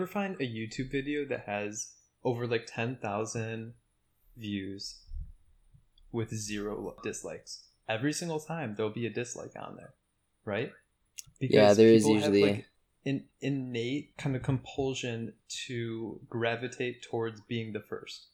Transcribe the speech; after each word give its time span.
You'll 0.00 0.08
find 0.08 0.36
a 0.36 0.44
YouTube 0.44 0.90
video 0.90 1.24
that 1.26 1.44
has 1.46 1.92
over 2.24 2.46
like 2.46 2.66
10,000 2.66 3.74
views 4.36 5.00
with 6.12 6.34
zero 6.34 6.96
dislikes. 7.02 7.68
Every 7.88 8.12
single 8.12 8.40
time 8.40 8.74
there'll 8.74 8.92
be 8.92 9.06
a 9.06 9.10
dislike 9.10 9.52
on 9.60 9.76
there, 9.76 9.94
right? 10.44 10.72
Yeah, 11.38 11.74
there 11.74 11.88
is 11.88 12.06
usually- 12.08 12.42
like, 12.42 12.66
an 13.06 13.24
innate 13.40 14.14
kind 14.18 14.36
of 14.36 14.42
compulsion 14.42 15.34
to 15.48 16.20
gravitate 16.28 17.02
towards 17.02 17.40
being 17.42 17.72
the 17.72 17.80
first. 17.80 18.26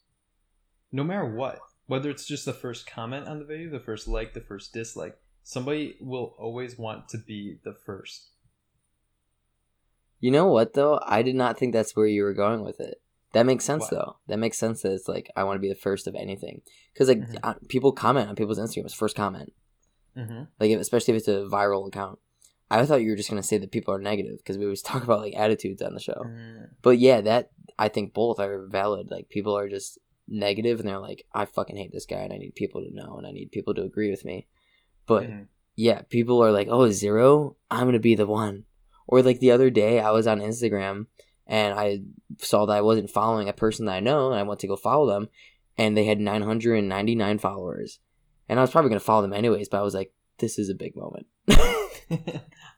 No 0.91 1.03
matter 1.03 1.25
what, 1.25 1.59
whether 1.85 2.09
it's 2.09 2.25
just 2.25 2.43
the 2.45 2.53
first 2.53 2.85
comment 2.85 3.27
on 3.27 3.39
the 3.39 3.45
video, 3.45 3.69
the 3.69 3.79
first 3.79 4.07
like, 4.07 4.33
the 4.33 4.41
first 4.41 4.73
dislike, 4.73 5.17
somebody 5.43 5.95
will 6.01 6.35
always 6.37 6.77
want 6.77 7.07
to 7.09 7.17
be 7.17 7.59
the 7.63 7.73
first. 7.73 8.27
You 10.19 10.31
know 10.31 10.47
what 10.47 10.73
though? 10.73 10.99
I 11.05 11.21
did 11.21 11.35
not 11.35 11.57
think 11.57 11.73
that's 11.73 11.95
where 11.95 12.07
you 12.07 12.23
were 12.23 12.33
going 12.33 12.63
with 12.63 12.79
it. 12.79 13.01
That 13.33 13.45
makes 13.45 13.65
sense 13.65 13.81
What? 13.83 13.91
though. 13.91 14.17
That 14.27 14.39
makes 14.39 14.57
sense 14.57 14.81
that 14.81 14.93
it's 14.93 15.07
like 15.07 15.29
I 15.35 15.43
want 15.43 15.57
to 15.57 15.61
be 15.61 15.69
the 15.69 15.75
first 15.75 16.07
of 16.07 16.15
anything 16.15 16.61
because 16.93 17.07
like 17.09 17.19
Mhm. 17.19 17.39
uh, 17.43 17.53
people 17.67 17.91
comment 17.91 18.29
on 18.29 18.35
people's 18.35 18.59
Instagrams 18.59 18.95
first 18.95 19.15
comment 19.15 19.53
Mm-hmm. 20.15 20.43
like 20.59 20.71
if, 20.71 20.79
especially 20.79 21.13
if 21.13 21.19
it's 21.19 21.27
a 21.27 21.45
viral 21.45 21.87
account. 21.87 22.17
I 22.71 22.83
thought 22.85 23.01
you 23.03 23.11
were 23.11 23.15
just 23.15 23.29
gonna 23.29 23.43
say 23.43 23.57
that 23.59 23.71
people 23.71 23.93
are 23.93 23.99
negative 23.99 24.37
because 24.39 24.57
we 24.57 24.65
always 24.65 24.81
talk 24.91 25.03
about 25.03 25.21
like 25.21 25.35
attitudes 25.35 25.81
on 25.81 25.93
the 25.93 25.99
show. 25.99 26.23
Mm. 26.25 26.69
But 26.81 26.97
yeah, 26.97 27.21
that 27.21 27.51
I 27.77 27.87
think 27.89 28.13
both 28.13 28.39
are 28.39 28.65
valid. 28.67 29.11
Like 29.11 29.29
people 29.29 29.55
are 29.55 29.69
just 29.69 29.99
negative 30.27 30.79
and 30.79 30.89
they're 30.89 30.97
like, 30.99 31.25
I 31.33 31.45
fucking 31.45 31.77
hate 31.77 31.91
this 31.93 32.05
guy 32.07 32.17
and 32.17 32.33
I 32.33 32.37
need 32.37 32.55
people 32.55 32.81
to 32.81 32.93
know 32.93 33.17
and 33.17 33.27
I 33.27 33.31
need 33.31 33.51
people 33.51 33.73
to 33.75 33.83
agree 33.83 34.09
with 34.09 34.25
me. 34.25 34.47
But 35.05 35.23
Mhm. 35.29 35.47
yeah, 35.75 36.01
people 36.09 36.43
are 36.43 36.51
like, 36.51 36.67
oh, 36.71 36.89
zero, 36.89 37.55
I'm 37.69 37.85
gonna 37.87 37.99
be 37.99 38.15
the 38.15 38.25
one. 38.25 38.65
Or 39.07 39.21
like 39.21 39.39
the 39.39 39.51
other 39.51 39.69
day, 39.69 39.99
I 39.99 40.11
was 40.11 40.27
on 40.27 40.39
Instagram 40.39 41.07
and 41.47 41.73
I 41.73 42.01
saw 42.39 42.65
that 42.65 42.77
I 42.77 42.81
wasn't 42.81 43.09
following 43.09 43.47
a 43.49 43.53
person 43.53 43.85
that 43.85 43.93
I 43.93 43.99
know, 44.01 44.31
and 44.31 44.39
I 44.39 44.43
went 44.43 44.59
to 44.61 44.67
go 44.67 44.75
follow 44.75 45.07
them, 45.07 45.29
and 45.77 45.95
they 45.95 46.03
had 46.03 46.19
999 46.19 47.37
followers, 47.39 47.99
and 48.49 48.59
I 48.59 48.61
was 48.61 48.71
probably 48.71 48.89
gonna 48.89 48.99
follow 48.99 49.21
them 49.21 49.33
anyways, 49.33 49.69
but 49.69 49.79
I 49.79 49.83
was 49.83 49.93
like, 49.93 50.11
this 50.39 50.59
is 50.59 50.69
a 50.69 50.75
big 50.75 50.95
moment. 50.95 51.27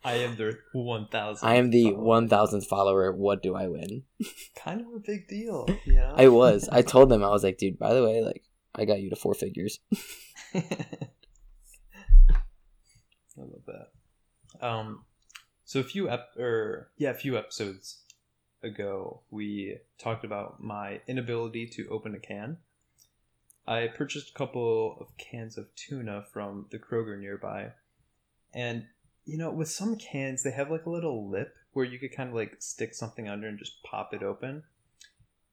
I 0.03 0.13
am 0.15 0.37
the 0.37 0.57
one 0.73 1.07
thousand. 1.07 1.47
I 1.47 1.55
am 1.55 1.69
the 1.69 1.91
1000th 1.91 2.65
follower. 2.65 3.11
What 3.11 3.43
do 3.43 3.55
I 3.55 3.67
win? 3.67 4.03
Kind 4.55 4.81
of 4.81 4.87
a 4.95 4.99
big 4.99 5.27
deal, 5.27 5.67
you 5.85 5.95
know. 5.95 6.13
I 6.15 6.29
was. 6.29 6.69
I 6.71 6.81
told 6.81 7.09
them 7.09 7.23
I 7.23 7.29
was 7.29 7.43
like, 7.43 7.57
dude. 7.57 7.77
By 7.77 7.93
the 7.93 8.03
way, 8.03 8.23
like, 8.23 8.43
I 8.73 8.85
got 8.85 9.01
you 9.01 9.09
to 9.09 9.15
four 9.15 9.33
figures. 9.33 9.79
I 10.55 10.63
love 13.37 13.65
that. 13.67 14.67
Um, 14.67 15.05
so 15.69 15.79
a 15.79 15.83
few 15.83 16.09
ep- 16.09 16.35
or 16.35 16.89
yeah, 16.97 17.11
a 17.11 17.13
few 17.13 17.37
episodes 17.37 17.99
ago, 18.63 19.21
we 19.29 19.77
talked 19.99 20.23
about 20.23 20.63
my 20.63 20.99
inability 21.05 21.67
to 21.67 21.87
open 21.89 22.15
a 22.15 22.19
can. 22.19 22.57
I 23.67 23.85
purchased 23.85 24.31
a 24.31 24.33
couple 24.33 24.97
of 24.99 25.15
cans 25.19 25.59
of 25.59 25.67
tuna 25.75 26.25
from 26.33 26.65
the 26.71 26.79
Kroger 26.79 27.19
nearby, 27.19 27.73
and 28.51 28.87
you 29.25 29.37
know, 29.37 29.51
with 29.51 29.69
some 29.69 29.95
cans, 29.95 30.41
they 30.41 30.49
have 30.49 30.71
like 30.71 30.87
a 30.87 30.89
little 30.89 31.29
lip 31.29 31.55
where 31.73 31.85
you 31.85 31.99
could 31.99 32.15
kind 32.15 32.29
of 32.29 32.35
like 32.35 32.55
stick 32.57 32.95
something 32.95 33.29
under 33.29 33.47
and 33.47 33.59
just 33.59 33.83
pop 33.83 34.11
it 34.11 34.23
open. 34.23 34.63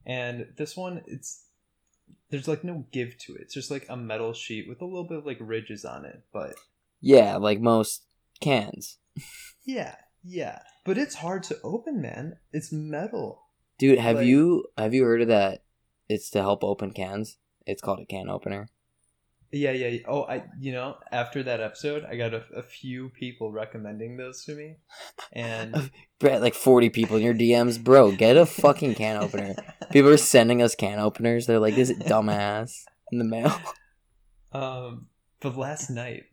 And 0.03 0.47
this 0.57 0.75
one, 0.75 1.03
it's 1.05 1.43
there's 2.31 2.47
like 2.47 2.63
no 2.63 2.85
give 2.91 3.19
to 3.19 3.35
it. 3.35 3.41
It's 3.41 3.53
just 3.53 3.69
like 3.69 3.85
a 3.87 3.95
metal 3.95 4.33
sheet 4.33 4.67
with 4.67 4.81
a 4.81 4.85
little 4.85 5.07
bit 5.07 5.19
of 5.19 5.27
like 5.27 5.37
ridges 5.39 5.85
on 5.85 6.05
it, 6.05 6.23
but 6.33 6.55
Yeah, 7.01 7.35
like 7.35 7.59
most 7.61 8.01
cans, 8.41 8.97
Yeah, 9.67 9.95
yeah. 10.23 10.59
But 10.85 10.97
it's 10.97 11.15
hard 11.15 11.43
to 11.43 11.57
open, 11.63 12.01
man. 12.01 12.37
It's 12.51 12.71
metal. 12.71 13.43
dude. 13.77 13.99
Have 13.99 14.17
Like- 14.17 14.25
you 14.27 14.65
have 14.77 14.93
you 14.93 15.03
heard 15.03 15.21
of 15.21 15.27
that? 15.27 15.63
It's 16.09 16.29
to 16.31 16.39
help 16.39 16.63
open 16.63 16.91
cans. 16.91 17.37
It's 17.65 17.81
called 17.81 17.99
a 17.99 18.05
can 18.05 18.29
opener. 18.29 18.69
Yeah, 19.51 19.71
yeah. 19.71 19.87
yeah. 19.87 19.99
Oh, 20.07 20.23
I, 20.23 20.43
you 20.59 20.71
know, 20.73 20.97
after 21.11 21.41
that 21.43 21.61
episode, 21.61 22.03
I 22.03 22.17
got 22.17 22.33
a, 22.33 22.43
a 22.55 22.63
few 22.63 23.09
people 23.09 23.51
recommending 23.51 24.17
those 24.17 24.43
to 24.45 24.53
me. 24.55 24.75
And 25.31 25.89
Brett, 26.19 26.41
like 26.41 26.53
forty 26.53 26.89
people 26.89 27.17
in 27.17 27.23
your 27.23 27.33
DMs, 27.33 27.81
bro. 27.81 28.11
Get 28.11 28.35
a 28.37 28.45
fucking 28.45 28.95
can 28.95 29.17
opener. 29.21 29.55
People 29.91 30.09
are 30.09 30.17
sending 30.17 30.61
us 30.61 30.75
can 30.75 30.99
openers. 30.99 31.45
They're 31.45 31.59
like, 31.59 31.75
"This 31.75 31.91
dumbass" 31.91 32.73
in 33.11 33.19
the 33.19 33.25
mail. 33.25 33.53
um, 34.51 35.07
but 35.41 35.57
last 35.57 35.89
night, 35.89 36.23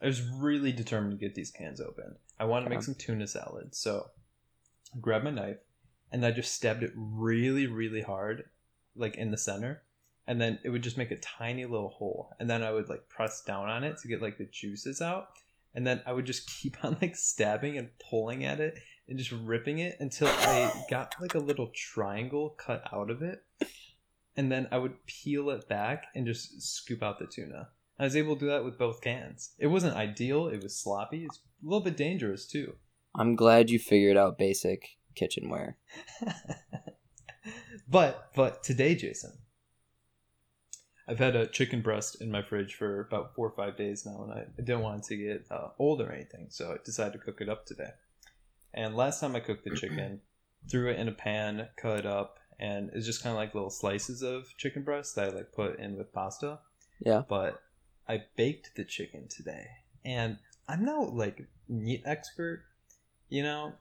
I 0.00 0.06
was 0.06 0.22
really 0.22 0.72
determined 0.72 1.18
to 1.18 1.26
get 1.26 1.34
these 1.34 1.50
cans 1.50 1.80
open. 1.80 2.16
I 2.38 2.44
want 2.44 2.66
to 2.66 2.70
make 2.70 2.82
some 2.82 2.94
tuna 2.94 3.26
salad. 3.26 3.74
So 3.74 4.10
I 4.94 4.98
grabbed 5.00 5.24
my 5.24 5.30
knife 5.30 5.58
and 6.12 6.24
I 6.24 6.30
just 6.30 6.54
stabbed 6.54 6.82
it 6.82 6.92
really, 6.94 7.66
really 7.66 8.02
hard, 8.02 8.44
like 8.94 9.16
in 9.16 9.30
the 9.30 9.38
center. 9.38 9.82
And 10.26 10.40
then 10.40 10.58
it 10.64 10.70
would 10.70 10.82
just 10.82 10.98
make 10.98 11.10
a 11.10 11.16
tiny 11.16 11.64
little 11.64 11.88
hole. 11.88 12.34
And 12.40 12.50
then 12.50 12.62
I 12.62 12.72
would 12.72 12.88
like 12.88 13.08
press 13.08 13.42
down 13.42 13.68
on 13.68 13.84
it 13.84 13.98
to 13.98 14.08
get 14.08 14.22
like 14.22 14.38
the 14.38 14.46
juices 14.46 15.00
out. 15.00 15.28
And 15.74 15.86
then 15.86 16.02
I 16.06 16.12
would 16.12 16.26
just 16.26 16.50
keep 16.60 16.84
on 16.84 16.96
like 17.00 17.16
stabbing 17.16 17.78
and 17.78 17.90
pulling 18.10 18.44
at 18.44 18.60
it 18.60 18.78
and 19.08 19.18
just 19.18 19.32
ripping 19.32 19.78
it 19.78 19.96
until 20.00 20.28
I 20.28 20.72
got 20.90 21.14
like 21.20 21.34
a 21.34 21.40
little 21.40 21.70
triangle 21.74 22.50
cut 22.50 22.82
out 22.92 23.10
of 23.10 23.22
it. 23.22 23.42
And 24.36 24.52
then 24.52 24.68
I 24.70 24.78
would 24.78 25.06
peel 25.06 25.48
it 25.50 25.68
back 25.68 26.08
and 26.14 26.26
just 26.26 26.60
scoop 26.60 27.02
out 27.02 27.18
the 27.18 27.26
tuna. 27.26 27.68
I 27.98 28.04
was 28.04 28.16
able 28.16 28.34
to 28.34 28.40
do 28.40 28.46
that 28.48 28.64
with 28.64 28.78
both 28.78 29.00
cans. 29.00 29.54
It 29.58 29.68
wasn't 29.68 29.96
ideal. 29.96 30.48
It 30.48 30.62
was 30.62 30.76
sloppy. 30.76 31.24
It's 31.24 31.38
a 31.38 31.66
little 31.66 31.80
bit 31.80 31.96
dangerous 31.96 32.46
too. 32.46 32.74
I'm 33.14 33.34
glad 33.36 33.70
you 33.70 33.78
figured 33.78 34.16
out 34.16 34.38
basic 34.38 34.96
kitchenware. 35.14 35.78
but 37.88 38.30
but 38.34 38.62
today, 38.62 38.94
Jason, 38.94 39.32
I've 41.08 41.18
had 41.18 41.34
a 41.34 41.46
chicken 41.46 41.80
breast 41.80 42.20
in 42.20 42.30
my 42.30 42.42
fridge 42.42 42.74
for 42.74 43.00
about 43.00 43.34
four 43.34 43.46
or 43.46 43.56
five 43.56 43.78
days 43.78 44.04
now, 44.04 44.24
and 44.24 44.32
I, 44.32 44.40
I 44.40 44.62
didn't 44.62 44.82
want 44.82 45.04
it 45.04 45.06
to 45.08 45.16
get 45.16 45.46
uh, 45.50 45.68
old 45.78 46.02
or 46.02 46.12
anything, 46.12 46.48
so 46.50 46.72
I 46.72 46.76
decided 46.84 47.14
to 47.14 47.18
cook 47.18 47.40
it 47.40 47.48
up 47.48 47.64
today. 47.64 47.90
And 48.74 48.94
last 48.94 49.20
time 49.20 49.34
I 49.34 49.40
cooked 49.40 49.64
the 49.64 49.74
chicken, 49.74 50.20
threw 50.70 50.90
it 50.90 50.98
in 50.98 51.08
a 51.08 51.12
pan, 51.12 51.68
cut 51.78 52.00
it 52.00 52.06
up, 52.06 52.38
and 52.58 52.90
it's 52.92 53.06
just 53.06 53.22
kind 53.22 53.32
of 53.32 53.38
like 53.38 53.54
little 53.54 53.70
slices 53.70 54.22
of 54.22 54.54
chicken 54.58 54.82
breast 54.82 55.14
that 55.16 55.28
I 55.28 55.36
like 55.36 55.52
put 55.52 55.78
in 55.78 55.96
with 55.96 56.12
pasta. 56.12 56.58
Yeah. 57.00 57.22
But 57.28 57.62
I 58.08 58.22
baked 58.36 58.76
the 58.76 58.84
chicken 58.84 59.28
today, 59.28 59.66
and 60.04 60.38
I'm 60.68 60.84
no 60.84 61.02
like 61.02 61.46
meat 61.68 62.02
expert, 62.04 62.64
you 63.28 63.42
know. 63.42 63.72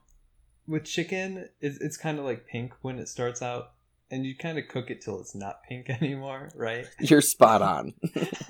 With 0.67 0.83
chicken, 0.85 1.47
it's, 1.61 1.77
it's 1.79 1.95
kind 1.97 2.17
of 2.17 2.25
like 2.25 2.47
pink 2.47 2.73
when 2.81 2.97
it 2.97 3.07
starts 3.07 3.43
out, 3.43 3.73
and 4.09 4.25
you 4.25 4.35
kind 4.35 4.57
of 4.57 4.67
cook 4.67 4.89
it 4.89 4.99
till 5.01 5.19
it's 5.19 5.35
not 5.35 5.61
pink 5.69 5.89
anymore, 6.01 6.49
right? 6.55 6.87
You're 6.99 7.21
spot 7.21 7.61
on. 7.61 7.93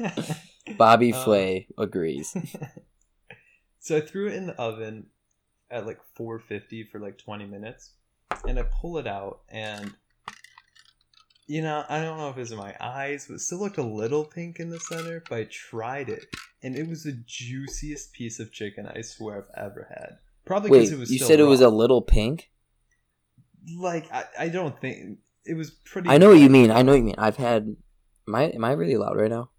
Bobby 0.78 1.12
Um, 1.14 1.24
Flay 1.24 1.68
agrees. 1.78 2.36
so 3.80 3.98
I 3.98 4.02
threw 4.02 4.28
it 4.28 4.34
in 4.36 4.48
the 4.48 4.56
oven 4.56 5.08
at 5.70 5.86
like 5.86 6.00
450 6.16 6.86
for 6.86 7.00
like 7.00 7.18
20 7.18 7.46
minutes, 7.46 7.92
and 8.48 8.58
I 8.58 8.64
pull 8.64 8.98
it 8.98 9.08
out, 9.08 9.42
and 9.50 9.94
you 11.48 11.62
know, 11.62 11.86
I 11.88 12.02
don't 12.02 12.18
know 12.18 12.30
if 12.30 12.38
it's 12.38 12.52
in 12.52 12.58
my 12.58 12.76
eyes, 12.80 13.28
but 13.28 13.36
it 13.36 13.40
still 13.40 13.60
looked 13.60 13.78
a 13.78 13.84
little 13.84 14.26
pink 14.26 14.60
in 14.60 14.70
the 14.70 14.80
center. 14.80 15.24
But 15.30 15.40
I 15.40 15.44
tried 15.46 16.10
it, 16.10 16.26
and 16.64 16.76
it 16.76 16.88
was 16.88 17.04
the 17.04 17.14
juiciest 17.26 18.14
piece 18.14 18.40
of 18.40 18.52
chicken 18.52 18.88
I 18.88 19.02
swear 19.02 19.38
I've 19.38 19.66
ever 19.66 19.88
had. 19.90 20.18
Probably 20.46 20.72
because 20.72 20.92
it 20.92 21.00
was. 21.00 21.12
you 21.12 21.20
said 21.20 21.40
it 21.40 21.44
was 21.44 21.62
a 21.62 21.70
little 21.70 22.02
pink? 22.02 22.50
like 23.78 24.12
I, 24.12 24.26
I 24.40 24.50
don't 24.50 24.80
think 24.80 25.20
it 25.46 25.56
was 25.56 25.72
pretty. 25.72 26.10
I 26.10 26.18
know 26.18 26.30
what 26.30 26.40
you 26.40 26.50
mean. 26.50 26.72
I 26.72 26.82
know 26.82 26.92
what 26.92 27.00
you 27.00 27.04
mean. 27.04 27.16
I've 27.18 27.38
had. 27.38 27.76
Am 28.28 28.36
I 28.36 28.44
am 28.46 28.64
I 28.64 28.72
really 28.72 28.98
loud 28.98 29.18
right 29.18 29.30
now? 29.30 29.50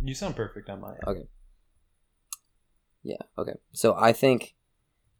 You 0.00 0.14
sound 0.14 0.36
perfect 0.36 0.68
on 0.68 0.80
my. 0.80 0.90
end. 0.90 1.00
Okay. 1.06 1.28
Yeah. 3.02 3.22
Okay. 3.38 3.54
So 3.72 3.94
I 3.98 4.12
think 4.12 4.54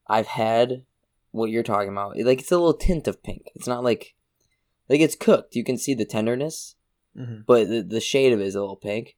I've 0.07 0.27
had 0.27 0.85
what 1.31 1.51
you're 1.51 1.63
talking 1.63 1.91
about. 1.91 2.19
Like 2.19 2.41
it's 2.41 2.53
a 2.53 2.57
little 2.57 2.75
tint 2.75 3.09
of 3.09 3.23
pink. 3.23 3.51
It's 3.55 3.67
not 3.67 3.85
like 3.85 4.15
like 4.89 5.01
it's 5.01 5.17
cooked. 5.17 5.55
You 5.57 5.65
can 5.65 5.79
see 5.79 5.95
the 5.95 6.05
tenderness, 6.05 6.77
Mhm. 7.17 7.45
but 7.47 7.69
the, 7.69 7.83
the 7.83 8.01
shade 8.01 8.33
of 8.33 8.41
it 8.41 8.47
is 8.47 8.55
a 8.55 8.61
little 8.61 8.77
pink. 8.77 9.17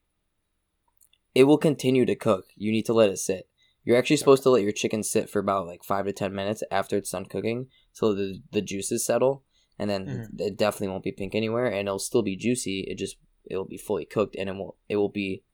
It 1.34 1.44
will 1.44 1.58
continue 1.58 2.04
to 2.06 2.14
cook. 2.14 2.46
You 2.56 2.72
need 2.72 2.86
to 2.86 2.92
let 2.94 3.10
it 3.10 3.18
sit. 3.18 3.48
You're 3.84 3.96
actually 3.98 4.16
supposed 4.16 4.42
to 4.44 4.50
let 4.50 4.62
your 4.62 4.72
chicken 4.72 5.02
sit 5.02 5.30
for 5.30 5.38
about 5.38 5.66
like 5.66 5.84
five 5.84 6.06
to 6.06 6.12
ten 6.12 6.34
minutes 6.34 6.62
after 6.70 6.96
it's 6.96 7.10
done 7.10 7.26
cooking, 7.26 7.68
so 7.92 8.14
the 8.14 8.40
the 8.52 8.62
juices 8.62 9.04
settle. 9.04 9.42
and 9.78 9.90
then 9.90 10.06
Mhm. 10.06 10.40
it 10.40 10.56
definitely 10.56 10.88
won't 10.88 11.04
be 11.04 11.12
pink 11.12 11.34
anywhere, 11.34 11.66
and 11.66 11.86
it'll 11.86 11.98
still 11.98 12.22
be 12.22 12.34
juicy. 12.34 12.80
It 12.88 12.94
just 12.96 13.18
it 13.44 13.58
will 13.58 13.66
be 13.66 13.76
fully 13.76 14.06
cooked, 14.06 14.34
and 14.34 14.48
it 14.48 14.54
will 14.54 14.78
it 14.88 14.96
will 14.96 15.10
be 15.10 15.44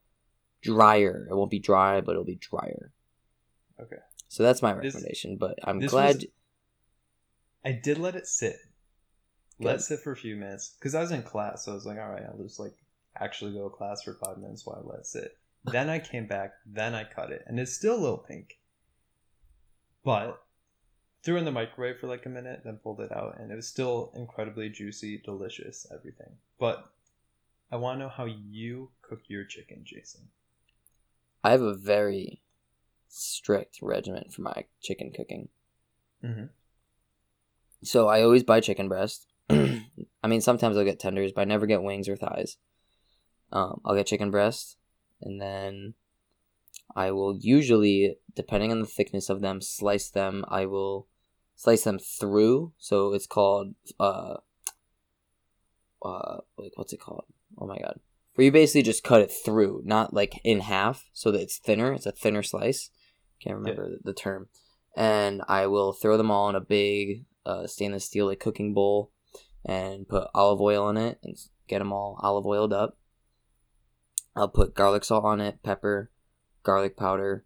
drier. 0.60 1.26
It 1.28 1.34
won't 1.34 1.50
be 1.50 1.58
dry, 1.58 2.00
but 2.00 2.12
it'll 2.12 2.22
be 2.24 2.36
drier. 2.36 2.92
Okay. 3.80 3.96
So 4.28 4.44
that's 4.44 4.62
my 4.62 4.74
This- 4.74 4.94
recommendation. 4.94 5.36
but 5.38 5.58
I'm 5.64 5.80
glad. 5.80 6.14
was- 6.18 6.26
I 7.64 7.72
did 7.72 7.98
let 7.98 8.14
it 8.14 8.28
sit. 8.28 8.56
Let 9.58 9.72
Good. 9.72 9.80
it 9.80 9.82
sit 9.82 10.00
for 10.00 10.12
a 10.12 10.16
few 10.16 10.36
minutes 10.36 10.74
because 10.78 10.94
I 10.94 11.00
was 11.00 11.12
in 11.12 11.22
class, 11.22 11.64
so 11.64 11.72
I 11.72 11.74
was 11.74 11.86
like, 11.86 11.98
all 11.98 12.08
right, 12.08 12.24
I'll 12.26 12.42
just 12.42 12.58
like 12.58 12.74
actually 13.18 13.52
go 13.52 13.68
to 13.68 13.74
class 13.74 14.02
for 14.02 14.14
five 14.14 14.38
minutes 14.38 14.64
while 14.64 14.82
I 14.82 14.88
let 14.88 15.00
it 15.00 15.06
sit. 15.06 15.36
Then 15.64 15.88
I 15.88 16.00
came 16.00 16.26
back, 16.26 16.54
then 16.66 16.92
I 16.92 17.04
cut 17.04 17.30
it, 17.30 17.44
and 17.46 17.60
it's 17.60 17.72
still 17.72 17.94
a 17.94 18.02
little 18.02 18.18
pink. 18.18 18.58
But 20.04 20.42
threw 21.22 21.36
in 21.36 21.44
the 21.44 21.52
microwave 21.52 21.98
for 22.00 22.08
like 22.08 22.26
a 22.26 22.30
minute, 22.30 22.62
then 22.64 22.80
pulled 22.82 23.00
it 23.00 23.12
out, 23.12 23.36
and 23.38 23.52
it 23.52 23.54
was 23.54 23.68
still 23.68 24.12
incredibly 24.16 24.68
juicy, 24.70 25.22
delicious, 25.24 25.86
everything. 25.94 26.32
But 26.58 26.90
I 27.70 27.76
want 27.76 27.98
to 27.98 28.04
know 28.04 28.08
how 28.08 28.24
you 28.24 28.90
cook 29.02 29.20
your 29.28 29.44
chicken, 29.44 29.82
Jason. 29.84 30.22
I 31.44 31.52
have 31.52 31.62
a 31.62 31.74
very 31.74 32.42
strict 33.08 33.78
regimen 33.82 34.30
for 34.30 34.42
my 34.42 34.64
chicken 34.82 35.12
cooking. 35.12 35.48
Mm-hmm. 36.24 36.46
So 37.84 38.08
I 38.08 38.22
always 38.22 38.42
buy 38.42 38.60
chicken 38.60 38.88
breast. 38.88 39.31
I 39.50 40.28
mean, 40.28 40.40
sometimes 40.40 40.76
I'll 40.76 40.84
get 40.84 41.00
tenders, 41.00 41.32
but 41.32 41.42
I 41.42 41.44
never 41.44 41.66
get 41.66 41.82
wings 41.82 42.08
or 42.08 42.16
thighs. 42.16 42.56
Um, 43.52 43.80
I'll 43.84 43.94
get 43.94 44.06
chicken 44.06 44.30
breast, 44.30 44.76
and 45.20 45.40
then 45.40 45.94
I 46.94 47.10
will 47.10 47.36
usually, 47.36 48.16
depending 48.34 48.70
on 48.72 48.80
the 48.80 48.86
thickness 48.86 49.28
of 49.28 49.40
them, 49.40 49.60
slice 49.60 50.08
them. 50.08 50.44
I 50.48 50.66
will 50.66 51.08
slice 51.56 51.84
them 51.84 51.98
through, 51.98 52.72
so 52.78 53.12
it's 53.12 53.26
called 53.26 53.74
uh, 54.00 54.36
uh, 56.04 56.38
like 56.56 56.72
what's 56.76 56.92
it 56.92 57.00
called? 57.00 57.24
Oh 57.58 57.66
my 57.66 57.78
god! 57.78 58.00
Where 58.34 58.44
you 58.44 58.52
basically 58.52 58.82
just 58.82 59.04
cut 59.04 59.20
it 59.20 59.32
through, 59.32 59.82
not 59.84 60.14
like 60.14 60.40
in 60.44 60.60
half, 60.60 61.04
so 61.12 61.30
that 61.30 61.42
it's 61.42 61.58
thinner. 61.58 61.92
It's 61.92 62.06
a 62.06 62.12
thinner 62.12 62.42
slice. 62.42 62.90
Can't 63.40 63.56
remember 63.56 63.90
the, 63.90 63.98
the 64.04 64.14
term. 64.14 64.48
And 64.96 65.42
I 65.48 65.66
will 65.66 65.92
throw 65.92 66.16
them 66.16 66.30
all 66.30 66.48
in 66.48 66.54
a 66.54 66.60
big 66.60 67.24
uh, 67.44 67.66
stainless 67.66 68.04
steel 68.04 68.26
like 68.26 68.40
cooking 68.40 68.74
bowl, 68.74 69.10
and 69.64 70.08
put 70.08 70.28
olive 70.34 70.60
oil 70.60 70.88
in 70.88 70.96
it 70.96 71.18
and 71.22 71.36
get 71.68 71.78
them 71.78 71.92
all 71.92 72.18
olive 72.22 72.46
oiled 72.46 72.72
up. 72.72 72.98
I'll 74.34 74.48
put 74.48 74.74
garlic 74.74 75.04
salt 75.04 75.24
on 75.24 75.40
it, 75.40 75.62
pepper, 75.62 76.10
garlic 76.62 76.96
powder, 76.96 77.44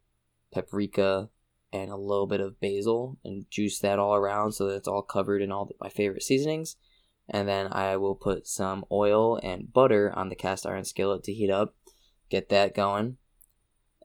paprika, 0.52 1.30
and 1.72 1.90
a 1.90 1.96
little 1.96 2.26
bit 2.26 2.40
of 2.40 2.60
basil, 2.60 3.18
and 3.24 3.50
juice 3.50 3.78
that 3.80 3.98
all 3.98 4.14
around 4.14 4.52
so 4.52 4.66
that 4.66 4.76
it's 4.76 4.88
all 4.88 5.02
covered 5.02 5.42
in 5.42 5.50
all 5.50 5.70
my 5.80 5.88
favorite 5.88 6.22
seasonings. 6.22 6.76
And 7.28 7.48
then 7.48 7.72
I 7.72 7.96
will 7.96 8.14
put 8.14 8.46
some 8.46 8.84
oil 8.90 9.38
and 9.42 9.72
butter 9.72 10.12
on 10.14 10.28
the 10.28 10.36
cast 10.36 10.64
iron 10.64 10.84
skillet 10.84 11.24
to 11.24 11.34
heat 11.34 11.50
up, 11.50 11.74
get 12.30 12.48
that 12.50 12.74
going. 12.74 13.16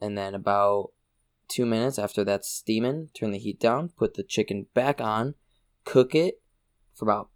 And 0.02 0.18
then 0.18 0.34
about 0.34 0.92
two 1.48 1.68
minutes 1.68 2.00
after 2.00 2.24
that's 2.24 2.50
steaming, 2.50 3.10
turn 3.14 3.32
the 3.32 3.38
heat 3.38 3.60
down, 3.60 3.90
put 3.90 4.16
the 4.16 4.24
chicken 4.24 4.66
back 4.74 5.00
on, 5.00 5.36
cook 5.86 6.16
it 6.16 6.42
for 6.96 7.06
about 7.06 7.30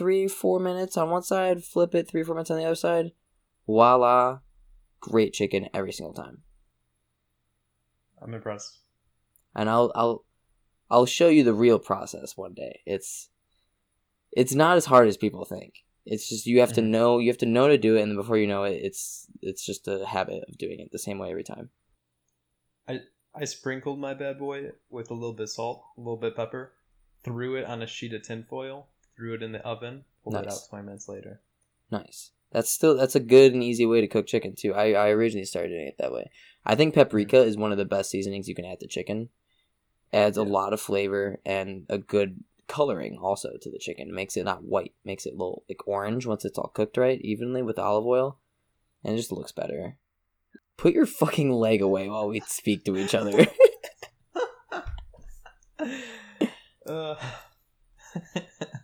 three, 0.00 0.26
four 0.26 0.58
minutes 0.58 0.96
on 0.96 1.10
one 1.10 1.22
side, 1.22 1.62
flip 1.62 1.94
it 1.94 2.08
three, 2.08 2.22
four 2.22 2.34
minutes 2.34 2.50
on 2.50 2.56
the 2.56 2.64
other 2.64 2.74
side. 2.74 3.12
Voila, 3.66 4.38
great 4.98 5.34
chicken 5.34 5.68
every 5.74 5.92
single 5.92 6.14
time. 6.14 6.38
I'm 8.22 8.32
impressed. 8.32 8.78
And 9.54 9.68
I'll 9.68 9.92
I'll 9.94 10.24
I'll 10.90 11.04
show 11.04 11.28
you 11.28 11.44
the 11.44 11.52
real 11.52 11.78
process 11.78 12.34
one 12.34 12.54
day. 12.54 12.80
It's 12.86 13.28
it's 14.32 14.54
not 14.54 14.78
as 14.78 14.86
hard 14.86 15.06
as 15.06 15.18
people 15.18 15.44
think. 15.44 15.74
It's 16.06 16.30
just 16.30 16.46
you 16.46 16.60
have 16.60 16.72
to 16.72 16.80
Mhm. 16.80 16.88
know 16.88 17.18
you 17.18 17.28
have 17.28 17.44
to 17.44 17.46
know 17.46 17.68
to 17.68 17.76
do 17.76 17.96
it, 17.96 18.02
and 18.02 18.16
before 18.16 18.38
you 18.38 18.46
know 18.46 18.64
it, 18.64 18.80
it's 18.82 19.26
it's 19.42 19.66
just 19.66 19.86
a 19.86 20.06
habit 20.06 20.44
of 20.48 20.56
doing 20.56 20.80
it 20.80 20.92
the 20.92 20.98
same 20.98 21.18
way 21.18 21.28
every 21.30 21.44
time. 21.44 21.68
I 22.88 23.00
I 23.34 23.44
sprinkled 23.44 23.98
my 23.98 24.14
bad 24.14 24.38
boy 24.38 24.72
with 24.88 25.10
a 25.10 25.14
little 25.14 25.34
bit 25.34 25.44
of 25.44 25.50
salt, 25.50 25.84
a 25.98 26.00
little 26.00 26.16
bit 26.16 26.30
of 26.32 26.36
pepper, 26.36 26.72
threw 27.22 27.56
it 27.56 27.66
on 27.66 27.82
a 27.82 27.86
sheet 27.86 28.14
of 28.14 28.22
tinfoil, 28.22 28.88
threw 29.20 29.34
it 29.34 29.42
in 29.42 29.52
the 29.52 29.60
oven, 29.60 30.04
pulled 30.24 30.36
it 30.36 30.48
out 30.48 30.58
20 30.70 30.86
minutes 30.86 31.08
later. 31.08 31.40
Nice. 31.90 32.30
That's 32.52 32.70
still 32.70 32.96
that's 32.96 33.14
a 33.14 33.20
good 33.20 33.52
and 33.52 33.62
easy 33.62 33.84
way 33.84 34.00
to 34.00 34.08
cook 34.08 34.26
chicken 34.26 34.54
too. 34.56 34.74
I, 34.74 34.92
I 34.92 35.10
originally 35.10 35.44
started 35.44 35.68
doing 35.68 35.86
it 35.86 35.98
that 35.98 36.12
way. 36.12 36.30
I 36.64 36.74
think 36.74 36.94
paprika 36.94 37.42
is 37.42 37.56
one 37.56 37.70
of 37.70 37.78
the 37.78 37.84
best 37.84 38.10
seasonings 38.10 38.48
you 38.48 38.54
can 38.54 38.64
add 38.64 38.80
to 38.80 38.88
chicken. 38.88 39.28
Adds 40.12 40.36
a 40.36 40.42
lot 40.42 40.72
of 40.72 40.80
flavor 40.80 41.38
and 41.44 41.84
a 41.88 41.98
good 41.98 42.42
coloring 42.66 43.18
also 43.20 43.50
to 43.60 43.70
the 43.70 43.78
chicken. 43.78 44.12
Makes 44.12 44.36
it 44.36 44.44
not 44.44 44.64
white, 44.64 44.94
makes 45.04 45.26
it 45.26 45.34
a 45.34 45.36
little 45.36 45.64
like 45.68 45.86
orange 45.86 46.26
once 46.26 46.44
it's 46.44 46.58
all 46.58 46.72
cooked 46.74 46.96
right 46.96 47.20
evenly 47.20 47.62
with 47.62 47.78
olive 47.78 48.06
oil, 48.06 48.38
and 49.04 49.14
it 49.14 49.18
just 49.18 49.30
looks 49.32 49.52
better. 49.52 49.96
Put 50.76 50.94
your 50.94 51.06
fucking 51.06 51.52
leg 51.52 51.82
away 51.82 52.08
while 52.08 52.28
we 52.28 52.40
speak 52.40 52.84
to 52.86 52.96
each 52.96 53.14
other. 53.14 53.46
uh, 56.86 57.14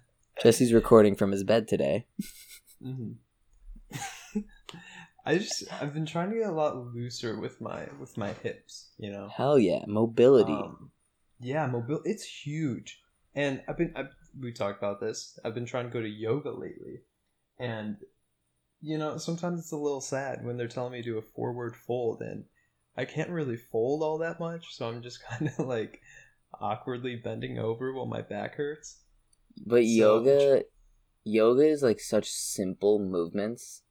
Jesse's 0.46 0.72
recording 0.72 1.16
from 1.16 1.32
his 1.32 1.42
bed 1.42 1.66
today. 1.66 2.06
mhm. 2.80 3.16
I 5.26 5.38
just 5.38 5.64
I've 5.72 5.92
been 5.92 6.06
trying 6.06 6.30
to 6.30 6.36
get 6.36 6.48
a 6.48 6.52
lot 6.52 6.76
looser 6.94 7.36
with 7.40 7.60
my 7.60 7.88
with 7.98 8.16
my 8.16 8.32
hips, 8.32 8.92
you 8.96 9.10
know. 9.10 9.28
Hell 9.34 9.58
yeah, 9.58 9.80
mobility. 9.88 10.52
Um, 10.52 10.92
yeah, 11.40 11.66
mobile. 11.66 12.00
It's 12.04 12.22
huge, 12.22 13.00
and 13.34 13.60
I've 13.66 13.76
been. 13.76 13.92
I've, 13.96 14.14
we 14.40 14.52
talked 14.52 14.78
about 14.78 15.00
this. 15.00 15.36
I've 15.44 15.54
been 15.54 15.66
trying 15.66 15.86
to 15.86 15.92
go 15.92 16.00
to 16.00 16.08
yoga 16.08 16.52
lately, 16.52 17.00
and 17.58 17.96
you 18.80 18.98
know 18.98 19.18
sometimes 19.18 19.58
it's 19.58 19.72
a 19.72 19.76
little 19.76 20.00
sad 20.00 20.44
when 20.44 20.56
they're 20.56 20.68
telling 20.68 20.92
me 20.92 20.98
to 20.98 21.10
do 21.10 21.18
a 21.18 21.22
forward 21.22 21.74
fold, 21.74 22.20
and 22.20 22.44
I 22.96 23.04
can't 23.04 23.30
really 23.30 23.56
fold 23.56 24.04
all 24.04 24.18
that 24.18 24.38
much, 24.38 24.76
so 24.76 24.88
I'm 24.88 25.02
just 25.02 25.24
kind 25.28 25.50
of 25.58 25.66
like 25.66 26.02
awkwardly 26.60 27.16
bending 27.16 27.58
over 27.58 27.92
while 27.92 28.06
my 28.06 28.22
back 28.22 28.54
hurts. 28.54 29.00
But 29.64 29.82
So- 29.84 29.88
yoga, 29.88 30.64
yoga 31.24 31.62
is 31.66 31.82
like 31.82 32.00
such 32.00 32.28
simple 32.30 32.98
movements 32.98 33.82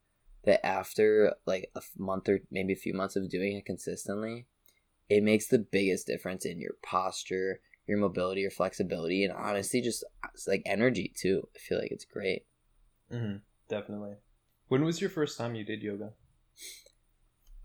that 0.44 0.66
after 0.66 1.36
like 1.46 1.72
a 1.76 1.82
month 1.98 2.30
or 2.30 2.40
maybe 2.52 2.74
a 2.74 2.78
few 2.78 2.94
months 2.94 3.16
of 3.16 3.30
doing 3.30 3.56
it 3.58 3.66
consistently, 3.66 4.48
it 5.10 5.24
makes 5.24 5.48
the 5.48 5.60
biggest 5.60 6.08
difference 6.08 6.46
in 6.46 6.60
your 6.60 6.76
posture, 6.84 7.62
your 7.88 7.98
mobility, 7.98 8.42
your 8.42 8.52
flexibility, 8.52 9.24
and 9.24 9.34
honestly, 9.34 9.82
just 9.82 10.04
like 10.48 10.62
energy 10.66 11.12
too. 11.16 11.48
I 11.56 11.60
feel 11.60 11.80
like 11.80 11.92
it's 11.92 12.06
great. 12.06 12.46
Mm-hmm. 13.12 13.38
Definitely. 13.70 14.16
When 14.68 14.84
was 14.84 15.02
your 15.02 15.10
first 15.10 15.38
time 15.38 15.56
you 15.56 15.64
did 15.64 15.82
yoga? 15.84 16.14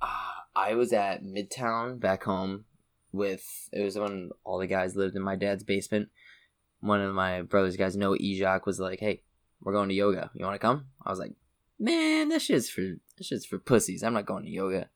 Ah, 0.02 0.44
I 0.54 0.74
was 0.74 0.92
at 0.92 1.22
Midtown 1.22 2.00
back 2.00 2.24
home 2.24 2.64
with 3.12 3.44
it 3.72 3.82
was 3.82 3.98
when 3.98 4.30
all 4.44 4.58
the 4.58 4.66
guys 4.66 4.96
lived 4.96 5.16
in 5.16 5.22
my 5.22 5.36
dad's 5.36 5.64
basement. 5.64 6.08
One 6.80 7.00
of 7.00 7.14
my 7.14 7.42
brother's 7.42 7.76
guys, 7.76 7.96
Noah 7.96 8.18
Ejak, 8.18 8.66
was 8.66 8.80
like, 8.80 9.00
"Hey, 9.00 9.22
we're 9.60 9.72
going 9.72 9.88
to 9.88 9.94
yoga. 9.94 10.30
You 10.34 10.44
want 10.44 10.54
to 10.54 10.66
come?" 10.66 10.86
I 11.04 11.10
was 11.10 11.18
like, 11.18 11.32
"Man, 11.78 12.28
this 12.28 12.44
shit's 12.44 12.70
for 12.70 12.82
this 13.18 13.26
shit's 13.26 13.44
for 13.46 13.58
pussies. 13.58 14.02
I'm 14.02 14.14
not 14.14 14.26
going 14.26 14.44
to 14.44 14.50
yoga." 14.50 14.88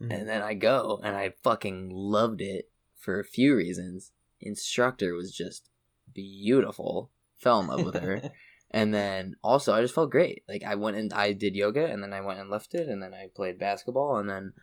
Mhm. 0.00 0.12
And 0.12 0.28
then 0.28 0.42
I 0.42 0.54
go, 0.54 1.00
and 1.02 1.16
I 1.16 1.34
fucking 1.42 1.90
loved 1.90 2.40
it 2.40 2.70
for 2.96 3.20
a 3.20 3.24
few 3.24 3.54
reasons. 3.54 4.12
Instructor 4.40 5.14
was 5.14 5.32
just 5.32 5.68
beautiful. 6.12 7.10
Fell 7.36 7.60
in 7.60 7.66
love 7.66 7.84
with 7.84 7.96
her. 7.96 8.30
And 8.74 8.94
then 8.94 9.36
also, 9.44 9.74
I 9.74 9.82
just 9.82 9.94
felt 9.94 10.10
great. 10.10 10.44
Like 10.48 10.64
I 10.64 10.76
went 10.76 10.96
and 10.96 11.12
I 11.12 11.34
did 11.34 11.54
yoga, 11.54 11.84
and 11.84 12.02
then 12.02 12.14
I 12.14 12.22
went 12.22 12.40
and 12.40 12.48
lifted, 12.48 12.88
and 12.88 13.02
then 13.02 13.12
I 13.12 13.26
played 13.34 13.58
basketball, 13.58 14.16
and 14.16 14.30
then 14.30 14.54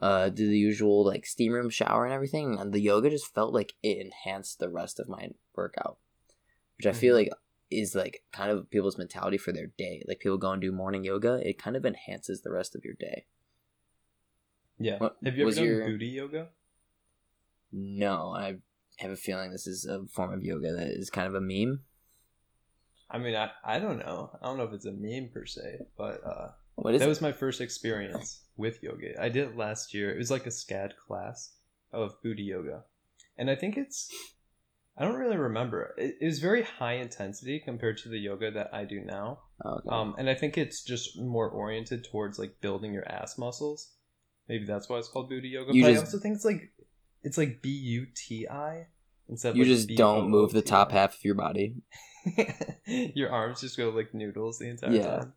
uh, 0.00 0.30
did 0.30 0.48
the 0.48 0.56
usual 0.56 1.04
like 1.04 1.26
steam 1.26 1.52
room 1.52 1.68
shower 1.68 2.06
and 2.06 2.14
everything. 2.14 2.58
And 2.58 2.72
the 2.72 2.80
yoga 2.80 3.10
just 3.10 3.34
felt 3.34 3.52
like 3.52 3.74
it 3.82 3.98
enhanced 3.98 4.58
the 4.58 4.70
rest 4.70 4.98
of 4.98 5.06
my 5.06 5.32
workout, 5.54 5.98
which 6.78 6.86
I 6.86 6.92
feel 6.92 7.14
Mhm. 7.14 7.18
like 7.18 7.30
is 7.70 7.94
like 7.94 8.22
kind 8.32 8.50
of 8.50 8.70
people's 8.70 8.96
mentality 8.96 9.36
for 9.36 9.52
their 9.52 9.66
day. 9.66 10.02
Like 10.08 10.20
people 10.20 10.38
go 10.38 10.52
and 10.52 10.62
do 10.62 10.72
morning 10.72 11.04
yoga, 11.04 11.40
it 11.46 11.58
kind 11.58 11.76
of 11.76 11.84
enhances 11.84 12.40
the 12.42 12.50
rest 12.50 12.74
of 12.74 12.84
your 12.84 12.94
day. 12.94 13.26
yeah. 14.78 14.98
What 14.98 15.16
Have 15.24 15.36
you 15.36 15.46
ever 15.46 15.54
done 15.54 15.64
your- 15.64 15.86
booty 15.86 16.06
yoga? 16.06 16.48
No, 17.72 18.30
I 18.32 18.58
have 18.98 19.10
a 19.10 19.16
feeling 19.16 19.50
this 19.52 19.66
is 19.66 19.84
a 19.84 20.06
form 20.06 20.32
of 20.32 20.42
yoga 20.44 20.72
that 20.72 20.86
is 20.88 21.10
kind 21.10 21.26
of 21.26 21.34
a 21.34 21.40
meme. 21.40 21.84
I 23.10 23.18
mean, 23.18 23.34
I, 23.34 23.50
I 23.64 23.78
don't 23.78 23.98
know. 23.98 24.30
I 24.40 24.46
don't 24.46 24.56
know 24.58 24.64
if 24.64 24.72
it's 24.72 24.84
a 24.86 24.92
meme 24.92 25.30
per 25.32 25.44
se, 25.46 25.80
but 25.96 26.22
uh, 26.24 26.52
What 26.76 26.94
is 26.94 27.00
that 27.00 27.06
it? 27.06 27.08
was 27.08 27.20
my 27.20 27.32
first 27.32 27.60
experience 27.60 28.44
with 28.56 28.82
yoga. 28.82 29.20
I 29.20 29.28
did 29.28 29.48
it 29.48 29.56
last 29.56 29.92
year. 29.94 30.10
It 30.14 30.18
was 30.18 30.30
like 30.30 30.46
a 30.46 30.50
SCAD 30.50 30.92
class 30.96 31.56
of 31.92 32.20
booty 32.22 32.42
yoga. 32.44 32.84
And 33.36 33.50
I 33.50 33.54
think 33.56 33.76
it's, 33.76 34.10
I 34.98 35.04
don't 35.04 35.14
really 35.16 35.36
remember. 35.36 35.94
It, 35.96 36.16
it 36.20 36.26
was 36.26 36.40
very 36.40 36.62
high 36.64 36.94
intensity 36.94 37.60
compared 37.64 37.98
to 37.98 38.08
the 38.08 38.18
yoga 38.18 38.50
that 38.50 38.70
I 38.74 38.84
do 38.84 39.00
now. 39.00 39.38
Oh, 39.64 39.74
okay. 39.74 39.88
Um, 39.90 40.14
and 40.18 40.28
I 40.28 40.34
think 40.34 40.58
it's 40.58 40.82
just 40.82 41.18
more 41.18 41.48
oriented 41.48 42.04
towards 42.10 42.38
like 42.38 42.60
building 42.60 42.92
your 42.92 43.08
ass 43.08 43.38
muscles. 43.38 43.92
Maybe 44.48 44.64
that's 44.64 44.88
why 44.88 44.96
it's 44.98 45.08
called 45.08 45.28
booty 45.28 45.48
yoga. 45.50 45.72
You 45.74 45.82
but 45.84 45.88
just- 45.90 45.98
I 46.02 46.04
also 46.06 46.18
think 46.18 46.34
it's 46.34 46.44
like, 46.44 46.72
it's 47.22 47.38
like 47.38 47.62
B 47.62 47.68
U 47.70 48.06
T 48.14 48.48
I 48.48 48.86
instead 49.28 49.50
of 49.50 49.56
you 49.56 49.64
like 49.64 49.72
just 49.72 49.88
don't 49.90 50.30
move 50.30 50.52
the 50.52 50.62
top 50.62 50.88
B 50.88 50.94
O 50.94 50.96
O 50.96 50.96
T 50.96 50.98
I. 50.98 51.00
half 51.00 51.14
of 51.14 51.24
your 51.24 51.34
body. 51.34 51.74
Your 52.86 53.30
arms 53.30 53.60
just 53.60 53.76
go 53.76 53.90
like 53.90 54.14
noodles 54.14 54.58
the 54.58 54.68
entire 54.68 54.90
Yeah. 54.92 55.06
time. 55.18 55.32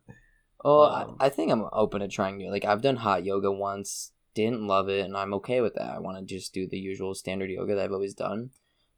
Oh, 0.64 0.82
Um, 0.84 1.16
I, 1.20 1.26
I 1.26 1.28
think 1.28 1.50
I'm 1.50 1.66
open 1.72 2.00
to 2.00 2.08
trying 2.08 2.36
new. 2.36 2.50
Like 2.50 2.64
I've 2.64 2.82
done 2.82 2.96
hot 2.96 3.24
yoga 3.24 3.50
once, 3.50 4.12
didn't 4.34 4.66
love 4.66 4.88
it, 4.88 5.04
and 5.04 5.16
I'm 5.16 5.34
okay 5.34 5.60
with 5.60 5.74
that. 5.74 5.90
I 5.90 5.98
want 5.98 6.18
to 6.18 6.34
just 6.34 6.52
do 6.54 6.68
the 6.68 6.78
usual 6.78 7.14
standard 7.14 7.50
yoga 7.50 7.74
that 7.74 7.84
I've 7.84 7.92
always 7.92 8.14
done, 8.14 8.50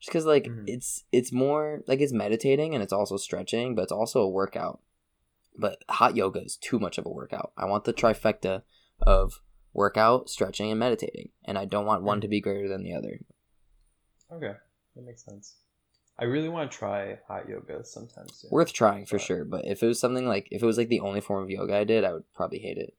just 0.04 0.12
because 0.12 0.26
like 0.26 0.44
Mhm. 0.44 0.64
it's 0.66 1.04
it's 1.12 1.32
more 1.32 1.82
like 1.86 2.00
it's 2.00 2.12
meditating 2.12 2.74
and 2.74 2.82
it's 2.82 2.92
also 2.92 3.16
stretching, 3.16 3.74
but 3.74 3.82
it's 3.82 3.92
also 3.92 4.20
a 4.20 4.28
workout. 4.28 4.80
But 5.56 5.82
hot 5.88 6.14
yoga 6.16 6.40
is 6.42 6.56
too 6.56 6.78
much 6.78 6.98
of 6.98 7.06
a 7.06 7.10
workout. 7.10 7.52
I 7.56 7.64
want 7.64 7.84
the 7.84 7.94
trifecta 7.94 8.62
of 9.00 9.40
workout, 9.72 10.28
stretching, 10.28 10.70
and 10.70 10.78
meditating, 10.78 11.30
and 11.44 11.56
I 11.56 11.64
don't 11.64 11.86
want 11.86 12.02
one 12.02 12.20
to 12.20 12.28
be 12.28 12.40
greater 12.40 12.68
than 12.68 12.82
the 12.82 12.92
other. 12.92 13.20
Okay, 14.30 14.54
that 14.94 15.02
makes 15.04 15.24
sense. 15.24 15.56
I 16.18 16.24
really 16.24 16.48
want 16.48 16.70
to 16.70 16.76
try 16.78 17.18
hot 17.26 17.48
yoga 17.48 17.84
sometime 17.84 18.28
soon. 18.28 18.50
Worth 18.50 18.72
trying 18.72 19.06
for 19.06 19.16
But- 19.16 19.22
sure, 19.24 19.44
but 19.44 19.64
if 19.64 19.82
it 19.82 19.86
was 19.86 19.98
something 19.98 20.26
like 20.26 20.48
if 20.50 20.62
it 20.62 20.66
was 20.66 20.76
like 20.78 20.88
the 20.88 21.00
only 21.00 21.20
form 21.20 21.42
of 21.42 21.50
yoga 21.50 21.76
I 21.76 21.84
did, 21.84 22.04
I 22.04 22.12
would 22.12 22.30
probably 22.34 22.58
hate 22.58 22.78
it. 22.78 22.94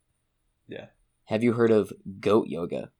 Yeah. 0.67 0.87
Have 1.25 1.43
you 1.43 1.53
heard 1.53 1.71
of 1.71 1.93
goat 2.19 2.47
yoga? 2.47 2.91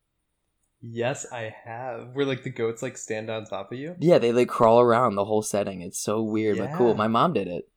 Yes, 0.88 1.26
I 1.32 1.54
have. 1.66 2.10
Where 2.14 2.26
like 2.26 2.44
the 2.44 2.50
goats 2.50 2.82
like 2.82 2.98
stand 2.98 3.30
on 3.30 3.46
top 3.46 3.72
of 3.72 3.78
you. 3.80 3.96
Yeah, 4.00 4.18
they 4.20 4.32
like 4.32 4.50
crawl 4.50 4.80
around 4.80 5.16
the 5.16 5.26
whole 5.26 5.42
setting. 5.42 5.82
It's 5.82 6.00
so 6.00 6.22
weird 6.22 6.58
but 6.58 6.74
cool. 6.76 6.94
My 6.94 7.08
mom 7.08 7.34
did 7.34 7.48
it. 7.48 7.70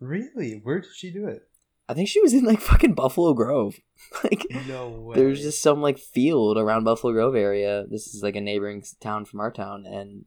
Really? 0.00 0.60
Where 0.62 0.80
did 0.80 0.90
she 0.94 1.10
do 1.10 1.26
it? 1.26 1.42
I 1.88 1.94
think 1.94 2.08
she 2.08 2.20
was 2.20 2.34
in 2.34 2.44
like 2.44 2.60
fucking 2.60 2.94
Buffalo 2.94 3.32
Grove. 3.32 3.80
like 4.24 4.44
No 4.66 4.88
way. 4.90 5.16
there's 5.16 5.40
just 5.42 5.62
some 5.62 5.80
like 5.80 5.98
field 5.98 6.58
around 6.58 6.84
Buffalo 6.84 7.12
Grove 7.12 7.34
area. 7.34 7.84
This 7.88 8.06
is 8.14 8.22
like 8.22 8.36
a 8.36 8.40
neighboring 8.40 8.82
town 9.00 9.24
from 9.24 9.40
our 9.40 9.50
town 9.50 9.86
and 9.86 10.24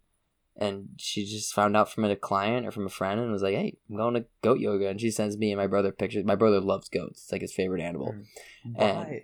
and 0.57 0.89
she 0.97 1.25
just 1.25 1.53
found 1.53 1.77
out 1.77 1.89
from 1.91 2.03
a 2.03 2.15
client 2.15 2.65
or 2.67 2.71
from 2.71 2.85
a 2.85 2.89
friend 2.89 3.19
and 3.19 3.31
was 3.31 3.41
like, 3.41 3.55
"Hey, 3.55 3.77
I'm 3.89 3.95
going 3.95 4.13
to 4.15 4.25
goat 4.43 4.59
yoga." 4.59 4.89
And 4.89 4.99
she 4.99 5.09
sends 5.09 5.37
me 5.37 5.51
and 5.51 5.57
my 5.57 5.65
brother 5.65 5.91
pictures. 5.93 6.25
My 6.25 6.35
brother 6.35 6.59
loves 6.59 6.89
goats. 6.89 7.23
It's 7.23 7.31
like 7.31 7.41
his 7.41 7.53
favorite 7.53 7.81
animal. 7.81 8.13
Mm. 8.13 8.25
And- 8.77 8.97
Why? 8.97 9.23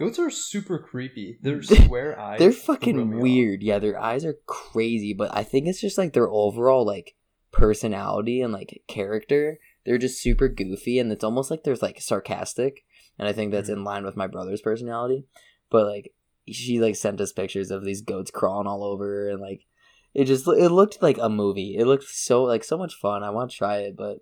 Goats 0.00 0.18
are 0.18 0.30
super 0.30 0.78
creepy. 0.78 1.38
They're 1.42 1.62
square 1.62 2.18
eyes. 2.18 2.38
They're 2.40 2.50
fucking 2.52 3.20
weird. 3.20 3.62
Yeah, 3.62 3.78
their 3.78 4.00
eyes 4.00 4.24
are 4.24 4.38
crazy, 4.46 5.12
but 5.14 5.30
I 5.36 5.44
think 5.44 5.66
it's 5.68 5.80
just 5.80 5.98
like 5.98 6.14
their 6.14 6.28
overall 6.28 6.84
like 6.86 7.14
personality 7.52 8.40
and 8.40 8.52
like 8.52 8.82
character. 8.88 9.58
They're 9.84 9.98
just 9.98 10.22
super 10.22 10.48
goofy 10.48 10.98
and 10.98 11.12
it's 11.12 11.22
almost 11.24 11.50
like 11.50 11.64
there's 11.64 11.82
like 11.82 12.00
sarcastic. 12.00 12.84
And 13.18 13.28
I 13.28 13.32
think 13.32 13.52
that's 13.52 13.68
Mhm. 13.68 13.74
in 13.74 13.84
line 13.84 14.04
with 14.04 14.16
my 14.16 14.26
brother's 14.26 14.62
personality. 14.62 15.26
But 15.70 15.86
like 15.86 16.14
she 16.48 16.80
like 16.80 16.96
sent 16.96 17.20
us 17.20 17.32
pictures 17.32 17.70
of 17.70 17.84
these 17.84 18.00
goats 18.00 18.30
crawling 18.30 18.66
all 18.66 18.82
over 18.82 19.28
and 19.28 19.40
like 19.40 19.66
it 20.14 20.24
just 20.24 20.48
it 20.48 20.70
looked 20.70 21.02
like 21.02 21.18
a 21.18 21.28
movie. 21.28 21.76
It 21.78 21.84
looked 21.86 22.04
so 22.04 22.42
like 22.42 22.64
so 22.64 22.78
much 22.78 22.94
fun. 22.94 23.22
I 23.22 23.30
want 23.30 23.50
to 23.50 23.56
try 23.56 23.78
it, 23.80 23.96
but 23.96 24.18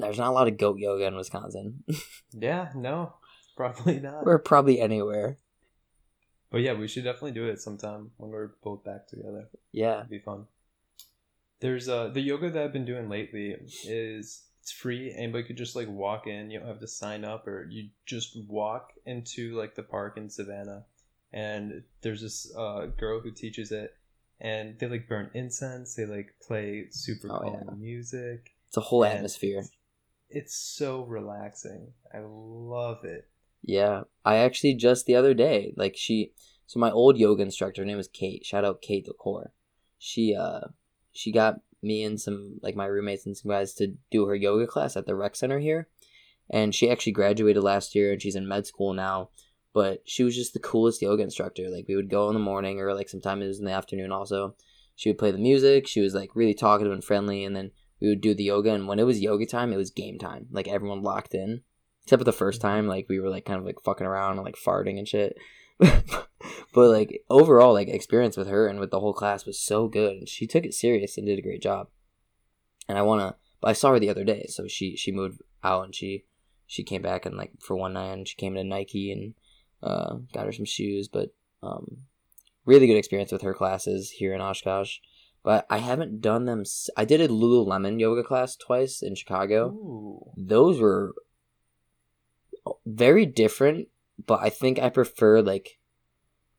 there's 0.00 0.18
not 0.18 0.28
a 0.30 0.32
lot 0.32 0.48
of 0.48 0.58
goat 0.58 0.78
yoga 0.78 1.04
in 1.06 1.14
Wisconsin. 1.16 1.84
Yeah, 2.34 2.70
no, 2.74 3.16
probably 3.56 4.00
not. 4.00 4.26
or 4.26 4.38
probably 4.38 4.80
anywhere. 4.80 5.38
But 6.50 6.58
yeah, 6.62 6.74
we 6.74 6.86
should 6.88 7.04
definitely 7.04 7.32
do 7.32 7.46
it 7.46 7.60
sometime 7.60 8.10
when 8.18 8.30
we're 8.30 8.50
both 8.62 8.84
back 8.84 9.06
together. 9.08 9.48
Yeah. 9.72 9.98
It'd 10.00 10.10
be 10.10 10.18
fun. 10.18 10.46
There's 11.60 11.88
uh 11.88 12.08
the 12.08 12.20
yoga 12.20 12.50
that 12.50 12.62
I've 12.62 12.72
been 12.72 12.84
doing 12.84 13.08
lately 13.08 13.56
is 13.86 14.42
it's 14.60 14.72
free. 14.72 15.12
Anybody 15.16 15.44
could 15.44 15.56
just 15.56 15.74
like 15.76 15.88
walk 15.88 16.26
in. 16.26 16.50
You 16.50 16.58
don't 16.58 16.68
have 16.68 16.80
to 16.80 16.88
sign 16.88 17.24
up, 17.24 17.46
or 17.46 17.66
you 17.70 17.88
just 18.06 18.36
walk 18.48 18.92
into 19.06 19.56
like 19.56 19.74
the 19.74 19.82
park 19.82 20.16
in 20.16 20.28
Savannah, 20.28 20.84
and 21.32 21.82
there's 22.02 22.20
this 22.20 22.52
uh 22.56 22.86
girl 22.98 23.20
who 23.20 23.30
teaches 23.30 23.72
it, 23.72 23.94
and 24.40 24.78
they 24.78 24.88
like 24.88 25.08
burn 25.08 25.30
incense. 25.34 25.94
They 25.94 26.04
like 26.06 26.34
play 26.46 26.86
super 26.90 27.28
Oh, 27.30 27.38
calm 27.40 27.60
yeah. 27.68 27.74
music. 27.76 28.50
It's 28.68 28.76
a 28.76 28.80
whole 28.80 29.04
atmosphere. 29.04 29.64
It's 30.30 30.54
so 30.56 31.02
relaxing. 31.04 31.92
I 32.12 32.20
love 32.24 33.04
it. 33.04 33.28
Yeah, 33.62 34.02
I 34.24 34.36
actually 34.36 34.74
just 34.74 35.06
the 35.06 35.14
other 35.14 35.34
day, 35.34 35.72
like 35.76 35.96
she, 35.96 36.32
so 36.66 36.80
my 36.80 36.90
old 36.90 37.16
yoga 37.16 37.42
instructor, 37.42 37.82
her 37.82 37.86
name 37.86 37.96
was 37.96 38.08
Kate. 38.08 38.44
Shout 38.44 38.64
out 38.64 38.82
Kate 38.82 39.04
Decor. 39.04 39.52
She 39.98 40.34
uh, 40.34 40.68
she 41.12 41.30
got 41.30 41.60
me 41.82 42.02
and 42.02 42.20
some 42.20 42.58
like 42.62 42.74
my 42.74 42.86
roommates 42.86 43.26
and 43.26 43.36
some 43.36 43.50
guys 43.50 43.74
to 43.74 43.94
do 44.10 44.26
her 44.26 44.34
yoga 44.34 44.66
class 44.66 44.96
at 44.96 45.06
the 45.06 45.14
rec 45.14 45.36
center 45.36 45.60
here, 45.60 45.88
and 46.50 46.74
she 46.74 46.90
actually 46.90 47.12
graduated 47.12 47.62
last 47.62 47.94
year 47.94 48.12
and 48.12 48.20
she's 48.20 48.36
in 48.36 48.48
med 48.48 48.66
school 48.66 48.92
now. 48.92 49.30
But 49.74 50.02
she 50.04 50.22
was 50.22 50.36
just 50.36 50.52
the 50.52 50.58
coolest 50.58 51.00
yoga 51.00 51.22
instructor. 51.22 51.70
Like 51.70 51.86
we 51.88 51.96
would 51.96 52.10
go 52.10 52.28
in 52.28 52.34
the 52.34 52.40
morning 52.40 52.80
or 52.80 52.92
like 52.94 53.08
sometimes 53.08 53.44
it 53.44 53.48
was 53.48 53.58
in 53.58 53.64
the 53.64 53.72
afternoon. 53.72 54.12
Also, 54.12 54.54
she 54.96 55.08
would 55.08 55.18
play 55.18 55.30
the 55.30 55.38
music. 55.38 55.86
She 55.86 56.00
was 56.00 56.14
like 56.14 56.36
really 56.36 56.52
talkative 56.52 56.92
and 56.92 57.02
friendly, 57.02 57.44
and 57.44 57.54
then 57.56 57.70
we 58.00 58.08
would 58.08 58.20
do 58.20 58.34
the 58.34 58.44
yoga. 58.44 58.74
And 58.74 58.88
when 58.88 58.98
it 58.98 59.06
was 59.06 59.20
yoga 59.20 59.46
time, 59.46 59.72
it 59.72 59.76
was 59.76 59.90
game 59.90 60.18
time. 60.18 60.48
Like 60.50 60.68
everyone 60.68 61.02
locked 61.02 61.34
in 61.34 61.62
except 62.04 62.20
for 62.20 62.24
the 62.24 62.32
first 62.32 62.60
time 62.60 62.86
like 62.86 63.06
we 63.08 63.20
were 63.20 63.28
like 63.30 63.44
kind 63.44 63.58
of 63.58 63.64
like 63.64 63.76
fucking 63.84 64.06
around 64.06 64.36
and 64.36 64.44
like 64.44 64.56
farting 64.56 64.98
and 64.98 65.08
shit. 65.08 65.36
But 66.74 66.88
like 66.88 67.22
overall 67.28 67.74
like 67.74 67.88
experience 67.88 68.36
with 68.36 68.48
her 68.48 68.66
and 68.66 68.80
with 68.80 68.90
the 68.90 68.98
whole 69.00 69.12
class 69.12 69.44
was 69.44 69.58
so 69.58 69.88
good. 69.88 70.12
And 70.16 70.28
she 70.28 70.46
took 70.46 70.64
it 70.64 70.72
serious 70.74 71.18
and 71.18 71.26
did 71.26 71.38
a 71.38 71.42
great 71.42 71.60
job. 71.62 71.88
And 72.88 72.96
i 72.98 73.02
want 73.02 73.20
to 73.20 73.36
but 73.60 73.68
i 73.68 73.72
saw 73.74 73.92
her 73.92 73.98
the 74.00 74.08
other 74.10 74.24
day. 74.24 74.46
So 74.48 74.66
she 74.66 74.96
she 74.96 75.12
moved 75.12 75.42
out 75.62 75.84
and 75.84 75.94
she 75.94 76.24
she 76.66 76.82
came 76.82 77.02
back 77.02 77.26
and 77.26 77.36
like 77.36 77.52
for 77.60 77.76
one 77.76 77.92
night 77.92 78.12
and 78.12 78.26
she 78.28 78.36
came 78.36 78.54
to 78.54 78.64
nike 78.64 79.12
and 79.12 79.34
uh 79.82 80.16
got 80.32 80.46
her 80.46 80.52
some 80.52 80.64
shoes. 80.64 81.08
But 81.08 81.34
um 81.62 81.98
really 82.64 82.86
good 82.86 82.96
experience 82.96 83.32
with 83.32 83.42
her 83.42 83.54
classes 83.54 84.10
here 84.12 84.32
in 84.34 84.40
oshkosh. 84.40 84.96
But 85.44 85.66
i 85.68 85.76
haven't 85.78 86.22
done 86.22 86.46
them 86.46 86.60
s- 86.62 86.88
i 86.96 87.04
did 87.04 87.20
a 87.20 87.28
lululemon 87.28 88.00
yoga 88.00 88.22
class 88.24 88.56
twice 88.56 89.02
in 89.02 89.14
chicago. 89.14 89.68
Ooh. 89.72 90.32
those 90.38 90.80
were 90.80 91.14
very 92.86 93.26
different, 93.26 93.88
but 94.26 94.40
I 94.40 94.50
think 94.50 94.78
I 94.78 94.88
prefer 94.88 95.40
like 95.40 95.78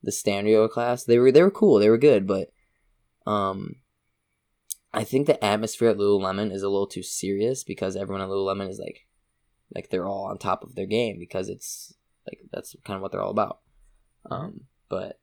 the 0.02 0.44
yoga 0.46 0.72
class. 0.72 1.04
They 1.04 1.18
were 1.18 1.32
they 1.32 1.42
were 1.42 1.52
cool, 1.52 1.80
they 1.80 1.90
were 1.90 1.98
good, 1.98 2.28
but 2.28 2.50
um 3.26 3.76
I 4.94 5.04
think 5.04 5.26
the 5.26 5.44
atmosphere 5.44 5.90
at 5.90 5.98
Lululemon 5.98 6.52
is 6.52 6.62
a 6.62 6.70
little 6.70 6.88
too 6.88 7.02
serious 7.02 7.64
because 7.64 7.96
everyone 7.96 8.22
at 8.22 8.30
Lululemon 8.30 8.70
is 8.70 8.80
like 8.80 9.08
like 9.74 9.90
they're 9.90 10.08
all 10.08 10.26
on 10.26 10.38
top 10.38 10.64
of 10.64 10.76
their 10.76 10.86
game 10.86 11.18
because 11.20 11.50
it's 11.50 11.94
like 12.28 12.40
that's 12.52 12.76
kind 12.86 12.98
of 12.98 13.02
what 13.02 13.12
they're 13.12 13.22
all 13.22 13.32
about. 13.32 13.60
Um 14.30 14.62
but 14.90 15.20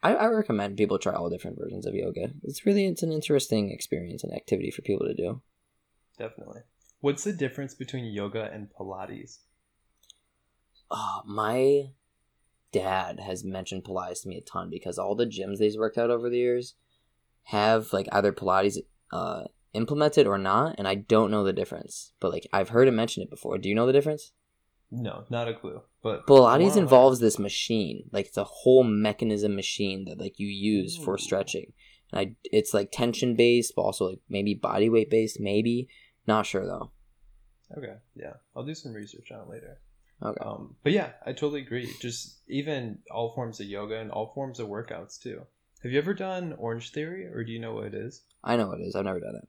I, 0.00 0.14
I 0.14 0.26
recommend 0.26 0.76
people 0.76 0.98
try 0.98 1.14
all 1.14 1.28
different 1.28 1.58
versions 1.58 1.84
of 1.84 1.94
yoga. 1.94 2.30
It's 2.44 2.64
really 2.64 2.86
it's 2.86 3.02
an 3.02 3.12
interesting 3.12 3.70
experience 3.70 4.22
and 4.22 4.32
activity 4.32 4.70
for 4.70 4.82
people 4.82 5.06
to 5.06 5.14
do. 5.14 5.42
Definitely. 6.18 6.62
What's 7.00 7.24
the 7.24 7.32
difference 7.32 7.74
between 7.74 8.06
yoga 8.06 8.50
and 8.52 8.68
Pilates? 8.70 9.38
Oh, 10.90 11.22
my 11.26 11.90
dad 12.72 13.20
has 13.20 13.44
mentioned 13.44 13.84
Pilates 13.84 14.22
to 14.22 14.28
me 14.28 14.36
a 14.36 14.40
ton 14.40 14.70
because 14.70 14.98
all 14.98 15.14
the 15.14 15.26
gyms 15.26 15.58
he's 15.58 15.78
worked 15.78 15.98
out 15.98 16.10
over 16.10 16.28
the 16.28 16.38
years 16.38 16.74
have 17.44 17.92
like 17.92 18.08
either 18.12 18.32
Pilates 18.32 18.78
uh, 19.12 19.44
implemented 19.72 20.26
or 20.26 20.38
not, 20.38 20.74
and 20.78 20.86
I 20.86 20.94
don't 20.96 21.30
know 21.30 21.44
the 21.44 21.52
difference. 21.52 22.12
But 22.20 22.32
like 22.32 22.46
I've 22.52 22.70
heard 22.70 22.88
him 22.88 22.96
mention 22.96 23.22
it 23.22 23.30
before. 23.30 23.58
Do 23.58 23.68
you 23.68 23.74
know 23.74 23.86
the 23.86 23.92
difference? 23.92 24.32
No, 24.90 25.24
not 25.28 25.48
a 25.48 25.54
clue. 25.54 25.82
But 26.02 26.26
Pilates 26.26 26.76
Wow. 26.76 26.82
involves 26.82 27.20
this 27.20 27.38
machine, 27.38 28.08
like 28.12 28.26
it's 28.26 28.36
a 28.36 28.44
whole 28.44 28.84
mechanism 28.84 29.54
machine 29.54 30.04
that 30.06 30.18
like 30.18 30.38
you 30.38 30.46
use 30.48 30.96
for 30.96 31.18
stretching. 31.18 31.72
And 32.12 32.20
I, 32.20 32.36
it's 32.44 32.72
like 32.72 32.90
tension 32.90 33.36
based, 33.36 33.74
but 33.76 33.82
also 33.82 34.06
like 34.10 34.20
maybe 34.28 34.54
body 34.54 34.88
weight 34.88 35.10
based, 35.10 35.38
maybe. 35.40 35.88
Not 36.26 36.46
sure 36.46 36.64
though. 36.64 36.92
Okay, 37.76 37.96
yeah, 38.14 38.34
I'll 38.56 38.64
do 38.64 38.74
some 38.74 38.94
research 38.94 39.30
on 39.30 39.40
it 39.40 39.48
later. 39.50 39.80
Okay. 40.22 40.44
Um, 40.44 40.76
but 40.82 40.92
yeah, 40.92 41.10
I 41.24 41.32
totally 41.32 41.60
agree. 41.62 41.92
Just 42.00 42.38
even 42.48 42.98
all 43.10 43.32
forms 43.34 43.60
of 43.60 43.66
yoga 43.66 43.98
and 43.98 44.10
all 44.10 44.32
forms 44.34 44.58
of 44.58 44.68
workouts 44.68 45.20
too. 45.20 45.42
Have 45.82 45.92
you 45.92 45.98
ever 45.98 46.14
done 46.14 46.54
Orange 46.58 46.90
Theory, 46.90 47.26
or 47.26 47.44
do 47.44 47.52
you 47.52 47.60
know 47.60 47.74
what 47.74 47.86
it 47.86 47.94
is? 47.94 48.22
I 48.42 48.56
know 48.56 48.66
what 48.66 48.80
it 48.80 48.84
is. 48.84 48.96
I've 48.96 49.04
never 49.04 49.20
done 49.20 49.36
it. 49.36 49.48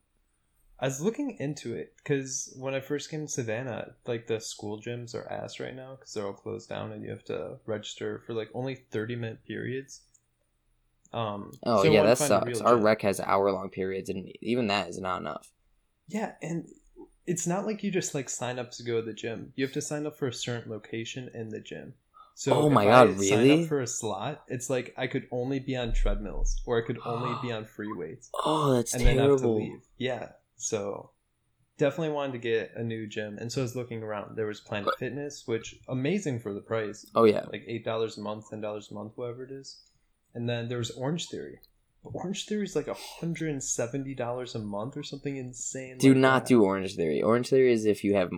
I 0.79 0.85
was 0.85 1.01
looking 1.01 1.35
into 1.39 1.73
it 1.75 1.95
because 1.97 2.53
when 2.57 2.73
I 2.73 2.79
first 2.79 3.09
came 3.09 3.25
to 3.25 3.31
Savannah, 3.31 3.95
like 4.05 4.27
the 4.27 4.39
school 4.39 4.79
gyms 4.79 5.13
are 5.13 5.29
ass 5.29 5.59
right 5.59 5.75
now 5.75 5.95
because 5.95 6.13
they're 6.13 6.25
all 6.25 6.33
closed 6.33 6.69
down 6.69 6.91
and 6.93 7.03
you 7.03 7.09
have 7.09 7.25
to 7.25 7.57
register 7.65 8.23
for 8.25 8.33
like 8.33 8.49
only 8.53 8.75
thirty 8.75 9.15
minute 9.15 9.43
periods. 9.45 10.01
Um, 11.11 11.51
Oh 11.63 11.83
so 11.83 11.91
yeah, 11.91 12.03
that 12.03 12.09
to 12.11 12.15
find 12.15 12.31
a 12.31 12.35
sucks. 12.35 12.61
Our 12.61 12.75
gym. 12.75 12.83
rec 12.83 13.01
has 13.01 13.19
hour 13.19 13.51
long 13.51 13.69
periods, 13.69 14.09
and 14.09 14.31
even 14.41 14.67
that 14.67 14.87
is 14.87 14.99
not 14.99 15.19
enough. 15.19 15.51
Yeah, 16.07 16.33
and 16.41 16.69
it's 17.29 17.47
not 17.47 17.65
like 17.65 17.83
you 17.83 17.91
just 17.91 18.15
like 18.15 18.29
sign 18.29 18.59
up 18.59 18.71
to 18.71 18.83
go 18.83 18.99
to 18.99 19.05
the 19.05 19.13
gym. 19.13 19.53
You 19.55 19.65
have 19.65 19.73
to 19.73 19.81
sign 19.81 20.05
up 20.05 20.17
for 20.17 20.27
a 20.27 20.33
certain 20.33 20.71
location 20.71 21.29
in 21.33 21.49
the 21.49 21.59
gym. 21.59 21.93
So 22.35 22.53
Oh 22.53 22.69
my 22.69 22.83
I 22.83 22.87
God, 22.87 23.09
Sign 23.17 23.19
really? 23.19 23.61
up 23.63 23.67
for 23.67 23.81
a 23.81 23.87
slot. 23.87 24.43
It's 24.47 24.69
like 24.69 24.93
I 24.97 25.07
could 25.07 25.27
only 25.31 25.59
be 25.59 25.75
on 25.75 25.93
treadmills 25.93 26.61
or 26.65 26.81
I 26.81 26.85
could 26.85 26.99
only 27.05 27.35
be 27.35 27.51
on 27.51 27.65
free 27.65 27.93
weights, 27.93 28.29
Oh, 28.45 28.73
that's 28.73 28.93
and 28.93 29.05
then 29.05 29.17
have 29.17 29.37
to 29.37 29.47
leave. 29.47 29.81
Yeah, 29.97 30.29
so 30.57 31.11
definitely 31.77 32.13
wanted 32.13 32.33
to 32.33 32.37
get 32.39 32.71
a 32.75 32.83
new 32.83 33.07
gym, 33.07 33.37
and 33.39 33.51
so 33.51 33.61
I 33.61 33.63
was 33.63 33.75
looking 33.75 34.03
around. 34.03 34.35
There 34.37 34.47
was 34.47 34.59
Planet 34.61 34.97
Fitness, 34.99 35.47
which 35.47 35.75
amazing 35.87 36.39
for 36.39 36.53
the 36.53 36.61
price, 36.61 37.05
Oh 37.15 37.25
yeah, 37.25 37.45
like 37.51 37.63
eight 37.67 37.83
dollars 37.85 38.17
a 38.17 38.21
month, 38.21 38.49
ten 38.49 38.61
dollars 38.61 38.89
a 38.91 38.93
month, 38.93 39.13
whatever 39.15 39.43
it 39.43 39.51
is. 39.51 39.81
And 40.33 40.47
then 40.49 40.69
there 40.69 40.77
was 40.77 40.91
Orange 40.91 41.27
Theory, 41.29 41.59
Orange 42.03 42.45
Theory 42.45 42.63
is 42.63 42.75
like 42.75 42.87
hundred 42.87 43.49
and 43.49 43.63
seventy 43.63 44.15
dollars 44.15 44.55
a 44.55 44.59
month 44.59 44.95
or 44.97 45.03
something 45.03 45.35
insane. 45.37 45.97
Do 45.97 46.09
like 46.13 46.17
not 46.17 46.43
that. 46.43 46.49
do 46.49 46.63
Orange 46.63 46.95
Theory. 46.95 47.21
Orange 47.21 47.49
Theory 47.49 47.71
is 47.73 47.85
if 47.85 48.03
you 48.03 48.15
have 48.15 48.31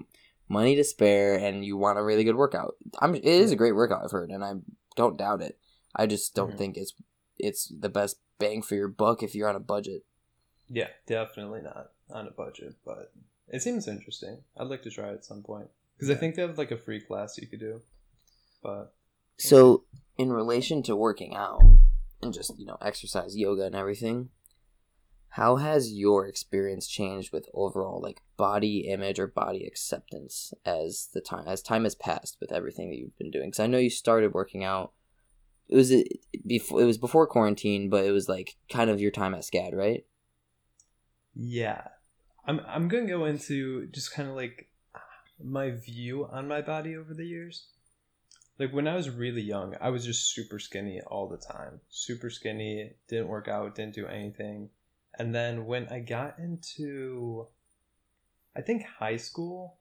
money 0.49 0.75
to 0.75 0.83
spare 0.83 1.35
and 1.37 1.63
you 1.63 1.77
want 1.77 1.99
a 1.99 2.03
really 2.03 2.23
good 2.23 2.35
workout. 2.35 2.75
I'm, 2.99 3.15
it 3.15 3.23
is 3.23 3.51
a 3.51 3.55
great 3.55 3.75
workout, 3.75 4.03
I've 4.03 4.11
heard, 4.11 4.31
and 4.31 4.43
I 4.43 4.53
don't 4.95 5.17
doubt 5.17 5.41
it. 5.41 5.57
I 5.95 6.07
just 6.07 6.35
don't 6.35 6.53
Mhm. 6.53 6.57
think 6.57 6.77
it's 6.77 6.93
it's 7.39 7.67
the 7.79 7.89
best 7.89 8.17
bang 8.39 8.61
for 8.61 8.75
your 8.75 8.87
buck 8.87 9.23
if 9.23 9.33
you're 9.35 9.49
on 9.49 9.55
a 9.55 9.59
budget. 9.61 10.03
Yeah, 10.67 10.89
definitely 11.07 11.61
not 11.61 11.91
on 12.09 12.27
a 12.27 12.31
budget, 12.31 12.75
but 12.85 13.11
it 13.47 13.61
seems 13.61 13.87
interesting. 13.87 14.43
I'd 14.57 14.67
like 14.67 14.83
to 14.83 14.89
try 14.89 15.09
it 15.09 15.13
at 15.15 15.25
some 15.25 15.43
point 15.43 15.69
because 15.95 16.09
I 16.09 16.15
think 16.15 16.35
they 16.35 16.41
have 16.41 16.57
like 16.57 16.71
a 16.71 16.77
free 16.77 16.99
class 17.01 17.37
you 17.37 17.47
could 17.47 17.59
do. 17.59 17.81
But 18.63 18.93
So, 19.37 19.85
in 20.17 20.31
relation 20.31 20.83
to 20.83 20.95
working 20.95 21.35
out 21.35 21.61
and 22.21 22.33
just, 22.33 22.57
you 22.57 22.65
know, 22.65 22.77
exercise, 22.81 23.35
yoga, 23.35 23.63
and 23.63 23.75
everything, 23.75 24.29
how 25.29 25.55
has 25.57 25.93
your 25.93 26.27
experience 26.27 26.87
changed 26.87 27.31
with 27.31 27.47
overall 27.53 28.01
like 28.01 28.21
body 28.37 28.79
image 28.89 29.19
or 29.19 29.27
body 29.27 29.65
acceptance 29.65 30.53
as 30.65 31.09
the 31.13 31.21
time 31.21 31.45
as 31.47 31.61
time 31.61 31.83
has 31.85 31.95
passed 31.95 32.37
with 32.41 32.51
everything 32.51 32.89
that 32.89 32.97
you've 32.97 33.17
been 33.17 33.31
doing? 33.31 33.47
Because 33.47 33.61
I 33.61 33.67
know 33.67 33.77
you 33.77 33.89
started 33.89 34.33
working 34.33 34.63
out. 34.63 34.91
It 35.69 35.75
was 35.75 35.93
before 36.45 36.81
it 36.81 36.85
was 36.85 36.97
before 36.97 37.27
quarantine, 37.27 37.89
but 37.89 38.03
it 38.03 38.11
was 38.11 38.27
like 38.27 38.57
kind 38.69 38.89
of 38.89 38.99
your 38.99 39.11
time 39.11 39.33
at 39.33 39.41
SCAD, 39.41 39.73
right? 39.73 40.03
yeah, 41.35 41.81
I'm 42.45 42.61
I'm 42.67 42.87
gonna 42.87 43.07
go 43.07 43.25
into 43.25 43.87
just 43.87 44.13
kind 44.13 44.29
of 44.29 44.35
like 44.35 44.69
my 45.43 45.71
view 45.71 46.27
on 46.31 46.47
my 46.47 46.61
body 46.61 46.95
over 46.95 47.13
the 47.13 47.25
years. 47.25 47.67
Like 48.61 48.73
when 48.73 48.87
I 48.87 48.95
was 48.95 49.09
really 49.09 49.41
young, 49.41 49.75
I 49.81 49.89
was 49.89 50.05
just 50.05 50.35
super 50.35 50.59
skinny 50.59 51.01
all 51.01 51.27
the 51.27 51.37
time. 51.37 51.81
Super 51.89 52.29
skinny, 52.29 52.91
didn't 53.07 53.27
work 53.27 53.47
out, 53.47 53.73
didn't 53.73 53.95
do 53.95 54.05
anything. 54.05 54.69
And 55.17 55.33
then 55.33 55.65
when 55.65 55.87
I 55.87 55.99
got 55.99 56.37
into 56.37 57.47
I 58.55 58.61
think 58.61 58.85
high 58.85 59.17
school, 59.17 59.77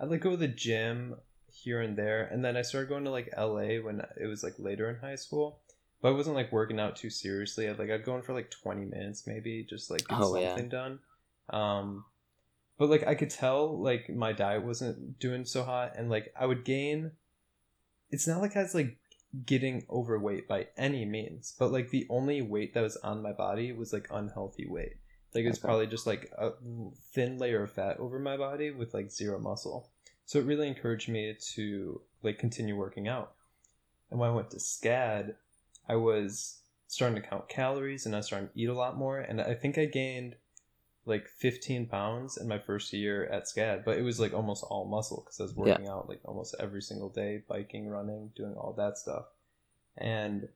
I'd 0.00 0.10
like 0.10 0.20
go 0.20 0.32
to 0.32 0.36
the 0.36 0.48
gym 0.48 1.14
here 1.46 1.80
and 1.80 1.96
there, 1.96 2.24
and 2.24 2.44
then 2.44 2.56
I 2.56 2.62
started 2.62 2.88
going 2.88 3.04
to 3.04 3.10
like 3.10 3.32
LA 3.38 3.76
when 3.76 4.02
it 4.20 4.26
was 4.26 4.42
like 4.42 4.54
later 4.58 4.90
in 4.90 4.96
high 4.96 5.14
school. 5.14 5.60
But 6.02 6.08
I 6.08 6.12
wasn't 6.16 6.34
like 6.34 6.50
working 6.50 6.80
out 6.80 6.96
too 6.96 7.10
seriously. 7.10 7.68
I'd 7.68 7.78
like 7.78 7.90
I'd 7.90 8.04
go 8.04 8.16
in 8.16 8.22
for 8.22 8.34
like 8.34 8.50
twenty 8.50 8.84
minutes 8.84 9.28
maybe, 9.28 9.62
just 9.62 9.92
like 9.92 10.08
get 10.08 10.18
Oh, 10.20 10.36
yeah. 10.36 10.48
something 10.48 10.68
done. 10.68 10.98
Um 11.50 12.04
but 12.78 12.90
like 12.90 13.06
I 13.06 13.14
could 13.14 13.30
tell 13.30 13.80
like 13.80 14.10
my 14.10 14.32
diet 14.32 14.64
wasn't 14.64 15.20
doing 15.20 15.44
so 15.44 15.62
hot 15.62 15.92
and 15.96 16.10
like 16.10 16.34
I 16.36 16.46
would 16.46 16.64
gain 16.64 17.12
it's 18.10 18.26
not 18.26 18.40
like 18.40 18.56
I 18.56 18.62
was 18.62 18.74
like 18.74 18.98
getting 19.46 19.84
overweight 19.90 20.46
by 20.46 20.68
any 20.76 21.04
means, 21.04 21.54
but 21.58 21.72
like 21.72 21.90
the 21.90 22.06
only 22.08 22.40
weight 22.42 22.74
that 22.74 22.82
was 22.82 22.96
on 22.98 23.22
my 23.22 23.32
body 23.32 23.72
was 23.72 23.92
like 23.92 24.06
unhealthy 24.10 24.66
weight. 24.66 24.94
Like 25.34 25.44
it's 25.44 25.58
Okay. 25.58 25.66
probably 25.66 25.86
just 25.88 26.06
like 26.06 26.30
a 26.38 26.52
thin 27.12 27.38
layer 27.38 27.62
of 27.64 27.72
fat 27.72 27.98
over 27.98 28.18
my 28.18 28.36
body 28.36 28.70
with 28.70 28.94
like 28.94 29.10
zero 29.10 29.38
muscle. 29.40 29.90
So 30.26 30.38
it 30.38 30.46
really 30.46 30.68
encouraged 30.68 31.08
me 31.08 31.36
to 31.54 32.00
like 32.22 32.38
continue 32.38 32.76
working 32.76 33.08
out. 33.08 33.34
And 34.10 34.20
when 34.20 34.30
I 34.30 34.34
went 34.34 34.50
to 34.52 34.58
SCAD, 34.58 35.34
I 35.88 35.96
was 35.96 36.60
starting 36.86 37.20
to 37.20 37.28
count 37.28 37.48
calories 37.48 38.06
and 38.06 38.14
I 38.14 38.18
was 38.18 38.26
starting 38.26 38.48
to 38.48 38.60
eat 38.60 38.68
a 38.68 38.74
lot 38.74 38.96
more. 38.96 39.18
And 39.18 39.40
I 39.40 39.54
think 39.54 39.76
I 39.76 39.86
gained 39.86 40.36
like 41.06 41.28
15 41.28 41.86
pounds 41.86 42.36
in 42.38 42.48
my 42.48 42.58
first 42.58 42.92
year 42.92 43.26
at 43.26 43.44
SCAD, 43.44 43.84
but 43.84 43.98
it 43.98 44.02
was 44.02 44.18
like 44.18 44.32
almost 44.32 44.64
all 44.68 44.86
muscle 44.86 45.22
because 45.24 45.38
I 45.40 45.44
was 45.44 45.52
Yeah. 45.52 45.72
working 45.72 45.88
out 45.88 46.08
like 46.08 46.20
almost 46.24 46.54
every 46.58 46.80
single 46.82 47.10
day, 47.10 47.42
biking, 47.48 47.88
running, 47.88 48.32
doing 48.34 48.54
all 48.54 48.72
that 48.78 48.96
stuff. 48.98 49.26
And 49.96 50.48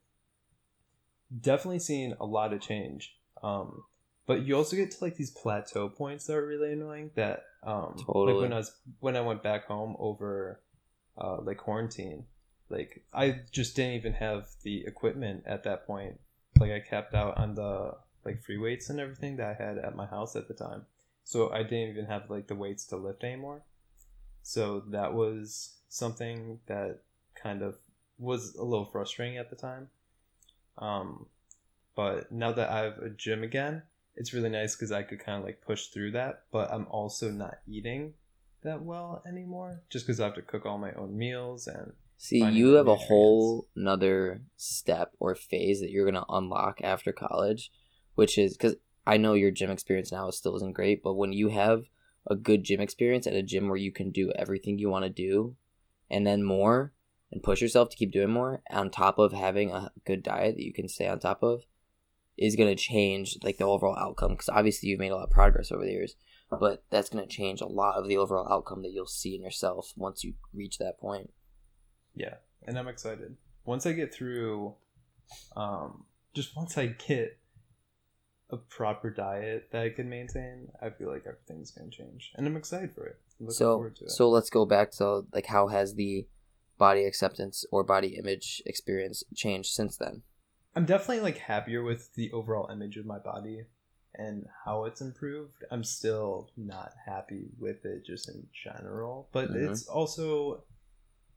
definitely 1.40 1.78
seeing 1.78 2.14
a 2.20 2.24
lot 2.24 2.52
of 2.52 2.60
change. 2.60 3.16
Um, 3.42 3.84
but 4.26 4.46
you 4.46 4.56
also 4.56 4.76
get 4.76 4.90
to 4.92 5.04
like 5.04 5.16
these 5.16 5.30
plateau 5.30 5.88
points 5.88 6.26
that 6.26 6.34
are 6.36 6.46
really 6.46 6.72
annoying 6.72 7.10
that 7.14 7.44
um 7.62 7.96
Totally. 8.06 8.34
like 8.34 8.42
when 8.42 8.52
I 8.52 8.56
was 8.58 8.72
when 9.00 9.16
I 9.16 9.20
went 9.20 9.42
back 9.42 9.66
home 9.66 9.96
over 9.98 10.60
uh 11.16 11.40
like 11.40 11.56
quarantine 11.56 12.24
like 12.68 13.02
I 13.12 13.40
just 13.50 13.74
didn't 13.74 13.94
even 13.94 14.12
have 14.14 14.46
the 14.62 14.84
equipment 14.86 15.44
at 15.46 15.64
that 15.64 15.86
point 15.86 16.20
like 16.60 16.70
I 16.70 16.80
capped 16.80 17.14
out 17.14 17.38
on 17.38 17.54
the 17.54 17.92
like 18.28 18.42
free 18.42 18.58
weights 18.58 18.90
and 18.90 19.00
everything 19.00 19.36
that 19.36 19.56
I 19.58 19.62
had 19.62 19.78
at 19.78 19.96
my 19.96 20.06
house 20.06 20.36
at 20.36 20.48
the 20.48 20.54
time. 20.54 20.86
So 21.24 21.52
I 21.52 21.62
didn't 21.62 21.90
even 21.90 22.06
have 22.06 22.30
like 22.30 22.46
the 22.46 22.54
weights 22.54 22.84
to 22.86 22.96
lift 22.96 23.24
anymore. 23.24 23.62
So 24.42 24.82
that 24.88 25.12
was 25.14 25.74
something 25.88 26.60
that 26.66 27.00
kind 27.34 27.62
of 27.62 27.76
was 28.18 28.54
a 28.54 28.64
little 28.64 28.86
frustrating 28.86 29.38
at 29.38 29.50
the 29.50 29.56
time. 29.56 29.88
Um 30.76 31.26
but 31.94 32.30
now 32.30 32.52
that 32.52 32.70
I 32.70 32.80
have 32.80 32.98
a 32.98 33.10
gym 33.10 33.42
again 33.42 33.82
it's 34.16 34.32
really 34.32 34.48
nice 34.48 34.74
because 34.74 34.90
I 34.90 35.02
could 35.02 35.20
kind 35.20 35.38
of 35.38 35.44
like 35.44 35.62
push 35.62 35.86
through 35.86 36.10
that, 36.12 36.42
but 36.50 36.72
I'm 36.72 36.86
also 36.90 37.30
not 37.30 37.58
eating 37.68 38.14
that 38.62 38.82
well 38.82 39.22
anymore 39.26 39.80
just 39.90 40.06
because 40.06 40.18
I 40.18 40.24
have 40.24 40.34
to 40.34 40.42
cook 40.42 40.66
all 40.66 40.78
my 40.78 40.92
own 40.92 41.16
meals 41.16 41.68
and 41.68 41.92
See, 42.20 42.44
you 42.44 42.74
have 42.74 42.88
a 42.88 42.96
whole 42.96 43.68
another 43.76 44.42
step 44.56 45.12
or 45.20 45.36
phase 45.36 45.80
that 45.80 45.90
you're 45.90 46.04
gonna 46.04 46.26
unlock 46.28 46.80
after 46.82 47.12
college, 47.12 47.70
which 48.18 48.36
is 48.36 48.56
because 48.56 48.74
I 49.06 49.16
know 49.16 49.34
your 49.34 49.52
gym 49.52 49.70
experience 49.70 50.10
now 50.10 50.28
still 50.30 50.56
isn't 50.56 50.74
great, 50.74 51.04
but 51.04 51.14
when 51.14 51.32
you 51.32 51.50
have 51.50 51.84
a 52.28 52.34
good 52.34 52.64
gym 52.64 52.80
experience 52.80 53.28
at 53.28 53.32
a 53.32 53.44
gym 53.44 53.68
where 53.68 53.76
you 53.76 53.92
can 53.92 54.10
do 54.10 54.32
everything 54.32 54.76
you 54.76 54.90
want 54.90 55.04
to 55.04 55.08
do, 55.08 55.54
and 56.10 56.26
then 56.26 56.42
more, 56.42 56.92
and 57.30 57.44
push 57.44 57.62
yourself 57.62 57.90
to 57.90 57.96
keep 57.96 58.10
doing 58.10 58.30
more, 58.30 58.60
on 58.70 58.90
top 58.90 59.20
of 59.20 59.32
having 59.32 59.70
a 59.70 59.92
good 60.04 60.24
diet 60.24 60.56
that 60.56 60.64
you 60.64 60.72
can 60.72 60.88
stay 60.88 61.06
on 61.06 61.20
top 61.20 61.44
of, 61.44 61.62
is 62.36 62.56
gonna 62.56 62.74
change 62.74 63.38
like 63.44 63.58
the 63.58 63.64
overall 63.64 63.96
outcome. 63.96 64.32
Because 64.32 64.48
obviously 64.48 64.88
you've 64.88 64.98
made 64.98 65.12
a 65.12 65.14
lot 65.14 65.22
of 65.22 65.30
progress 65.30 65.70
over 65.70 65.84
the 65.84 65.92
years, 65.92 66.16
but 66.50 66.82
that's 66.90 67.10
gonna 67.10 67.24
change 67.24 67.60
a 67.60 67.66
lot 67.66 67.94
of 67.98 68.08
the 68.08 68.16
overall 68.16 68.52
outcome 68.52 68.82
that 68.82 68.90
you'll 68.90 69.06
see 69.06 69.36
in 69.36 69.42
yourself 69.42 69.92
once 69.96 70.24
you 70.24 70.34
reach 70.52 70.78
that 70.78 70.98
point. 70.98 71.30
yeah, 72.16 72.34
and 72.66 72.76
I'm 72.76 72.88
excited. 72.88 73.36
Once 73.64 73.86
I 73.86 73.92
get 73.92 74.12
through, 74.12 74.74
um, 75.56 76.06
just 76.34 76.56
once 76.56 76.76
I 76.76 76.86
get 76.86 77.38
a 78.50 78.56
proper 78.56 79.10
diet 79.10 79.68
that 79.72 79.82
I 79.82 79.90
can 79.90 80.08
maintain, 80.08 80.68
I 80.80 80.90
feel 80.90 81.08
like 81.10 81.24
everything's 81.26 81.70
gonna 81.70 81.90
change, 81.90 82.32
and 82.34 82.46
I'm 82.46 82.56
excited 82.56 82.94
for 82.94 83.06
it. 83.06 83.18
I'm 83.38 83.46
looking 83.46 83.56
so 83.56 83.74
forward 83.74 83.96
to 83.96 84.04
it. 84.04 84.10
so 84.10 84.28
let's 84.30 84.50
go 84.50 84.64
back 84.64 84.90
to 84.92 85.26
like 85.32 85.46
how 85.46 85.68
has 85.68 85.94
the 85.94 86.26
body 86.78 87.04
acceptance 87.04 87.64
or 87.72 87.82
body 87.84 88.16
image 88.16 88.62
experience 88.64 89.24
changed 89.34 89.70
since 89.72 89.96
then 89.96 90.22
I'm 90.76 90.84
definitely 90.86 91.20
like 91.20 91.38
happier 91.38 91.82
with 91.82 92.14
the 92.14 92.30
overall 92.32 92.70
image 92.70 92.96
of 92.96 93.04
my 93.04 93.18
body 93.18 93.64
and 94.14 94.46
how 94.64 94.84
it's 94.84 95.00
improved. 95.00 95.64
I'm 95.72 95.82
still 95.82 96.50
not 96.56 96.92
happy 97.04 97.46
with 97.58 97.84
it 97.84 98.04
just 98.06 98.28
in 98.28 98.46
general, 98.64 99.28
but 99.32 99.50
Mhm. 99.50 99.70
it's 99.70 99.86
also 99.88 100.62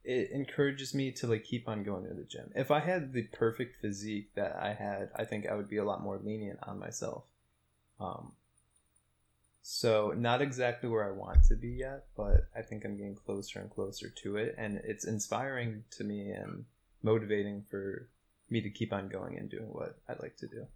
it 0.04 0.30
encourages 0.30 0.94
me 0.94 1.12
to 1.12 1.26
like 1.26 1.44
keep 1.44 1.68
on 1.68 1.82
going 1.84 2.04
to 2.08 2.14
the 2.14 2.24
gym. 2.24 2.50
If 2.54 2.70
I 2.70 2.80
had 2.80 3.12
the 3.12 3.22
perfect 3.24 3.76
physique 3.80 4.34
that 4.34 4.56
I 4.56 4.74
had, 4.74 5.10
I 5.14 5.24
think 5.24 5.46
I 5.46 5.54
would 5.54 5.68
be 5.68 5.76
a 5.76 5.84
lot 5.84 6.02
more 6.02 6.18
lenient 6.22 6.58
on 6.62 6.78
myself. 6.78 7.24
Um 8.00 8.32
so 9.64 10.12
not 10.16 10.42
exactly 10.42 10.88
where 10.88 11.04
I 11.04 11.12
want 11.12 11.44
to 11.48 11.54
be 11.54 11.68
yet, 11.68 12.06
but 12.16 12.48
I 12.56 12.62
think 12.62 12.84
I'm 12.84 12.96
getting 12.96 13.14
closer 13.14 13.60
and 13.60 13.70
closer 13.70 14.08
to 14.08 14.36
it 14.36 14.54
and 14.58 14.80
it's 14.84 15.04
inspiring 15.04 15.84
to 15.92 16.04
me 16.04 16.30
and 16.30 16.64
motivating 17.02 17.64
for 17.70 18.08
me 18.50 18.60
to 18.60 18.70
keep 18.70 18.92
on 18.92 19.08
going 19.08 19.38
and 19.38 19.48
doing 19.48 19.68
what 19.72 19.98
I'd 20.08 20.20
like 20.20 20.36
to 20.38 20.46
do. 20.46 20.66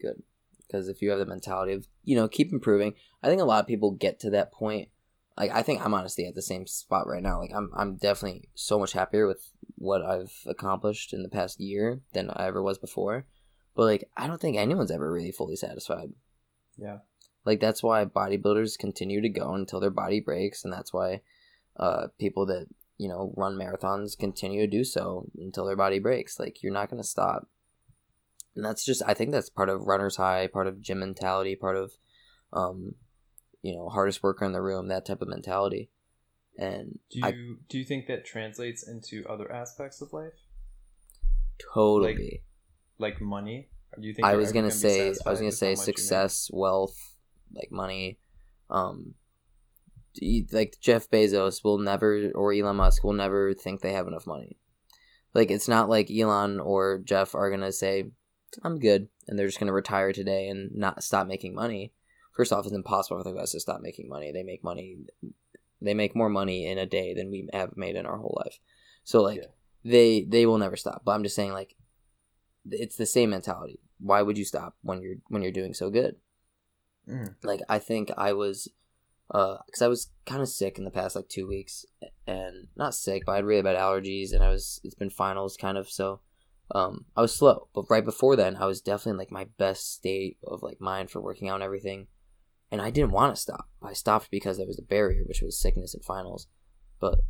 good 0.00 0.22
because 0.66 0.88
if 0.88 1.02
you 1.02 1.10
have 1.10 1.18
the 1.18 1.26
mentality 1.26 1.72
of 1.72 1.86
you 2.04 2.16
know 2.16 2.28
keep 2.28 2.52
improving 2.52 2.94
i 3.22 3.28
think 3.28 3.40
a 3.40 3.44
lot 3.44 3.60
of 3.60 3.66
people 3.66 3.90
get 3.90 4.18
to 4.20 4.30
that 4.30 4.52
point 4.52 4.88
like 5.36 5.50
i 5.52 5.62
think 5.62 5.84
i'm 5.84 5.94
honestly 5.94 6.26
at 6.26 6.34
the 6.34 6.42
same 6.42 6.66
spot 6.66 7.06
right 7.06 7.22
now. 7.22 7.40
Like 7.40 7.52
i'm, 7.54 7.70
I'm 7.76 7.96
definitely 7.96 8.48
so 8.54 8.78
much 8.78 8.92
happier 8.92 9.26
with 9.26 9.50
what 9.76 10.02
i've 10.02 10.32
accomplished 10.46 11.12
in 11.12 11.22
the 11.22 11.28
past 11.28 11.60
year 11.60 12.00
than 12.12 12.30
i 12.30 12.46
ever 12.46 12.62
was 12.62 12.78
before. 12.78 13.26
But 13.74 13.84
like 13.84 14.10
i 14.16 14.26
don't 14.26 14.40
think 14.40 14.56
anyone's 14.56 14.90
ever 14.90 15.10
really 15.10 15.32
fully 15.32 15.56
satisfied. 15.56 16.10
Yeah. 16.76 16.98
like 17.44 17.60
that's 17.60 17.82
why 17.82 18.04
bodybuilders 18.04 18.78
continue 18.78 19.20
to 19.20 19.28
go 19.28 19.54
until 19.54 19.80
their 19.80 19.90
body 19.90 20.20
breaks 20.20 20.64
and 20.64 20.72
that's 20.72 20.92
why 20.92 21.20
uh, 21.76 22.08
people 22.18 22.46
that 22.46 22.66
you 22.98 23.08
know 23.08 23.32
run 23.36 23.54
marathons 23.56 24.16
continue 24.18 24.60
to 24.60 24.66
do 24.66 24.84
so 24.84 25.26
until 25.36 25.66
their 25.66 25.76
body 25.76 25.98
breaks. 25.98 26.38
Like 26.38 26.62
you're 26.62 26.72
not 26.72 26.90
going 26.90 27.02
to 27.02 27.08
stop. 27.08 27.48
And 28.54 28.64
that's 28.64 28.84
just 28.84 29.02
i 29.06 29.14
think 29.14 29.32
that's 29.32 29.50
part 29.50 29.68
of 29.68 29.82
runner's 29.82 30.16
high 30.16 30.46
part 30.46 30.68
of 30.68 30.80
gym 30.80 31.00
mentality 31.00 31.56
part 31.56 31.76
of 31.76 31.92
um 32.52 32.94
you 33.64 33.74
know 33.74 33.88
hardest 33.88 34.22
worker 34.22 34.44
in 34.44 34.52
the 34.52 34.60
room 34.60 34.88
that 34.88 35.06
type 35.06 35.22
of 35.22 35.28
mentality 35.28 35.88
and 36.56 36.98
Do 37.10 37.18
you 37.18 37.24
I 37.24 37.32
do 37.68 37.78
you 37.78 37.84
think 37.84 38.06
that 38.06 38.24
translates 38.24 38.86
into 38.86 39.24
other 39.28 39.50
aspects 39.50 40.00
of 40.00 40.12
life, 40.12 40.34
totally 41.72 42.42
like 42.98 43.20
money? 43.20 43.68
Do 44.00 44.06
you 44.06 44.14
think 44.14 44.26
I 44.26 44.36
was 44.36 44.52
gonna 44.52 44.70
say 44.70 45.14
I 45.26 45.30
was 45.30 45.40
gonna 45.40 45.50
say 45.50 45.68
how 45.68 45.70
you 45.72 45.76
make? 45.76 45.84
success, 45.84 46.50
wealth, 46.52 46.96
like 47.52 47.72
money. 47.72 48.18
Um, 48.70 49.14
like 50.52 50.76
Jeff 50.80 51.10
Bezos 51.10 51.64
will 51.64 51.78
never 51.78 52.30
or 52.34 52.52
Elon 52.52 52.76
Musk 52.76 53.02
will 53.02 53.12
never 53.14 53.52
think 53.52 53.80
they 53.80 53.92
have 53.92 54.06
enough 54.06 54.26
money. 54.26 54.56
Like 55.32 55.50
it's 55.50 55.68
not 55.68 55.88
like 55.88 56.10
Elon 56.10 56.60
or 56.60 57.00
Jeff 57.04 57.34
are 57.34 57.50
gonna 57.50 57.72
say, 57.72 58.10
I'm 58.62 58.78
good, 58.78 59.08
and 59.26 59.36
they're 59.36 59.48
just 59.48 59.58
gonna 59.58 59.72
retire 59.72 60.12
today 60.12 60.48
and 60.48 60.70
not 60.72 61.02
stop 61.02 61.26
making 61.26 61.54
money. 61.54 61.92
First 62.34 62.52
off, 62.52 62.64
it's 62.66 62.74
impossible 62.74 63.18
for 63.22 63.24
the 63.30 63.36
guys 63.38 63.52
to 63.52 63.60
stop 63.60 63.80
making 63.80 64.08
money. 64.08 64.32
They 64.32 64.42
make 64.42 64.62
money, 64.64 64.98
they 65.80 65.94
make 65.94 66.16
more 66.16 66.28
money 66.28 66.66
in 66.66 66.78
a 66.78 66.86
day 66.86 67.14
than 67.14 67.30
we 67.30 67.48
have 67.52 67.76
made 67.76 67.96
in 67.96 68.06
our 68.06 68.16
whole 68.18 68.36
life. 68.44 68.58
So 69.04 69.22
like, 69.22 69.38
Yeah. 69.38 69.50
they 69.84 70.22
they 70.22 70.44
will 70.46 70.58
never 70.58 70.76
stop. 70.76 71.02
But 71.04 71.12
I'm 71.12 71.22
just 71.22 71.36
saying 71.36 71.52
like, 71.52 71.76
it's 72.70 72.96
the 72.96 73.06
same 73.06 73.30
mentality. 73.30 73.78
Why 74.00 74.22
would 74.22 74.36
you 74.38 74.44
stop 74.44 74.74
when 74.82 75.00
you're 75.02 75.16
when 75.28 75.42
you're 75.42 75.52
doing 75.52 75.74
so 75.74 75.90
good? 75.90 76.16
Mm. 77.06 77.34
like 77.42 77.60
i 77.68 77.78
think 77.78 78.10
i 78.16 78.32
was 78.32 78.66
uh 79.30 79.58
because 79.66 79.82
i 79.82 79.88
was 79.88 80.08
kind 80.24 80.40
of 80.40 80.48
sick 80.48 80.78
in 80.78 80.84
the 80.84 80.90
past 80.90 81.14
like 81.14 81.28
two 81.28 81.46
weeks 81.46 81.84
and 82.26 82.68
not 82.76 82.94
sick 82.94 83.24
but 83.26 83.32
i 83.32 83.36
had 83.36 83.44
really 83.44 83.60
bad 83.60 83.76
allergies 83.76 84.32
and 84.32 84.42
i 84.42 84.48
was 84.48 84.80
it's 84.82 84.94
been 84.94 85.10
finals 85.10 85.58
kind 85.58 85.76
of 85.76 85.86
so 85.90 86.20
um 86.74 87.04
i 87.14 87.20
was 87.20 87.34
slow 87.36 87.68
but 87.74 87.84
right 87.90 88.06
before 88.06 88.36
then 88.36 88.56
i 88.56 88.64
was 88.64 88.80
definitely 88.80 89.10
in 89.10 89.18
like 89.18 89.30
my 89.30 89.44
best 89.58 89.92
state 89.92 90.38
of 90.46 90.62
like 90.62 90.80
mind 90.80 91.10
for 91.10 91.20
working 91.20 91.50
out 91.50 91.56
and 91.56 91.62
everything 91.62 92.06
and 92.70 92.80
i 92.82 92.90
didn't 92.90 93.10
want 93.12 93.34
to 93.34 93.40
stop 93.40 93.68
i 93.82 93.92
stopped 93.92 94.30
because 94.30 94.56
there 94.58 94.66
was 94.66 94.78
a 94.78 94.82
barrier 94.82 95.22
which 95.24 95.42
was 95.42 95.58
sickness 95.58 95.94
and 95.94 96.04
finals 96.04 96.46
but 97.00 97.20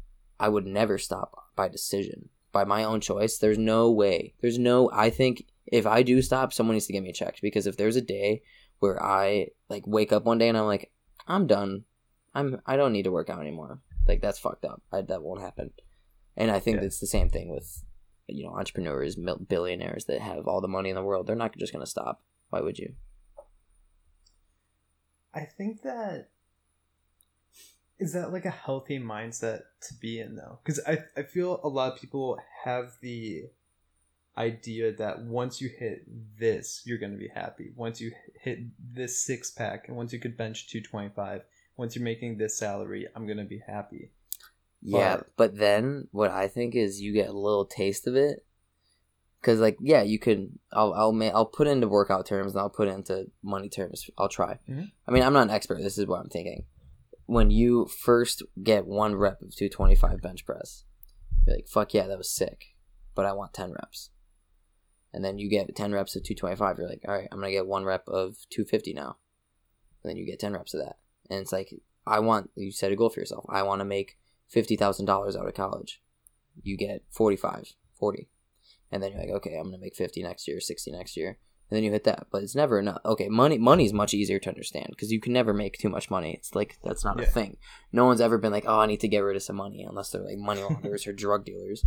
i 0.40 0.48
would 0.48 0.66
never 0.66 0.98
stop 0.98 1.44
by 1.56 1.68
decision 1.68 2.28
by 2.52 2.64
my 2.64 2.84
own 2.84 3.00
choice 3.00 3.38
there's 3.38 3.58
no 3.58 3.90
way 3.90 4.34
there's 4.40 4.58
no 4.58 4.90
i 4.92 5.10
think 5.10 5.44
if 5.66 5.86
i 5.86 6.02
do 6.02 6.20
stop 6.22 6.52
someone 6.52 6.74
needs 6.74 6.86
to 6.86 6.92
get 6.92 7.02
me 7.02 7.12
checked 7.12 7.40
because 7.42 7.66
if 7.66 7.76
there's 7.76 7.96
a 7.96 8.00
day 8.00 8.42
where 8.80 9.02
I 9.02 9.46
like 9.70 9.84
wake 9.86 10.12
up 10.12 10.24
one 10.24 10.36
day 10.36 10.48
and 10.48 10.58
I'm 10.58 10.66
like, 10.66 10.90
I'm 11.26 11.46
done. 11.46 11.84
I'm 12.34 12.60
I 12.66 12.76
don't 12.76 12.92
need 12.92 13.04
to 13.04 13.12
work 13.12 13.30
out 13.30 13.40
anymore. 13.40 13.80
Like 14.06 14.20
that's 14.20 14.38
fucked 14.38 14.64
up. 14.64 14.82
I, 14.92 15.00
that 15.02 15.22
won't 15.22 15.40
happen. 15.40 15.70
And 16.36 16.50
I 16.50 16.58
think 16.58 16.78
Yeah. 16.78 16.82
it's 16.82 16.98
the 16.98 17.06
same 17.06 17.30
thing 17.30 17.48
with 17.50 17.82
you 18.26 18.44
know 18.44 18.52
entrepreneurs, 18.52 19.16
billionaires 19.48 20.04
that 20.06 20.20
have 20.20 20.46
all 20.46 20.60
the 20.60 20.68
money 20.68 20.90
in 20.90 20.96
the 20.96 21.02
world. 21.04 21.26
They're 21.26 21.36
not 21.36 21.56
just 21.56 21.72
gonna 21.72 21.86
stop. 21.86 22.20
Why 22.50 22.60
would 22.60 22.78
you? 22.78 22.94
I 25.34 25.44
think 25.44 25.82
that 25.82 26.28
is 27.98 28.12
that 28.12 28.32
like 28.32 28.44
a 28.44 28.50
healthy 28.50 28.98
mindset 28.98 29.62
to 29.88 29.94
be 30.00 30.20
in 30.20 30.36
though, 30.36 30.58
because 30.62 30.80
I 30.86 30.98
I 31.16 31.22
feel 31.22 31.60
a 31.62 31.68
lot 31.68 31.92
of 31.92 32.00
people 32.00 32.38
have 32.64 32.92
the 33.00 33.44
idea 34.36 34.92
that 34.92 35.22
once 35.22 35.60
you 35.60 35.68
hit 35.68 36.04
this, 36.38 36.82
you're 36.84 36.98
gonna 36.98 37.16
be 37.16 37.28
happy. 37.28 37.72
Once 37.76 38.00
you 38.00 38.12
hit 38.40 38.60
this 38.94 39.20
six 39.22 39.50
pack, 39.50 39.88
and 39.88 39.96
once 39.96 40.12
you 40.12 40.18
could 40.18 40.36
bench 40.36 40.68
two 40.68 40.80
twenty 40.80 41.10
five, 41.14 41.42
once 41.76 41.94
you're 41.94 42.04
making 42.04 42.36
this 42.38 42.56
salary, 42.58 43.06
I'm 43.14 43.26
gonna 43.26 43.44
be 43.44 43.62
happy. 43.66 44.10
Yeah, 44.82 45.16
But- 45.18 45.36
but 45.36 45.56
then 45.56 46.08
what 46.12 46.30
I 46.30 46.48
think 46.48 46.74
is 46.74 47.00
you 47.00 47.12
get 47.12 47.28
a 47.28 47.32
little 47.32 47.64
taste 47.64 48.06
of 48.06 48.16
it. 48.16 48.44
Cause 49.44 49.60
like 49.60 49.76
yeah, 49.80 50.02
you 50.02 50.18
could. 50.18 50.58
I'll 50.72 50.94
I'll 50.94 51.12
ma- 51.12 51.26
I'll 51.34 51.44
put 51.44 51.66
into 51.66 51.86
workout 51.86 52.24
terms 52.24 52.52
and 52.52 52.60
I'll 52.60 52.70
put 52.70 52.88
into 52.88 53.30
money 53.42 53.68
terms. 53.68 54.08
I'll 54.16 54.28
try. 54.28 54.58
Mhm. 54.68 54.90
I 55.06 55.10
mean, 55.10 55.22
I'm 55.22 55.34
not 55.34 55.42
an 55.42 55.50
expert. 55.50 55.82
This 55.82 55.98
is 55.98 56.06
what 56.06 56.20
I'm 56.20 56.30
thinking. 56.30 56.64
When 57.26 57.50
you 57.50 57.86
first 57.86 58.42
get 58.62 58.86
one 58.86 59.14
rep 59.14 59.42
of 59.42 59.54
225 59.54 60.22
bench 60.22 60.46
press, 60.46 60.84
you're 61.46 61.56
like, 61.56 61.68
"Fuck 61.68 61.92
yeah, 61.92 62.06
that 62.06 62.16
was 62.16 62.30
sick," 62.30 62.74
but 63.14 63.26
I 63.26 63.32
want 63.34 63.52
10 63.52 63.72
reps. 63.72 64.10
And 65.12 65.22
then 65.22 65.36
you 65.38 65.50
get 65.50 65.74
10 65.76 65.92
reps 65.92 66.16
of 66.16 66.22
225. 66.22 66.78
You're 66.78 66.88
like, 66.88 67.04
"All 67.06 67.14
right, 67.14 67.28
I'm 67.30 67.38
gonna 67.38 67.52
get 67.52 67.66
one 67.66 67.84
rep 67.84 68.08
of 68.08 68.36
250 68.48 68.94
now." 68.94 69.18
And 70.02 70.08
then 70.10 70.16
you 70.16 70.24
get 70.24 70.40
10 70.40 70.54
reps 70.54 70.72
of 70.72 70.80
that, 70.80 70.96
and 71.28 71.40
it's 71.40 71.52
like, 71.52 71.68
I 72.06 72.20
want. 72.20 72.50
You 72.54 72.72
set 72.72 72.92
a 72.92 72.96
goal 72.96 73.10
for 73.10 73.20
yourself. 73.20 73.44
I 73.48 73.62
want 73.62 73.80
to 73.80 73.84
make 73.84 74.18
fifty 74.48 74.76
thousand 74.76 75.06
dollars 75.06 75.36
out 75.36 75.46
of 75.48 75.54
college. 75.54 76.02
You 76.62 76.76
get 76.76 77.02
45, 77.10 77.74
40. 77.94 78.28
And 78.94 79.02
then 79.02 79.10
you're 79.12 79.20
like, 79.20 79.30
okay, 79.38 79.56
I'm 79.56 79.64
gonna 79.64 79.78
make 79.78 79.96
fifty 79.96 80.22
next 80.22 80.46
year, 80.48 80.60
sixty 80.60 80.90
next 80.92 81.16
year, 81.16 81.28
and 81.68 81.76
then 81.76 81.82
you 81.84 81.90
hit 81.90 82.04
that. 82.04 82.28
But 82.30 82.42
it's 82.44 82.54
never 82.54 82.78
enough. 82.78 83.00
Okay, 83.04 83.28
money 83.28 83.58
money 83.58 83.84
is 83.84 83.92
much 83.92 84.14
easier 84.14 84.38
to 84.38 84.48
understand 84.48 84.86
because 84.90 85.10
you 85.12 85.20
can 85.20 85.32
never 85.32 85.52
make 85.52 85.76
too 85.78 85.88
much 85.88 86.10
money. 86.10 86.32
It's 86.34 86.54
like 86.54 86.78
that's 86.84 87.04
not 87.04 87.20
a 87.20 87.26
thing. 87.26 87.56
No 87.92 88.04
one's 88.06 88.20
ever 88.20 88.38
been 88.38 88.52
like, 88.52 88.64
oh, 88.66 88.78
I 88.80 88.86
need 88.86 89.00
to 89.00 89.08
get 89.08 89.20
rid 89.20 89.36
of 89.36 89.42
some 89.42 89.56
money 89.56 89.84
unless 89.88 90.10
they're 90.10 90.22
like 90.24 90.38
money 90.38 90.62
launderers 90.62 91.06
or 91.06 91.12
drug 91.12 91.44
dealers. 91.44 91.84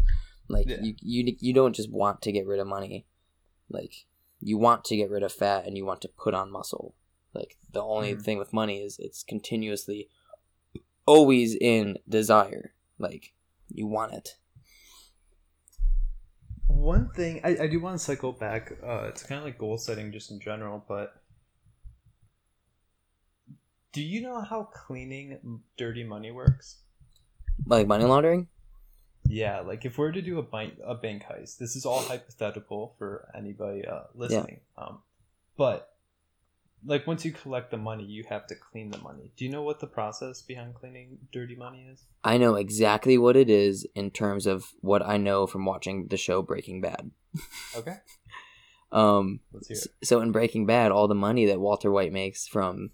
Like 0.49 0.67
Yeah. 0.67 0.81
you, 0.81 0.93
you 1.01 1.35
you 1.39 1.53
don't 1.53 1.75
just 1.75 1.91
want 1.91 2.21
to 2.23 2.31
get 2.31 2.45
rid 2.47 2.59
of 2.59 2.67
money. 2.67 3.05
Like 3.69 3.93
you 4.39 4.57
want 4.57 4.83
to 4.85 4.95
get 4.95 5.09
rid 5.09 5.23
of 5.23 5.31
fat 5.31 5.65
and 5.65 5.75
you 5.77 5.85
want 5.85 6.01
to 6.01 6.09
put 6.09 6.33
on 6.33 6.51
muscle. 6.51 6.93
Like 7.33 7.57
the 7.71 7.81
only 7.83 8.13
Mhm. 8.15 8.21
thing 8.23 8.37
with 8.37 8.53
money 8.53 8.77
is 8.81 8.97
it's 8.99 9.23
continuously 9.23 10.09
always 11.05 11.55
in 11.55 11.97
desire. 12.07 12.73
Like 12.99 13.33
you 13.69 13.87
want 13.87 14.13
it. 14.13 14.37
One 16.67 17.09
thing 17.09 17.41
I, 17.43 17.57
I 17.63 17.67
do 17.67 17.79
want 17.79 17.97
to 17.97 18.03
cycle 18.03 18.31
back. 18.31 18.71
Uh, 18.83 19.05
it's 19.07 19.23
kind 19.23 19.39
of 19.39 19.45
like 19.45 19.57
goal 19.57 19.77
setting 19.77 20.11
just 20.11 20.31
in 20.31 20.39
general, 20.39 20.83
but 20.87 21.21
do 23.91 24.01
you 24.01 24.21
know 24.21 24.41
how 24.41 24.63
cleaning 24.63 25.61
dirty 25.77 26.03
money 26.03 26.31
works? 26.31 26.77
Like 27.65 27.87
money 27.87 28.05
laundering? 28.05 28.47
Yeah, 29.27 29.61
like 29.61 29.85
if 29.85 29.97
we're 29.97 30.11
to 30.11 30.21
do 30.21 30.39
a 30.39 30.43
bank 30.43 30.75
a 30.85 30.95
bank 30.95 31.23
heist, 31.23 31.57
this 31.57 31.75
is 31.75 31.85
all 31.85 32.01
hypothetical 32.01 32.95
for 32.97 33.29
anybody 33.35 33.85
uh, 33.85 34.03
listening. 34.13 34.61
Um, 34.77 34.99
but 35.57 35.96
like 36.87 37.05
once 37.05 37.25
you 37.25 37.31
collect 37.33 37.69
the 37.69 37.77
money, 37.77 38.05
you 38.05 38.23
have 38.29 38.47
to 38.47 38.55
clean 38.55 38.89
the 38.89 38.97
money. 38.99 39.31
Do 39.35 39.43
you 39.43 39.51
know 39.51 39.61
what 39.61 39.79
the 39.79 39.87
process 39.87 40.41
behind 40.41 40.73
cleaning 40.73 41.17
dirty 41.33 41.55
money 41.55 41.85
is? 41.91 42.05
I 42.23 42.37
know 42.37 42.55
exactly 42.55 43.17
what 43.17 43.35
it 43.35 43.49
is 43.49 43.85
in 43.93 44.09
terms 44.09 44.47
of 44.47 44.65
what 44.79 45.05
I 45.05 45.17
know 45.17 45.45
from 45.47 45.65
watching 45.65 46.07
the 46.07 46.17
show 46.17 46.41
Breaking 46.41 46.81
Bad. 46.81 47.11
Okay, 47.75 47.97
Um, 48.91 49.41
so 50.01 50.21
in 50.21 50.31
Breaking 50.31 50.65
Bad, 50.65 50.91
all 50.91 51.07
the 51.07 51.13
money 51.13 51.45
that 51.45 51.59
Walter 51.59 51.91
White 51.91 52.13
makes 52.13 52.47
from 52.47 52.91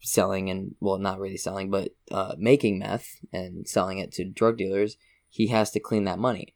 selling 0.00 0.48
and 0.50 0.74
well, 0.80 0.98
not 0.98 1.18
really 1.18 1.38
selling, 1.38 1.70
but 1.70 1.90
uh, 2.12 2.34
making 2.38 2.78
meth 2.78 3.08
and 3.32 3.66
selling 3.66 3.98
it 3.98 4.12
to 4.12 4.24
drug 4.24 4.58
dealers, 4.58 4.96
he 5.28 5.48
has 5.48 5.70
to 5.72 5.80
clean 5.80 6.04
that 6.04 6.18
money, 6.18 6.54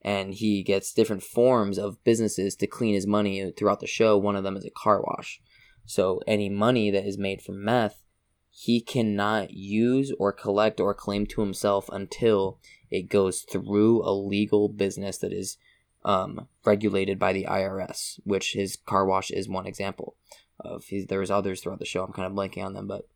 and 0.00 0.34
he 0.34 0.62
gets 0.62 0.92
different 0.92 1.22
forms 1.22 1.78
of 1.78 2.02
businesses 2.04 2.56
to 2.56 2.66
clean 2.66 2.94
his 2.94 3.06
money 3.06 3.52
throughout 3.56 3.80
the 3.80 3.86
show. 3.86 4.16
One 4.16 4.34
of 4.34 4.44
them 4.44 4.56
is 4.56 4.64
a 4.64 4.70
car 4.70 5.00
wash. 5.02 5.40
So 5.84 6.20
any 6.26 6.48
money 6.48 6.90
that 6.90 7.06
is 7.06 7.18
made 7.18 7.42
from 7.42 7.64
meth, 7.64 8.02
he 8.50 8.80
cannot 8.80 9.52
use 9.52 10.12
or 10.18 10.32
collect 10.32 10.80
or 10.80 10.94
claim 10.94 11.26
to 11.26 11.40
himself 11.40 11.88
until 11.90 12.58
it 12.90 13.08
goes 13.08 13.40
through 13.42 14.02
a 14.02 14.12
legal 14.12 14.68
business 14.68 15.18
that 15.18 15.32
is 15.32 15.56
um, 16.04 16.48
regulated 16.64 17.18
by 17.18 17.32
the 17.32 17.44
IRS, 17.44 18.20
which 18.24 18.52
his 18.52 18.76
car 18.76 19.06
wash 19.06 19.30
is 19.30 19.48
one 19.48 19.66
example 19.66 20.16
of. 20.60 20.84
He's, 20.84 21.06
there's 21.06 21.30
others 21.30 21.60
throughout 21.60 21.78
the 21.78 21.84
show. 21.84 22.04
I'm 22.04 22.12
kind 22.12 22.26
of 22.26 22.32
blanking 22.36 22.64
on 22.64 22.74
them, 22.74 22.86
but 22.86 23.08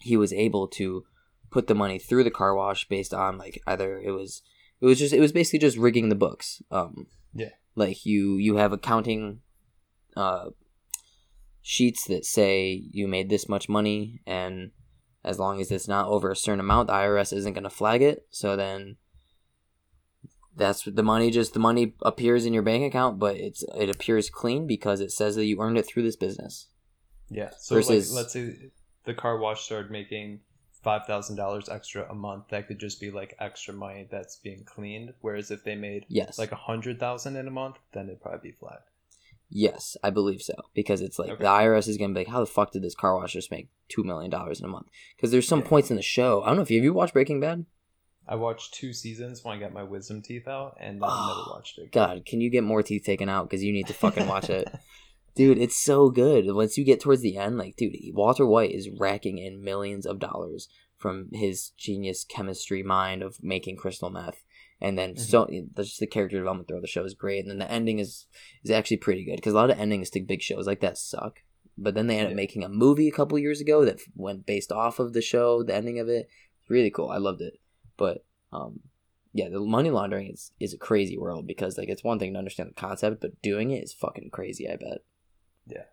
he 0.00 0.16
was 0.16 0.32
able 0.32 0.66
to 0.68 1.04
put 1.50 1.66
the 1.66 1.74
money 1.74 1.98
through 1.98 2.24
the 2.24 2.30
car 2.30 2.54
wash 2.54 2.88
based 2.88 3.12
on 3.14 3.38
like 3.38 3.62
either 3.66 4.00
it 4.00 4.10
was 4.10 4.42
it 4.80 4.86
was 4.86 4.98
just 4.98 5.12
it 5.12 5.20
was 5.20 5.32
basically 5.32 5.58
just 5.60 5.76
rigging 5.76 6.08
the 6.08 6.14
books. 6.14 6.62
Um, 6.70 7.06
Yeah. 7.34 7.50
like 7.76 8.04
you 8.04 8.36
you 8.36 8.56
have 8.56 8.72
accounting 8.72 9.40
uh, 10.16 10.50
sheets 11.62 12.04
that 12.06 12.24
say 12.24 12.82
you 12.90 13.06
made 13.08 13.30
this 13.30 13.48
much 13.48 13.68
money 13.68 14.20
and 14.26 14.70
as 15.24 15.38
long 15.38 15.60
as 15.60 15.70
it's 15.70 15.86
not 15.86 16.08
over 16.08 16.30
a 16.30 16.36
certain 16.36 16.60
amount 16.60 16.88
the 16.88 16.92
irs 16.92 17.32
isn't 17.32 17.52
going 17.52 17.62
to 17.64 17.70
flag 17.70 18.02
it 18.02 18.26
so 18.30 18.56
then 18.56 18.96
that's 20.56 20.82
the 20.84 21.02
money 21.02 21.30
just 21.30 21.54
the 21.54 21.60
money 21.60 21.94
appears 22.02 22.44
in 22.44 22.52
your 22.52 22.62
bank 22.62 22.84
account 22.84 23.18
but 23.18 23.36
it's 23.36 23.64
it 23.76 23.88
appears 23.88 24.28
clean 24.28 24.66
because 24.66 25.00
it 25.00 25.10
says 25.10 25.36
that 25.36 25.46
you 25.46 25.60
earned 25.60 25.78
it 25.78 25.86
through 25.86 26.02
this 26.02 26.16
business 26.16 26.66
Yeah. 27.30 27.50
So 27.58 27.76
Versus- 27.76 28.12
like, 28.12 28.24
let's 28.24 28.32
say 28.34 28.70
the 29.04 29.14
car 29.14 29.38
wash 29.38 29.62
started 29.62 29.90
making 29.90 30.40
five 30.82 31.06
thousand 31.06 31.36
dollars 31.36 31.68
extra 31.68 32.06
a 32.10 32.14
month. 32.14 32.48
That 32.50 32.66
could 32.68 32.78
just 32.78 33.00
be 33.00 33.10
like 33.10 33.34
extra 33.38 33.72
money 33.72 34.06
that's 34.10 34.36
being 34.36 34.64
cleaned. 34.64 35.14
Whereas 35.20 35.50
if 35.50 35.64
they 35.64 35.74
made 35.74 36.04
yes 36.08 36.38
like 36.38 36.52
a 36.52 36.56
hundred 36.56 37.00
thousand 37.00 37.36
in 37.36 37.48
a 37.48 37.50
month, 37.50 37.76
then 37.92 38.08
it'd 38.08 38.20
probably 38.20 38.50
be 38.50 38.56
flat. 38.56 38.82
Yes 39.54 39.96
i 40.02 40.08
believe 40.08 40.40
so 40.40 40.54
because 40.74 41.00
it's 41.02 41.18
like 41.18 41.28
Okay. 41.30 41.42
the 41.42 41.48
irs 41.48 41.86
is 41.88 41.98
going 41.98 42.10
to 42.10 42.14
be 42.14 42.20
like 42.24 42.32
how 42.32 42.40
the 42.40 42.46
fuck 42.46 42.72
did 42.72 42.82
this 42.82 42.94
car 42.94 43.14
wash 43.16 43.34
just 43.34 43.50
make 43.50 43.68
two 43.88 44.02
million 44.02 44.30
dollars 44.30 44.58
in 44.60 44.64
a 44.64 44.68
month 44.68 44.86
because 45.16 45.30
there's 45.30 45.46
some 45.46 45.60
Yeah. 45.60 45.68
points 45.68 45.90
in 45.90 45.96
the 45.96 46.02
show 46.02 46.42
i 46.42 46.46
don't 46.46 46.56
know 46.56 46.62
if 46.62 46.70
you 46.70 46.78
have 46.78 46.84
you 46.84 46.94
watched 46.94 47.12
breaking 47.14 47.40
bad 47.40 47.66
I 48.26 48.36
watched 48.36 48.74
two 48.74 48.92
seasons 48.92 49.42
when 49.42 49.56
I 49.56 49.60
got 49.60 49.72
my 49.72 49.82
wisdom 49.82 50.22
teeth 50.22 50.46
out, 50.46 50.76
and 50.78 51.02
then 51.02 51.08
I 51.10 51.26
never 51.26 51.40
ah, 51.40 51.50
watched 51.54 51.76
it. 51.78 51.90
god 51.90 52.24
can 52.24 52.40
you 52.40 52.50
get 52.50 52.62
more 52.62 52.82
teeth 52.82 53.02
taken 53.04 53.28
out 53.28 53.48
because 53.50 53.64
you 53.64 53.72
need 53.72 53.88
to 53.88 53.94
fucking 53.94 54.26
watch 54.28 54.48
it 54.48 54.72
Dude, 55.34 55.56
it's 55.56 55.82
so 55.82 56.10
good. 56.10 56.44
Once 56.54 56.76
you 56.76 56.84
get 56.84 57.00
towards 57.00 57.22
the 57.22 57.38
end, 57.38 57.56
like, 57.56 57.74
dude, 57.76 57.96
Walter 58.12 58.44
White 58.46 58.70
is 58.72 58.90
racking 58.90 59.38
in 59.38 59.64
millions 59.64 60.04
of 60.04 60.18
dollars 60.18 60.68
from 60.98 61.30
his 61.32 61.70
genius 61.78 62.22
chemistry 62.22 62.82
mind 62.82 63.22
of 63.22 63.42
making 63.42 63.76
crystal 63.78 64.10
meth. 64.10 64.42
And 64.82 64.98
then, 64.98 65.16
so 65.16 65.48
that's 65.74 65.90
just 65.90 66.00
the 66.00 66.08
character 66.08 66.38
development 66.38 66.66
throughout 66.66 66.82
the 66.82 66.88
show 66.88 67.04
is 67.04 67.14
great. 67.14 67.38
And 67.38 67.50
then 67.50 67.58
the 67.58 67.70
ending 67.70 68.00
is 68.00 68.26
is 68.64 68.70
actually 68.72 68.96
pretty 68.96 69.24
good 69.24 69.36
because 69.36 69.52
a 69.52 69.56
lot 69.56 69.70
of 69.70 69.78
endings 69.78 70.10
to 70.10 70.20
big 70.20 70.42
shows 70.42 70.66
like 70.66 70.80
that 70.80 70.98
suck. 70.98 71.38
But 71.78 71.94
then 71.94 72.08
they 72.08 72.18
ended 72.18 72.32
up 72.32 72.36
making 72.36 72.64
a 72.64 72.68
movie 72.68 73.08
a 73.08 73.12
couple 73.12 73.38
years 73.38 73.60
ago 73.60 73.84
that 73.84 74.00
went 74.16 74.44
based 74.44 74.72
off 74.72 74.98
of 74.98 75.12
the 75.12 75.22
show, 75.22 75.62
the 75.62 75.74
ending 75.74 76.00
of 76.00 76.08
it. 76.08 76.28
It's 76.60 76.68
really 76.68 76.90
cool. 76.90 77.10
I 77.10 77.18
loved 77.18 77.42
it. 77.42 77.54
But 77.96 78.24
um, 78.52 78.80
yeah, 79.32 79.48
the 79.48 79.60
money 79.60 79.90
laundering 79.90 80.32
is 80.32 80.50
is 80.58 80.74
a 80.74 80.78
crazy 80.78 81.16
world 81.16 81.46
because 81.46 81.78
like 81.78 81.88
it's 81.88 82.02
one 82.02 82.18
thing 82.18 82.32
to 82.32 82.38
understand 82.40 82.70
the 82.70 82.74
concept, 82.74 83.20
but 83.20 83.40
doing 83.40 83.70
it 83.70 83.84
is 83.84 83.92
fucking 83.92 84.30
crazy. 84.32 84.68
I 84.68 84.74
bet. 84.74 84.98
Yeah. 85.68 85.84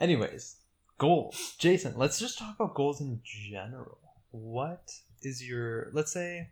Anyways, 0.00 0.56
goals. 0.98 1.54
Jason, 1.60 1.94
let's 1.96 2.18
just 2.18 2.36
talk 2.36 2.56
about 2.56 2.74
goals 2.74 3.00
in 3.00 3.20
general. 3.22 3.98
What 4.32 4.90
is 5.22 5.46
your, 5.46 5.90
let's 5.92 6.12
say, 6.12 6.48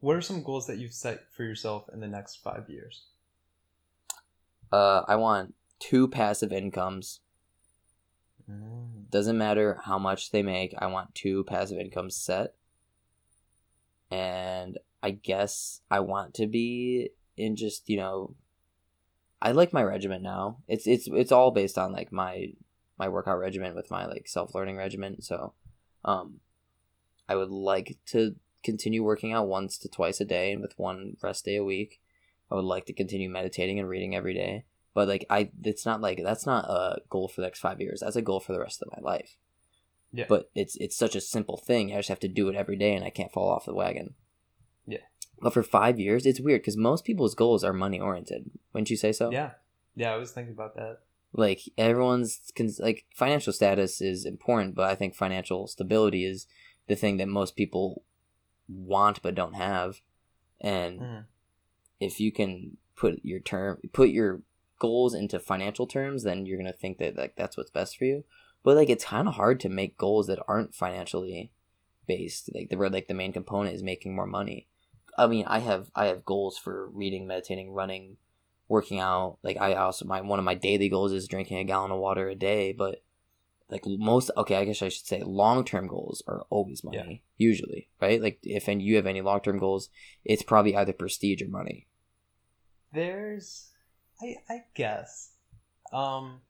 what 0.00 0.16
are 0.16 0.22
some 0.22 0.42
goals 0.42 0.66
that 0.66 0.78
you've 0.78 0.94
set 0.94 1.32
for 1.32 1.44
yourself 1.44 1.88
in 1.92 2.00
the 2.00 2.08
next 2.08 2.36
five 2.36 2.68
years? 2.68 3.04
Uh, 4.72 5.02
I 5.06 5.16
want 5.16 5.54
two 5.78 6.08
passive 6.08 6.52
incomes. 6.52 7.20
Doesn't 9.10 9.38
matter 9.38 9.78
how 9.84 9.98
much 9.98 10.30
they 10.30 10.42
make. 10.42 10.74
I 10.78 10.86
want 10.86 11.14
two 11.14 11.44
passive 11.44 11.78
incomes 11.78 12.16
set. 12.16 12.54
And 14.10 14.78
I 15.02 15.12
guess 15.12 15.80
I 15.90 16.00
want 16.00 16.34
to 16.34 16.46
be 16.46 17.10
in 17.36 17.56
just 17.56 17.88
you 17.88 17.96
know. 17.96 18.34
I 19.42 19.52
like 19.52 19.72
my 19.72 19.82
regimen 19.82 20.22
now. 20.22 20.58
It's 20.66 20.86
it's 20.86 21.08
it's 21.12 21.32
all 21.32 21.50
based 21.50 21.78
on 21.78 21.92
like 21.92 22.12
my 22.12 22.52
my 22.98 23.08
workout 23.08 23.38
regimen 23.38 23.74
with 23.74 23.90
my 23.90 24.06
like 24.06 24.26
self 24.26 24.54
learning 24.54 24.76
regimen. 24.76 25.22
So, 25.22 25.54
um, 26.04 26.40
I 27.28 27.36
would 27.36 27.50
like 27.50 27.96
to 28.06 28.34
continue 28.62 29.02
working 29.02 29.32
out 29.32 29.48
once 29.48 29.78
to 29.78 29.88
twice 29.88 30.20
a 30.20 30.24
day 30.24 30.52
and 30.52 30.62
with 30.62 30.78
one 30.78 31.16
rest 31.22 31.44
day 31.44 31.56
a 31.56 31.64
week. 31.64 32.00
I 32.50 32.54
would 32.54 32.64
like 32.64 32.86
to 32.86 32.92
continue 32.92 33.30
meditating 33.30 33.78
and 33.78 33.88
reading 33.88 34.14
every 34.14 34.34
day. 34.34 34.64
But 34.94 35.08
like 35.08 35.24
I 35.30 35.50
it's 35.62 35.86
not 35.86 36.00
like 36.00 36.20
that's 36.22 36.46
not 36.46 36.64
a 36.64 37.00
goal 37.08 37.28
for 37.28 37.40
the 37.40 37.46
next 37.46 37.60
five 37.60 37.80
years. 37.80 38.00
That's 38.00 38.16
a 38.16 38.22
goal 38.22 38.40
for 38.40 38.52
the 38.52 38.60
rest 38.60 38.82
of 38.82 38.88
my 38.92 39.08
life. 39.08 39.36
Yeah. 40.12 40.24
But 40.28 40.50
it's 40.54 40.76
it's 40.76 40.96
such 40.96 41.14
a 41.14 41.20
simple 41.20 41.56
thing. 41.56 41.92
I 41.92 41.98
just 41.98 42.08
have 42.08 42.20
to 42.20 42.28
do 42.28 42.48
it 42.48 42.56
every 42.56 42.76
day 42.76 42.94
and 42.94 43.04
I 43.04 43.10
can't 43.10 43.32
fall 43.32 43.48
off 43.48 43.66
the 43.66 43.74
wagon. 43.74 44.14
Yeah. 44.86 44.98
But 45.40 45.54
for 45.54 45.62
five 45.62 46.00
years, 46.00 46.26
it's 46.26 46.40
weird 46.40 46.62
because 46.62 46.76
most 46.76 47.04
people's 47.04 47.34
goals 47.34 47.62
are 47.62 47.72
money 47.72 48.00
oriented. 48.00 48.50
Wouldn't 48.72 48.90
you 48.90 48.96
say 48.96 49.12
so? 49.12 49.30
Yeah. 49.30 49.52
Yeah, 49.94 50.12
I 50.12 50.16
was 50.16 50.32
thinking 50.32 50.54
about 50.54 50.74
that. 50.76 50.98
Like 51.32 51.60
everyone's 51.78 52.40
like 52.80 53.04
financial 53.14 53.52
status 53.52 54.00
is 54.00 54.26
important, 54.26 54.74
but 54.74 54.90
I 54.90 54.96
think 54.96 55.14
financial 55.14 55.68
stability 55.68 56.24
is 56.24 56.46
the 56.88 56.96
thing 56.96 57.18
that 57.18 57.28
most 57.28 57.54
people 57.54 58.02
want 58.72 59.22
but 59.22 59.34
don't 59.34 59.54
have. 59.54 60.00
And 60.60 61.00
Mm. 61.00 61.24
if 61.98 62.20
you 62.20 62.32
can 62.32 62.76
put 62.96 63.20
your 63.24 63.40
term 63.40 63.78
put 63.92 64.10
your 64.10 64.42
goals 64.78 65.14
into 65.14 65.38
financial 65.38 65.86
terms, 65.86 66.22
then 66.22 66.46
you're 66.46 66.58
gonna 66.58 66.72
think 66.72 66.98
that 66.98 67.16
like 67.16 67.36
that's 67.36 67.56
what's 67.56 67.70
best 67.70 67.96
for 67.96 68.04
you. 68.04 68.24
But 68.62 68.76
like 68.76 68.90
it's 68.90 69.04
kind 69.04 69.28
of 69.28 69.34
hard 69.34 69.60
to 69.60 69.68
make 69.68 69.96
goals 69.96 70.26
that 70.26 70.42
aren't 70.46 70.74
financially 70.74 71.50
based. 72.06 72.50
Like 72.54 72.68
the 72.68 72.76
where 72.76 72.90
like 72.90 73.08
the 73.08 73.14
main 73.14 73.32
component 73.32 73.74
is 73.74 73.82
making 73.82 74.14
more 74.14 74.26
money. 74.26 74.66
I 75.16 75.26
mean, 75.26 75.44
I 75.46 75.58
have 75.60 75.90
I 75.94 76.06
have 76.06 76.24
goals 76.24 76.58
for 76.58 76.88
reading, 76.88 77.26
meditating, 77.26 77.72
running, 77.72 78.16
working 78.68 79.00
out. 79.00 79.38
Like 79.42 79.58
I 79.58 79.74
also 79.74 80.04
my 80.04 80.20
one 80.20 80.38
of 80.38 80.44
my 80.44 80.54
daily 80.54 80.88
goals 80.88 81.12
is 81.12 81.28
drinking 81.28 81.58
a 81.58 81.64
gallon 81.64 81.90
of 81.90 81.98
water 81.98 82.28
a 82.28 82.34
day. 82.34 82.72
But 82.72 83.02
like 83.70 83.84
most 83.86 84.30
okay, 84.36 84.56
I 84.56 84.64
guess 84.64 84.82
I 84.82 84.88
should 84.88 85.06
say 85.06 85.22
long 85.22 85.64
term 85.64 85.86
goals 85.86 86.22
are 86.26 86.44
always 86.50 86.82
money 86.82 87.22
usually, 87.36 87.88
right? 88.00 88.20
Like 88.20 88.38
if 88.42 88.68
and 88.68 88.82
you 88.82 88.96
have 88.96 89.06
any 89.06 89.20
long 89.20 89.40
term 89.40 89.58
goals, 89.58 89.88
it's 90.24 90.42
probably 90.42 90.76
either 90.76 90.92
prestige 90.92 91.42
or 91.42 91.48
money. 91.48 91.86
There's, 92.92 93.70
I 94.20 94.36
I 94.48 94.64
guess, 94.74 95.32
um, 95.92 96.40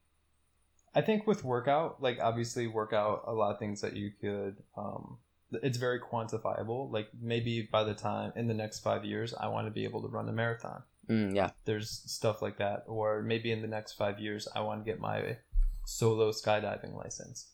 I 0.94 1.02
think 1.02 1.26
with 1.26 1.44
workout, 1.44 2.02
like 2.02 2.18
obviously 2.20 2.66
workout, 2.66 3.24
a 3.26 3.32
lot 3.32 3.52
of 3.52 3.58
things 3.58 3.80
that 3.82 3.94
you 3.96 4.10
could, 4.20 4.56
um, 4.76 5.18
it's 5.62 5.78
very 5.78 6.00
quantifiable. 6.00 6.90
Like 6.90 7.08
maybe 7.20 7.68
by 7.70 7.84
the 7.84 7.94
time 7.94 8.32
in 8.36 8.48
the 8.48 8.54
next 8.54 8.80
five 8.80 9.04
years, 9.04 9.34
I 9.34 9.48
want 9.48 9.66
to 9.66 9.70
be 9.70 9.84
able 9.84 10.02
to 10.02 10.08
run 10.08 10.28
a 10.28 10.32
marathon. 10.32 10.82
Mm, 11.08 11.34
yeah. 11.34 11.50
There's 11.64 11.90
stuff 12.06 12.40
like 12.40 12.58
that, 12.58 12.84
or 12.86 13.22
maybe 13.22 13.50
in 13.50 13.62
the 13.62 13.68
next 13.68 13.94
five 13.94 14.20
years, 14.20 14.48
I 14.54 14.60
want 14.60 14.84
to 14.84 14.90
get 14.90 15.00
my 15.00 15.36
solo 15.84 16.30
skydiving 16.30 16.96
license. 16.96 17.48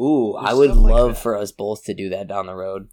Ooh, 0.00 0.34
There's 0.38 0.50
I 0.50 0.54
would 0.54 0.70
stuff 0.72 0.82
like 0.82 0.92
love 0.94 1.18
for 1.18 1.36
us 1.36 1.52
both 1.52 1.84
to 1.84 1.94
do 1.94 2.10
that 2.10 2.28
down 2.28 2.46
the 2.46 2.54
road. 2.54 2.88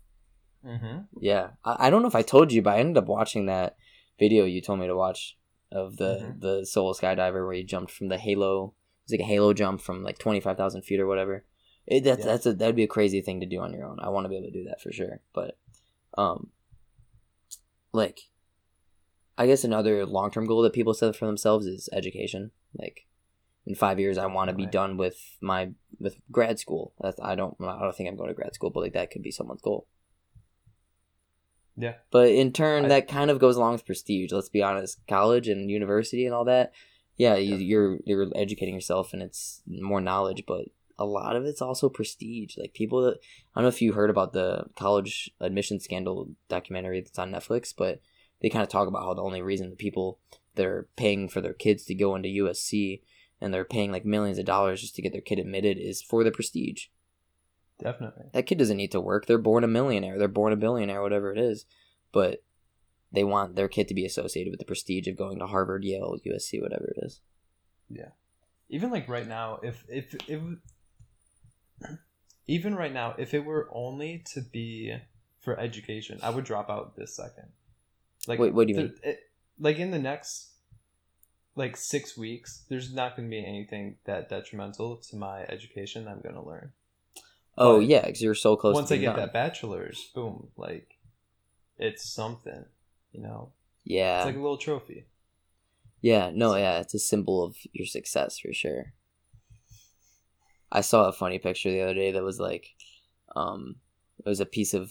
Mm-hmm. 0.66 1.00
Yeah, 1.20 1.50
I, 1.66 1.88
I 1.88 1.90
don't 1.90 2.02
know 2.02 2.08
if 2.08 2.16
I 2.16 2.22
told 2.22 2.52
you, 2.54 2.62
but 2.62 2.76
I 2.76 2.80
ended 2.80 2.98
up 2.98 3.08
watching 3.08 3.48
that 3.48 3.76
video 4.20 4.46
you 4.46 4.62
told 4.62 4.80
me 4.80 4.88
to 4.88 4.96
watch 4.96 5.38
of 5.72 5.98
the 5.98 6.20
Mhm. 6.22 6.40
the 6.42 6.66
solo 6.66 6.94
skydiver 6.94 7.46
where 7.46 7.54
he 7.54 7.64
jumped 7.64 7.92
from 7.92 8.08
the 8.08 8.18
halo. 8.18 8.74
It's 9.04 9.12
like 9.12 9.20
a 9.22 9.26
halo 9.26 9.54
jump 9.54 9.82
from 9.82 10.04
like 10.04 10.18
twenty 10.20 10.40
five 10.40 10.56
thousand 10.56 10.84
feet 10.84 11.00
or 11.00 11.08
whatever. 11.08 11.44
It, 11.86 12.06
that's 12.06 12.20
Yeah. 12.20 12.26
that's 12.26 12.46
a 12.46 12.54
that'd 12.54 12.76
be 12.78 12.84
a 12.84 12.88
crazy 12.88 13.20
thing 13.22 13.42
to 13.42 13.46
do 13.46 13.60
on 13.60 13.74
your 13.74 13.86
own. 13.86 14.00
I 14.00 14.08
want 14.10 14.24
to 14.26 14.30
be 14.30 14.38
able 14.38 14.48
to 14.48 14.52
do 14.54 14.64
that 14.66 14.80
for 14.80 14.94
sure. 14.94 15.20
But, 15.34 15.58
um, 16.18 16.52
like, 17.92 18.30
I 19.38 19.48
guess 19.48 19.64
another 19.66 20.06
long 20.06 20.32
term 20.32 20.46
goal 20.46 20.62
that 20.62 20.72
people 20.74 20.94
set 20.94 21.16
for 21.16 21.26
themselves 21.26 21.66
is 21.66 21.90
education. 21.92 22.52
Like, 22.78 23.06
in 23.66 23.76
five 23.76 24.00
years, 24.00 24.18
I 24.18 24.26
want 24.26 24.50
to 24.50 24.56
be 24.56 24.64
Right. 24.64 24.72
done 24.72 24.98
with 24.98 25.38
my 25.42 25.72
with 26.00 26.18
grad 26.32 26.60
school. 26.60 26.94
That's 27.00 27.20
I 27.22 27.36
don't 27.36 27.56
I 27.62 27.80
don't 27.80 27.96
think 27.96 28.10
I'm 28.10 28.16
going 28.18 28.30
to 28.30 28.34
grad 28.36 28.54
school, 28.56 28.70
but 28.70 28.82
like 28.82 28.94
that 28.94 29.12
could 29.12 29.22
be 29.24 29.32
someone's 29.32 29.62
goal. 29.62 29.88
Yeah. 31.76 31.96
But 32.12 32.30
in 32.30 32.52
turn, 32.54 32.86
I- 32.86 32.90
that 32.90 33.08
kind 33.08 33.32
of 33.32 33.40
goes 33.40 33.56
along 33.56 33.74
with 33.74 33.86
prestige. 33.86 34.32
Let's 34.32 34.50
be 34.50 34.62
honest, 34.62 35.00
college 35.08 35.48
and 35.48 35.70
university 35.72 36.26
and 36.26 36.34
all 36.36 36.46
that. 36.46 36.74
Yeah, 37.16 37.36
you, 37.36 37.56
Yeah. 37.56 37.58
you're 37.58 38.00
you're 38.06 38.32
educating 38.36 38.74
yourself, 38.76 39.14
and 39.14 39.22
it's 39.22 39.62
more 39.68 40.02
knowledge, 40.02 40.44
but 40.48 40.66
a 41.00 41.06
lot 41.06 41.36
of 41.36 41.46
it's 41.46 41.62
also 41.62 41.90
prestige. 41.90 42.58
Like 42.58 42.74
people 42.74 43.02
that 43.04 43.18
I 43.56 43.60
don't 43.60 43.64
know 43.64 43.68
if 43.70 43.82
you 43.82 43.94
heard 43.94 44.10
about 44.10 44.34
the 44.34 44.66
college 44.76 45.32
admission 45.40 45.80
scandal 45.80 46.30
documentary 46.50 47.02
that's 47.02 47.20
on 47.20 47.32
Netflix, 47.32 47.74
but 47.76 48.02
they 48.42 48.50
kind 48.50 48.64
of 48.64 48.70
talk 48.70 48.88
about 48.88 49.04
how 49.04 49.14
the 49.14 49.24
only 49.24 49.42
reason 49.42 49.70
the 49.70 49.76
people 49.76 50.20
that 50.56 50.66
are 50.66 50.88
paying 50.96 51.28
for 51.30 51.42
their 51.42 51.54
kids 51.54 51.86
to 51.86 51.96
go 51.96 52.16
into 52.16 52.30
USC 52.30 53.02
and 53.44 53.54
they're 53.54 53.66
paying 53.66 53.92
like 53.92 54.06
millions 54.06 54.38
of 54.40 54.46
dollars 54.46 54.82
just 54.82 54.96
to 54.96 55.02
get 55.02 55.12
their 55.12 55.22
kid 55.22 55.38
admitted 55.40 55.78
is 55.78 56.02
for 56.02 56.24
the 56.24 56.32
prestige 56.32 56.86
Definitely. 57.80 58.26
that 58.34 58.46
kid 58.46 58.58
doesn't 58.58 58.78
need 58.78 58.92
to 58.92 59.02
work. 59.02 59.26
They're 59.26 59.38
born 59.38 59.64
a 59.64 59.68
millionaire. 59.68 60.18
They're 60.18 60.28
born 60.28 60.54
a 60.54 60.56
billionaire, 60.58 61.02
whatever 61.02 61.32
it 61.32 61.38
is. 61.38 61.66
But 62.12 62.44
they 63.12 63.24
want 63.24 63.56
their 63.56 63.68
kid 63.68 63.88
to 63.90 63.94
be 63.94 64.06
associated 64.06 64.52
with 64.52 64.60
the 64.60 64.66
prestige 64.66 65.08
of 65.08 65.18
going 65.18 65.40
to 65.40 65.48
Harvard, 65.48 65.84
Yale, 65.84 66.18
USC, 66.26 66.62
whatever 66.62 66.94
it 66.96 67.04
is. 67.06 67.22
Yeah. 67.90 68.10
Even 68.70 68.90
like 68.90 69.08
right 69.10 69.28
now 69.28 69.60
if 69.62 69.84
if 69.88 70.16
if 70.28 70.42
even 72.48 72.76
right 72.76 72.94
now 72.94 73.16
if 73.18 73.34
it 73.34 73.44
were 73.46 73.70
only 73.72 74.24
to 74.34 74.42
be 74.42 74.96
for 75.42 75.60
education 75.60 76.20
i 76.24 76.30
would 76.30 76.44
drop 76.46 76.70
out 76.70 76.96
this 76.96 77.16
second 77.16 77.50
like 78.28 78.40
Wait, 78.40 78.54
what 78.54 78.68
do 78.68 78.74
you 78.74 78.78
the- 78.78 78.84
mean? 78.86 78.94
it, 79.04 79.20
like 79.60 79.78
in 79.78 79.92
the 79.92 80.00
next 80.00 80.53
like 81.56 81.78
six 81.78 82.18
weeks 82.18 82.64
there's 82.70 82.94
not 82.94 83.16
going 83.16 83.28
to 83.30 83.32
be 83.36 83.46
anything 83.46 83.96
that 84.06 84.30
detrimental 84.30 84.98
to 84.98 85.16
my 85.16 85.42
education 85.44 86.08
i'm 86.08 86.22
going 86.22 86.36
to 86.36 86.42
learn 86.42 86.72
Oh 87.56 87.78
But 87.78 87.86
yeah, 87.88 88.06
because 88.06 88.22
you're 88.24 88.34
so 88.34 88.56
close. 88.56 88.74
once 88.74 88.92
i 88.92 88.98
get 88.98 89.08
done. 89.12 89.18
that 89.18 89.34
bachelor's 89.34 90.10
boom 90.16 90.48
like 90.58 90.96
it's 91.78 92.04
something 92.10 92.66
you 93.12 93.22
know 93.22 93.52
yeah, 93.86 94.20
it's 94.20 94.26
like 94.28 94.36
a 94.36 94.40
little 94.40 94.58
trophy 94.58 95.06
yeah, 96.02 96.32
no, 96.34 96.56
yeah, 96.58 96.80
it's 96.80 96.94
a 96.94 97.00
symbol 97.00 97.42
of 97.44 97.56
your 97.72 97.86
success 97.86 98.38
for 98.38 98.52
sure. 98.52 98.92
I 100.70 100.82
saw 100.82 101.08
a 101.08 101.14
funny 101.14 101.40
picture 101.40 101.72
the 101.72 101.80
other 101.82 101.94
day 101.94 102.12
that 102.12 102.24
was 102.24 102.42
like, 102.42 102.74
um, 103.38 103.76
it 104.26 104.28
was 104.28 104.42
a 104.42 104.46
piece 104.46 104.74
of 104.74 104.88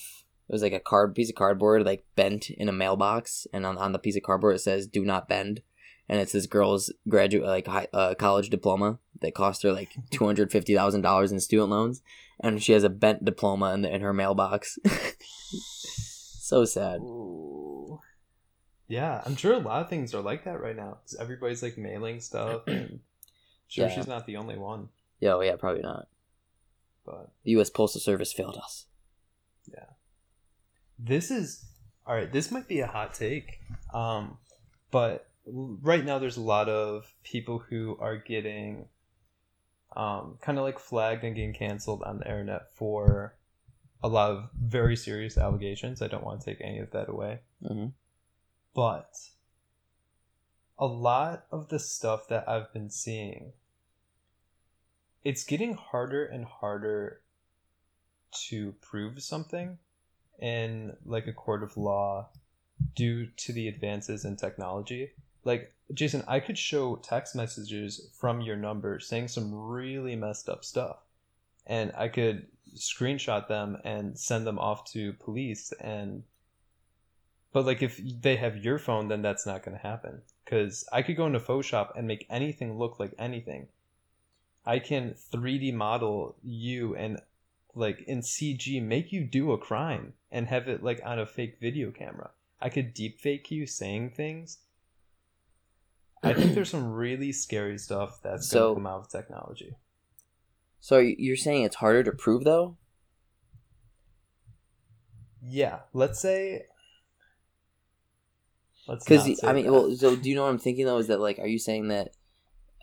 it 0.49 0.53
was 0.53 0.63
like 0.63 0.73
a 0.73 0.81
card 0.81 1.15
piece 1.15 1.29
of 1.29 1.35
cardboard 1.35 1.85
like 1.85 2.05
bent 2.17 2.49
in 2.49 2.69
a 2.69 2.73
mailbox, 2.73 3.47
and 3.53 3.67
on 3.67 3.77
on 3.77 3.93
the 3.93 3.99
piece 3.99 4.17
of 4.17 4.23
cardboard 4.23 4.55
it 4.57 4.61
says 4.61 4.87
"Do 4.87 5.05
not 5.05 5.29
bend," 5.29 5.61
and 6.09 6.21
it's 6.21 6.33
this 6.33 6.47
girl's 6.47 6.93
graduate 7.09 7.47
like 7.47 7.67
high, 7.67 7.89
uh, 7.93 8.15
college 8.15 8.51
diploma 8.51 8.99
that 9.21 9.35
cost 9.35 9.63
her 9.63 9.73
like 9.73 9.91
two 10.11 10.25
hundred 10.27 10.51
fifty 10.53 10.75
thousand 10.75 11.03
dollars 11.03 11.33
in 11.33 11.41
student 11.41 11.71
loans, 11.71 12.03
and 12.41 12.63
she 12.63 12.73
has 12.73 12.85
a 12.85 12.91
bent 12.91 13.25
diploma 13.25 13.73
in, 13.75 13.83
the, 13.83 13.95
in 13.95 14.01
her 14.01 14.13
mailbox. 14.13 14.79
so 15.49 16.65
sad. 16.65 17.01
Ooh. 17.01 18.01
Yeah, 18.89 19.23
I'm 19.25 19.37
sure 19.37 19.55
a 19.55 19.59
lot 19.59 19.83
of 19.83 19.89
things 19.89 20.13
are 20.15 20.21
like 20.21 20.45
that 20.45 20.61
right 20.61 20.77
now. 20.77 20.99
'cause 21.03 21.17
everybody's 21.19 21.63
like 21.63 21.79
mailing 21.79 22.21
stuff, 22.21 22.63
and 22.67 23.01
sure 23.69 23.87
Yeah. 23.87 23.95
she's 23.95 24.07
not 24.07 24.27
the 24.27 24.37
only 24.37 24.59
one. 24.59 24.89
Yeah, 25.21 25.35
oh, 25.35 25.41
yeah, 25.41 25.57
probably 25.57 25.83
not. 25.83 26.09
But 27.07 27.31
The 27.45 27.53
U.S. 27.53 27.71
Postal 27.71 28.01
Service 28.01 28.33
failed 28.33 28.57
us. 28.57 28.87
Yeah. 29.73 29.85
This 30.99 31.31
is 31.31 31.65
all 32.07 32.15
right. 32.15 32.31
This 32.31 32.51
might 32.51 32.69
be 32.69 32.81
a 32.81 32.87
hot 32.87 33.15
take, 33.15 33.61
um, 33.95 34.39
but 34.91 35.27
right 35.47 36.05
now 36.05 36.19
there's 36.19 36.37
a 36.37 36.43
lot 36.43 36.69
of 36.69 37.13
people 37.23 37.59
who 37.59 37.97
are 38.01 38.17
getting, 38.17 38.87
um, 39.97 40.39
kind 40.41 40.59
of 40.59 40.65
like 40.65 40.79
flagged 40.79 41.25
and 41.25 41.35
getting 41.35 41.55
canceled 41.55 42.03
on 42.03 42.19
the 42.19 42.25
internet 42.25 42.73
for 42.75 43.37
a 44.03 44.09
lot 44.09 44.31
of 44.31 44.51
very 44.61 44.97
serious 44.97 45.39
allegations. 45.39 46.03
I 46.03 46.09
don't 46.09 46.25
want 46.25 46.41
to 46.41 46.47
take 46.47 46.61
any 46.61 46.79
of 46.79 46.91
that 46.93 47.09
away. 47.09 47.41
hmm 47.67 47.89
but 48.75 49.15
a 50.79 50.87
lot 50.87 51.45
of 51.51 51.69
the 51.69 51.79
stuff 51.79 52.29
that 52.29 52.49
I've 52.49 52.73
been 52.73 52.91
seeing, 52.91 53.53
it's 55.25 55.45
getting 55.45 55.75
harder 55.75 56.25
and 56.25 56.45
harder 56.45 57.21
to 58.49 58.73
prove 58.81 59.23
something 59.23 59.79
in 60.39 60.97
like 61.05 61.27
a 61.27 61.33
court 61.33 61.63
of 61.63 61.77
law 61.77 62.31
due 62.97 63.27
to 63.27 63.53
the 63.53 63.69
advances 63.69 64.25
in 64.25 64.37
technology. 64.37 65.11
Like 65.45 65.75
Jason, 65.93 66.23
I 66.27 66.41
could 66.41 66.59
show 66.59 66.97
text 66.97 67.35
messages 67.35 68.09
from 68.13 68.41
your 68.41 68.57
number 68.57 69.01
saying 69.01 69.29
some 69.29 69.55
really 69.55 70.17
messed 70.17 70.49
up 70.49 70.65
stuff. 70.65 70.99
And 71.67 71.93
I 71.97 72.09
could 72.09 72.47
screenshot 72.77 73.49
them 73.49 73.79
and 73.85 74.19
send 74.19 74.47
them 74.47 74.59
off 74.59 74.91
to 74.93 75.13
police 75.15 75.73
and 75.81 76.23
but 77.53 77.67
like 77.67 77.83
if 77.83 78.01
they 78.23 78.37
have 78.37 78.57
your 78.57 78.79
phone 78.79 79.09
then 79.09 79.21
that's 79.21 79.45
not 79.45 79.63
going 79.63 79.77
to 79.77 79.83
happen 79.83 80.23
cuz 80.47 80.89
I 80.91 81.03
could 81.03 81.17
go 81.17 81.27
into 81.27 81.39
Photoshop 81.39 81.93
and 81.97 82.09
make 82.09 82.27
anything 82.31 82.79
look 82.79 82.99
like 82.99 83.15
anything. 83.19 83.69
I 84.65 84.79
can 84.79 85.15
3D 85.33 85.75
model 85.75 86.37
you 86.43 86.97
and 86.97 87.21
like 87.75 88.01
in 88.03 88.21
CG 88.21 88.83
make 88.83 89.13
you 89.13 89.25
do 89.25 89.53
a 89.53 89.59
crime 89.59 90.15
and 90.31 90.47
have 90.47 90.69
it 90.69 90.83
like 90.83 91.01
on 91.05 91.19
a 91.19 91.27
fake 91.27 91.59
video 91.61 91.91
camera. 91.91 92.31
I 92.61 92.69
could 92.69 92.95
deep 92.95 93.21
fake 93.21 93.51
you 93.51 93.67
saying 93.67 94.11
things. 94.11 94.59
I 96.23 96.35
think 96.35 96.55
there's 96.55 96.71
some 96.77 96.93
really 96.93 97.33
scary 97.33 97.79
stuff 97.79 98.21
that's 98.23 98.49
So- 98.49 98.75
going 98.75 98.75
to 98.75 98.81
come 98.81 98.87
out 98.87 99.01
of 99.01 99.09
technology. 99.11 99.77
So 100.81 100.99
you're 100.99 101.37
saying 101.37 101.63
it's 101.65 101.77
harder 101.77 102.03
to 102.03 102.13
prove 102.13 102.43
though? 102.45 102.77
Yeah, 105.45 105.81
let's 105.93 106.21
say. 106.21 106.67
Let's 108.89 109.05
Because 109.05 109.43
I 109.45 109.53
mean, 109.53 109.67
that. 109.67 109.73
well, 109.73 109.95
so 109.95 110.17
do 110.17 110.29
you 110.29 110.35
know 110.35 110.43
what 110.43 110.51
I'm 110.51 110.59
thinking 110.59 110.87
though? 110.87 110.99
Is 110.99 111.07
that 111.07 111.21
like, 111.21 111.39
are 111.39 111.47
you 111.47 111.59
saying 111.59 111.89
that 111.89 112.11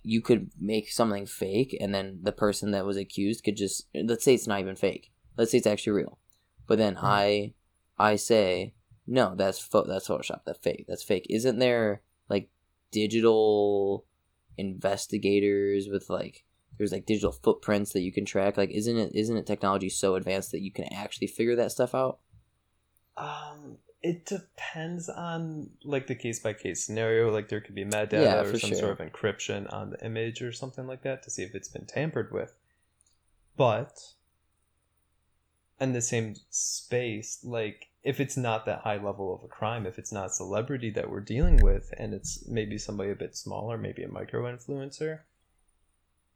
you 0.03 0.21
could 0.21 0.49
make 0.59 0.89
something 0.91 1.25
fake, 1.25 1.75
and 1.79 1.93
then 1.93 2.19
the 2.23 2.31
person 2.31 2.71
that 2.71 2.85
was 2.85 2.95
accused 2.95 3.43
could 3.43 3.57
just 3.57 3.87
let's 3.93 4.23
say 4.23 4.33
it's 4.33 4.47
not 4.47 4.61
even 4.61 4.75
fake, 4.77 5.11
let's 5.37 5.51
say 5.51 5.57
it's 5.57 5.67
actually 5.67 5.91
real, 5.93 6.17
but 6.67 6.77
then 6.77 6.95
Mhm. 6.95 7.03
I, 7.03 7.53
I 7.97 8.15
say 8.15 8.73
no, 9.05 9.33
that's 9.35 9.59
pho- 9.59 9.85
that's 9.87 10.07
Photoshop, 10.07 10.41
that's 10.45 10.59
fake, 10.59 10.85
that's 10.87 11.03
fake. 11.03 11.25
Isn't 11.29 11.59
there 11.59 12.01
like 12.29 12.49
digital 12.91 14.05
investigators 14.57 15.87
with 15.89 16.09
like 16.09 16.43
there's 16.77 16.91
like 16.91 17.05
digital 17.05 17.31
footprints 17.31 17.93
that 17.93 18.01
you 18.01 18.11
can 18.11 18.25
track? 18.25 18.57
Like, 18.57 18.71
isn't 18.71 18.97
it 18.97 19.11
isn't 19.13 19.37
it 19.37 19.45
technology 19.45 19.89
so 19.89 20.15
advanced 20.15 20.51
that 20.51 20.61
you 20.61 20.71
can 20.71 20.91
actually 20.93 21.27
figure 21.27 21.55
that 21.57 21.71
stuff 21.71 21.93
out? 21.93 22.19
Um, 23.17 23.77
it 24.01 24.25
depends 24.25 25.09
on 25.09 25.71
like 25.83 26.07
the 26.07 26.15
case 26.15 26.39
by 26.39 26.53
case 26.53 26.85
scenario. 26.85 27.31
Like 27.31 27.49
there 27.49 27.61
could 27.61 27.75
be 27.75 27.83
metadata 27.85 28.21
Yeah, 28.21 28.41
or 28.41 28.55
some 28.55 28.69
sure. 28.69 28.79
sort 28.79 28.99
of 28.99 29.05
encryption 29.11 29.71
on 29.73 29.89
the 29.91 30.05
image 30.05 30.41
or 30.41 30.51
something 30.51 30.87
like 30.87 31.01
that 31.03 31.23
to 31.23 31.29
see 31.29 31.43
if 31.43 31.53
it's 31.53 31.67
been 31.67 31.85
tampered 31.85 32.31
with. 32.31 32.55
But 33.57 34.13
in 35.81 35.91
the 35.93 36.01
same 36.01 36.35
space, 36.49 37.39
like 37.43 37.88
if 38.03 38.19
it's 38.19 38.37
not 38.37 38.65
that 38.65 38.81
high 38.81 38.97
level 38.97 39.33
of 39.33 39.43
a 39.43 39.47
crime, 39.47 39.85
if 39.85 39.99
it's 39.99 40.11
not 40.11 40.33
celebrity 40.33 40.89
that 40.91 41.09
we're 41.09 41.19
dealing 41.19 41.57
with, 41.57 41.93
and 41.97 42.13
it's 42.13 42.47
maybe 42.47 42.77
somebody 42.77 43.11
a 43.11 43.15
bit 43.15 43.35
smaller, 43.35 43.77
maybe 43.77 44.03
a 44.03 44.07
micro 44.07 44.43
influencer, 44.43 45.19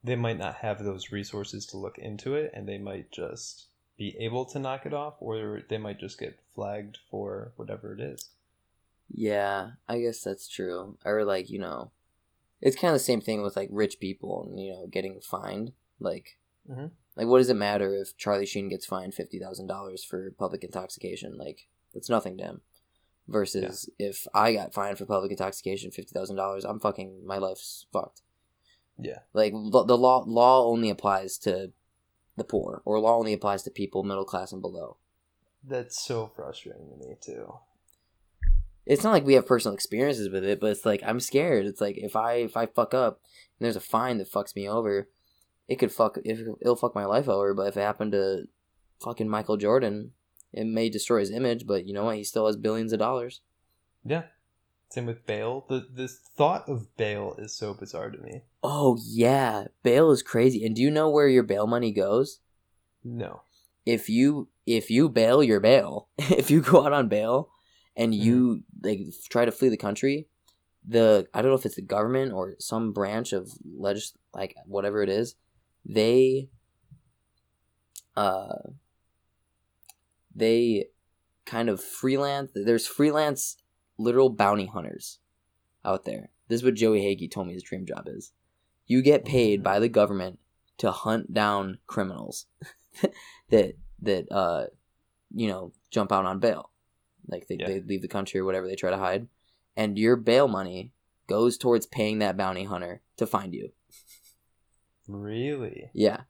they 0.03 0.15
might 0.15 0.37
not 0.37 0.55
have 0.55 0.83
those 0.83 1.11
resources 1.11 1.65
to 1.67 1.77
look 1.77 1.97
into 1.97 2.35
it, 2.35 2.51
and 2.53 2.67
they 2.67 2.77
might 2.77 3.11
just 3.11 3.67
be 3.97 4.15
able 4.19 4.43
to 4.45 4.59
knock 4.59 4.85
it 4.85 4.93
off, 4.93 5.15
or 5.19 5.61
they 5.69 5.77
might 5.77 5.99
just 5.99 6.19
get 6.19 6.39
flagged 6.53 6.97
for 7.09 7.53
whatever 7.55 7.93
it 7.93 8.01
is. 8.01 8.29
Yeah, 9.09 9.71
I 9.87 9.99
guess 9.99 10.21
that's 10.21 10.47
true. 10.47 10.97
Or 11.05 11.23
like, 11.23 11.49
you 11.49 11.59
know, 11.59 11.91
it's 12.61 12.75
kind 12.75 12.93
of 12.93 12.95
the 12.95 13.03
same 13.03 13.21
thing 13.21 13.41
with 13.41 13.55
like 13.55 13.69
rich 13.71 13.99
people 13.99 14.47
and 14.47 14.59
you 14.59 14.73
know 14.73 14.87
getting 14.87 15.19
fined. 15.21 15.73
Like, 15.99 16.37
Mhm. 16.69 16.91
Like 17.15 17.27
what 17.27 17.39
does 17.39 17.49
it 17.49 17.55
matter 17.55 17.95
if 17.95 18.17
Charlie 18.17 18.45
Sheen 18.45 18.69
gets 18.69 18.85
fined 18.85 19.13
fifty 19.13 19.39
thousand 19.39 19.67
dollars 19.67 20.03
for 20.03 20.31
public 20.31 20.63
intoxication? 20.63 21.37
Like, 21.37 21.67
it's 21.93 22.09
nothing 22.09 22.37
to 22.37 22.43
him. 22.43 22.61
Versus 23.27 23.89
if 23.97 24.27
I 24.33 24.53
got 24.53 24.73
fined 24.73 24.97
for 24.97 25.05
public 25.05 25.31
intoxication 25.31 25.91
fifty 25.91 26.11
thousand 26.13 26.35
dollars, 26.35 26.65
I'm 26.65 26.79
fucking 26.79 27.25
my 27.25 27.37
life's 27.37 27.85
fucked. 27.93 28.21
Yeah. 28.99 29.19
Like 29.33 29.53
lo- 29.55 29.85
the 29.85 29.97
law 29.97 30.23
law 30.27 30.65
only 30.65 30.89
applies 30.89 31.37
to 31.39 31.71
the 32.35 32.43
poor, 32.43 32.81
or 32.83 32.99
law 32.99 33.17
only 33.17 33.31
applies 33.31 33.63
to 33.63 33.71
people 33.71 34.03
middle 34.03 34.25
class 34.25 34.51
and 34.51 34.61
below. 34.61 34.97
That's 35.63 36.03
so 36.05 36.31
frustrating 36.35 36.89
to 36.89 36.97
me 36.97 37.15
too. 37.21 37.53
it's 38.85 39.03
not 39.03 39.11
like 39.13 39.25
we 39.25 39.35
have 39.35 39.47
personal 39.47 39.73
experiences 39.73 40.29
with 40.29 40.43
it, 40.43 40.59
but 40.59 40.71
it's 40.71 40.85
like 40.85 41.01
I'm 41.05 41.21
scared. 41.21 41.65
It's 41.65 41.79
like 41.79 41.97
if 41.97 42.17
I 42.17 42.33
if 42.33 42.57
I 42.57 42.65
fuck 42.65 42.93
up 42.93 43.21
and 43.57 43.65
there's 43.65 43.77
a 43.77 43.79
fine 43.81 44.17
that 44.17 44.29
fucks 44.29 44.53
me 44.55 44.67
over, 44.67 45.07
it 45.67 45.79
could 45.79 45.91
fuck 45.91 46.17
if 46.23 46.39
it'll 46.61 46.75
fuck 46.75 46.95
my 46.95 47.05
life 47.05 47.29
over. 47.29 47.53
But 47.53 47.67
if 47.67 47.77
it 47.77 47.81
happened 47.81 48.11
to 48.13 48.47
fucking 49.01 49.29
Michael 49.29 49.57
Jordan, 49.57 50.11
it 50.51 50.65
may 50.65 50.89
destroy 50.89 51.19
his 51.19 51.31
image. 51.31 51.65
But 51.65 51.85
you 51.85 51.93
know 51.93 52.05
what? 52.05 52.17
He 52.17 52.23
still 52.23 52.47
has 52.47 52.57
billions 52.57 52.93
of 52.93 52.99
dollars. 52.99 53.41
Yeah. 54.05 54.23
Same 54.89 55.07
with 55.07 55.25
bail. 55.25 55.65
The 55.67 55.87
this 55.91 56.19
thought 56.35 56.69
of 56.69 56.95
bail 56.97 57.35
is 57.39 57.51
so 57.51 57.73
bizarre 57.73 58.11
to 58.11 58.19
me. 58.19 58.43
Oh 58.61 58.99
yeah, 59.03 59.65
bail 59.81 60.11
is 60.11 60.21
crazy. 60.21 60.63
And 60.63 60.75
do 60.75 60.83
you 60.83 60.91
know 60.91 61.09
where 61.09 61.27
your 61.27 61.41
bail 61.41 61.65
money 61.65 61.91
goes? 61.91 62.39
No. 63.03 63.41
If 63.87 64.07
you 64.07 64.49
if 64.67 64.91
you 64.91 65.09
bail 65.09 65.41
your 65.41 65.59
bail, 65.59 66.09
if 66.17 66.51
you 66.51 66.61
go 66.61 66.85
out 66.85 66.93
on 66.93 67.07
bail 67.07 67.49
and 67.95 68.13
mm-hmm. 68.13 68.23
you 68.23 68.63
like 68.83 68.99
try 69.29 69.45
to 69.45 69.51
flee 69.51 69.69
the 69.69 69.77
country, 69.77 70.27
the 70.87 71.27
I 71.33 71.41
don't 71.41 71.49
know 71.49 71.57
if 71.57 71.65
it's 71.65 71.75
the 71.75 71.81
government 71.81 72.33
or 72.33 72.53
some 72.59 72.93
branch 72.93 73.33
of 73.33 73.51
legis 73.63 74.13
like 74.31 74.53
whatever 74.67 75.01
it 75.01 75.09
is, 75.09 75.33
they 75.85 76.49
uh 78.15 78.69
they 80.35 80.85
kind 81.45 81.69
of 81.69 81.81
freelance 81.83 82.51
there's 82.55 82.87
freelance 82.87 83.57
literal 83.97 84.29
bounty 84.29 84.65
hunters 84.65 85.19
out 85.85 86.05
there. 86.05 86.29
This 86.47 86.59
is 86.61 86.63
what 86.63 86.75
Joey 86.75 87.01
Hagee 87.01 87.29
told 87.29 87.47
me 87.47 87.53
his 87.53 87.63
dream 87.63 87.85
job 87.85 88.07
is. 88.07 88.31
You 88.85 89.01
get 89.01 89.25
paid 89.25 89.63
by 89.63 89.79
the 89.79 89.89
government 89.89 90.39
to 90.77 90.91
hunt 90.91 91.33
down 91.33 91.79
criminals 91.87 92.45
that 93.49 93.73
that 94.01 94.31
uh 94.31 94.65
you 95.33 95.47
know 95.47 95.71
jump 95.91 96.11
out 96.11 96.25
on 96.25 96.39
bail. 96.39 96.69
Like 97.27 97.47
they, 97.47 97.57
Yeah. 97.59 97.67
they 97.67 97.81
leave 97.81 98.01
the 98.01 98.07
country 98.07 98.39
or 98.39 98.45
whatever 98.45 98.67
they 98.67 98.75
try 98.75 98.89
to 98.89 98.97
hide. 98.97 99.27
And 99.75 99.97
your 99.97 100.15
bail 100.15 100.47
money 100.47 100.91
goes 101.27 101.57
towards 101.57 101.85
paying 101.85 102.19
that 102.19 102.37
bounty 102.37 102.65
hunter 102.65 103.01
to 103.17 103.25
find 103.25 103.53
you. 103.53 103.71
Really? 105.07 105.89
Yeah. 105.93 106.21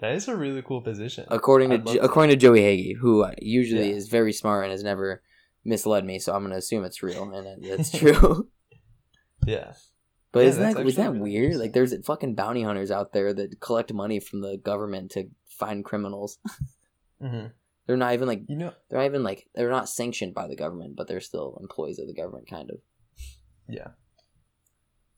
That 0.00 0.14
is 0.14 0.26
a 0.28 0.36
really 0.36 0.62
cool 0.62 0.82
position. 0.82 1.26
according 1.28 1.70
to 1.70 1.78
Jo- 1.78 2.00
according 2.00 2.30
to 2.30 2.36
Joey 2.36 2.60
Hagee, 2.60 2.96
who 2.96 3.22
uh, 3.22 3.32
usually 3.40 3.90
Yeah. 3.90 3.96
is 3.96 4.08
very 4.08 4.32
smart 4.32 4.64
and 4.64 4.72
has 4.72 4.82
never 4.82 5.22
misled 5.64 6.04
me, 6.04 6.18
so 6.18 6.34
I'm 6.34 6.42
gonna 6.42 6.56
assume 6.56 6.84
it's 6.84 7.02
real 7.02 7.30
and 7.32 7.46
that- 7.46 7.62
that's 7.78 7.90
true. 7.98 8.48
Yeah. 9.46 9.74
but 10.32 10.40
Yeah, 10.40 10.48
isn't 10.48 10.62
that 10.74 10.86
is 10.86 10.96
that 10.96 11.10
really 11.12 11.20
weird? 11.20 11.56
Like 11.56 11.72
there's 11.72 11.94
fucking 12.04 12.34
bounty 12.34 12.62
hunters 12.64 12.90
out 12.90 13.12
there 13.12 13.32
that 13.32 13.60
collect 13.60 13.92
money 13.92 14.18
from 14.18 14.40
the 14.40 14.56
government 14.56 15.12
to 15.12 15.28
find 15.46 15.84
criminals. 15.84 16.38
hmm 17.20 17.46
They're 17.86 17.96
not 17.96 18.14
even 18.14 18.26
like 18.26 18.42
You 18.48 18.56
know, 18.56 18.72
they're 18.88 18.98
not 18.98 19.06
even 19.06 19.22
like 19.22 19.46
they're 19.54 19.70
not 19.70 19.88
sanctioned 19.88 20.34
by 20.34 20.48
the 20.48 20.56
government, 20.56 20.96
but 20.96 21.06
they're 21.06 21.20
still 21.20 21.56
employees 21.60 22.00
of 22.00 22.08
the 22.08 22.14
government, 22.14 22.48
kind 22.50 22.70
of. 22.70 22.78
yeah. 23.68 23.88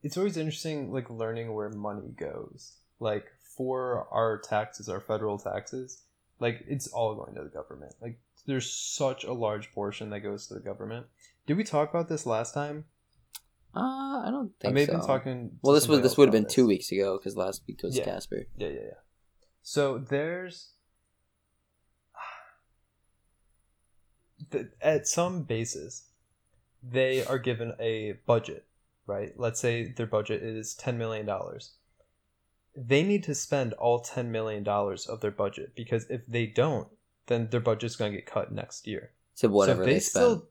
It's 0.05 0.17
always 0.17 0.37
interesting, 0.37 0.93
like 0.93 1.11
learning 1.11 1.53
where 1.53 1.71
money 1.71 2.11
goes. 2.17 2.75
Like 3.01 3.27
for 3.57 4.07
our 4.13 4.39
taxes, 4.39 4.89
our 4.89 5.01
federal 5.01 5.39
taxes, 5.39 6.03
like 6.39 6.63
it's 6.69 6.87
all 6.89 7.15
going 7.17 7.35
to 7.35 7.43
the 7.43 7.49
government. 7.49 7.95
Like 8.01 8.19
there's 8.47 8.71
such 8.71 9.25
a 9.25 9.33
large 9.33 9.73
portion 9.73 10.11
that 10.11 10.21
goes 10.21 10.47
to 10.47 10.55
the 10.55 10.61
government. 10.61 11.07
Did 11.47 11.57
we 11.57 11.65
talk 11.65 11.91
about 11.91 12.09
this 12.09 12.27
last 12.27 12.55
time? 12.55 12.85
Uh, 13.75 13.81
I 14.27 14.29
don't 14.31 14.53
I 14.61 14.63
think 14.63 14.75
may 14.75 14.81
have 14.83 14.89
so. 14.91 14.99
been 14.99 15.07
talking. 15.07 15.51
well, 15.63 15.75
this 15.75 15.89
was 15.89 16.01
this 16.03 16.17
would 16.17 16.29
have 16.29 16.33
been 16.33 16.45
this. 16.45 16.55
two 16.55 16.67
weeks 16.67 16.93
ago 16.93 17.19
because 17.19 17.37
last 17.37 17.63
week 17.67 17.81
was 17.83 17.97
Yeah. 17.97 18.05
Casper. 18.05 18.47
Yeah, 18.57 18.69
yeah, 18.69 18.81
yeah. 18.81 19.01
So 19.63 19.99
there's 19.99 20.73
at 24.81 25.09
some 25.09 25.43
bases, 25.43 26.05
they 26.83 27.25
are 27.25 27.39
given 27.39 27.73
a 27.81 28.13
budget, 28.27 28.65
right? 29.07 29.33
Let's 29.37 29.61
say 29.61 29.93
their 29.93 30.07
budget 30.07 30.43
is 30.43 30.75
ten 30.75 30.99
million 30.99 31.27
dollars. 31.27 31.73
They 32.77 33.03
need 33.03 33.23
to 33.25 33.35
spend 33.35 33.73
all 33.75 34.01
ten 34.01 34.33
million 34.33 34.63
dollars 34.63 35.07
of 35.07 35.21
their 35.21 35.31
budget 35.31 35.75
because 35.75 36.07
if 36.11 36.27
they 36.27 36.47
don't, 36.47 36.89
then 37.27 37.49
their 37.51 37.61
budget's 37.61 37.97
going 37.97 38.13
to 38.13 38.19
get 38.19 38.27
cut 38.27 38.53
next 38.53 38.87
year. 38.87 39.11
To 39.37 39.49
whatever 39.49 39.83
so 39.85 39.89
if 39.89 39.95
they, 39.95 40.01
spend. 40.01 40.25
still, 40.25 40.49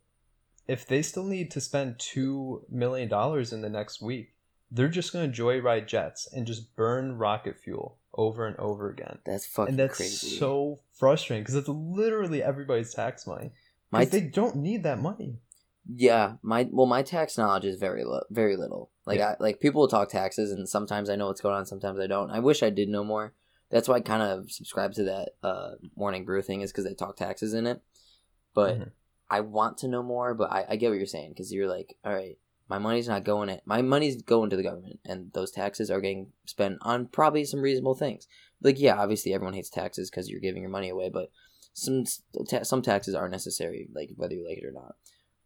if 0.68 0.88
they 0.88 1.02
still 1.02 1.24
need 1.24 1.52
to 1.52 1.62
spend 1.62 2.00
two 2.00 2.66
million 2.70 3.10
dollars 3.10 3.54
in 3.54 3.62
the 3.62 3.70
next 3.70 4.02
week, 4.02 4.34
they're 4.72 4.88
just 4.88 5.14
going 5.14 5.32
to 5.32 5.42
joyride 5.42 5.88
jets 5.88 6.28
and 6.34 6.48
just 6.48 6.76
burn 6.76 7.18
rocket 7.18 7.58
fuel 7.60 7.98
over 8.16 8.48
and 8.48 8.58
over 8.58 8.90
again. 8.90 9.20
That's 9.26 9.46
fucking 9.46 9.74
and 9.74 9.80
that's 9.80 9.98
crazy. 9.98 10.38
so 10.38 10.80
frustrating 10.94 11.44
because 11.44 11.56
it's 11.56 11.68
literally 11.68 12.44
everybody's 12.44 12.94
tax 12.94 13.28
money. 13.28 13.52
My 13.92 14.00
Because 14.00 14.12
they 14.12 14.28
don't 14.28 14.56
need 14.58 14.84
that 14.84 15.00
money. 15.00 15.38
Yeah, 15.86 16.36
my 16.42 16.68
well, 16.72 16.86
my 16.86 17.02
tax 17.02 17.38
knowledge 17.38 17.66
is 17.66 17.78
very 17.78 18.04
low, 18.04 18.22
very 18.30 18.56
little. 18.56 18.92
Like 19.06 19.20
Yeah. 19.20 19.36
I 19.40 19.44
like 19.44 19.60
people 19.60 19.82
will 19.82 19.88
talk 19.88 20.10
taxes, 20.10 20.52
and 20.52 20.68
sometimes 20.68 21.10
I 21.10 21.16
know 21.16 21.28
what's 21.28 21.42
going 21.42 21.56
on, 21.56 21.66
sometimes 21.66 22.00
I 22.00 22.08
don't. 22.08 22.32
I 22.32 22.40
wish 22.40 22.64
I 22.64 22.70
did 22.70 22.90
know 22.90 23.04
more. 23.04 23.34
That's 23.70 23.88
why 23.88 23.96
I 23.96 24.02
kind 24.02 24.22
of 24.24 24.52
subscribe 24.52 24.94
to 24.94 25.04
that 25.04 25.30
uh, 25.42 25.72
morning 25.96 26.26
brew 26.26 26.42
thing 26.42 26.62
is 26.62 26.72
because 26.72 26.86
they 26.86 26.94
talk 26.94 27.18
taxes 27.18 27.54
in 27.54 27.68
it. 27.68 27.82
But 28.54 28.80
Mhm. 28.80 28.92
I 29.30 29.42
want 29.42 29.80
to 29.80 29.88
know 29.88 30.04
more. 30.04 30.34
But 30.34 30.52
I, 30.52 30.66
I 30.70 30.76
get 30.76 30.90
what 30.90 30.98
you're 30.98 31.08
saying 31.08 31.32
because 31.32 31.52
you're 31.52 31.68
like, 31.68 31.98
all 32.06 32.14
right, 32.14 32.38
my 32.70 32.78
money's 32.78 33.08
not 33.10 33.24
going 33.26 33.50
it. 33.50 33.62
My 33.66 33.82
money's 33.82 34.22
going 34.22 34.50
to 34.52 34.56
the 34.56 34.64
government, 34.64 35.00
and 35.04 35.34
those 35.34 35.52
taxes 35.52 35.92
are 35.92 36.00
getting 36.00 36.32
spent 36.46 36.78
on 36.82 37.08
probably 37.08 37.44
some 37.44 37.62
reasonable 37.62 37.96
things. 37.96 38.28
Like, 38.62 38.80
yeah, 38.80 38.96
obviously 38.96 39.34
everyone 39.34 39.54
hates 39.54 39.70
taxes 39.70 40.10
because 40.10 40.30
you're 40.30 40.40
giving 40.40 40.62
your 40.62 40.72
money 40.72 40.90
away, 40.90 41.10
but 41.10 41.30
some 41.74 42.06
some 42.62 42.82
taxes 42.82 43.16
are 43.16 43.28
necessary, 43.28 43.90
like 43.94 44.12
whether 44.16 44.34
you 44.36 44.48
like 44.48 44.60
it 44.60 44.66
or 44.66 44.72
not. 44.72 44.96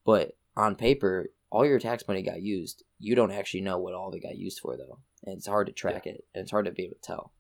But 0.08 0.38
on 0.56 0.76
paper, 0.76 1.32
all 1.50 1.66
your 1.66 1.80
tax 1.80 2.08
money 2.08 2.22
got 2.22 2.42
used. 2.42 2.82
You 2.98 3.14
don't 3.14 3.30
actually 3.30 3.60
know 3.60 3.78
what 3.78 3.94
all 3.94 4.10
they 4.10 4.22
got 4.22 4.38
used 4.38 4.62
for, 4.62 4.78
though, 4.78 5.00
and 5.26 5.38
it's 5.38 5.48
hard 5.48 5.68
to 5.68 5.74
track 5.74 6.08
it, 6.08 6.24
and 6.34 6.44
it's 6.44 6.52
hard 6.52 6.66
to 6.66 6.72
be 6.72 6.86
able 6.86 6.96
to 6.96 7.02
tell. 7.02 7.34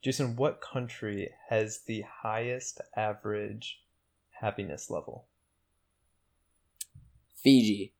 Jason, 0.00 0.34
what 0.34 0.62
country 0.62 1.28
has 1.50 1.82
the 1.86 2.04
highest 2.22 2.80
average 2.96 3.82
happiness 4.40 4.88
level? 4.88 5.26
Fiji. 7.34 7.92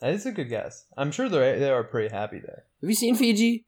That 0.00 0.14
is 0.14 0.24
a 0.24 0.32
good 0.32 0.48
guess. 0.48 0.86
I'm 0.96 1.10
sure 1.10 1.28
they 1.28 1.58
they 1.58 1.68
are 1.68 1.84
pretty 1.84 2.14
happy 2.14 2.38
there. 2.38 2.64
Have 2.80 2.88
you 2.88 2.96
seen 2.96 3.14
Fiji? 3.14 3.66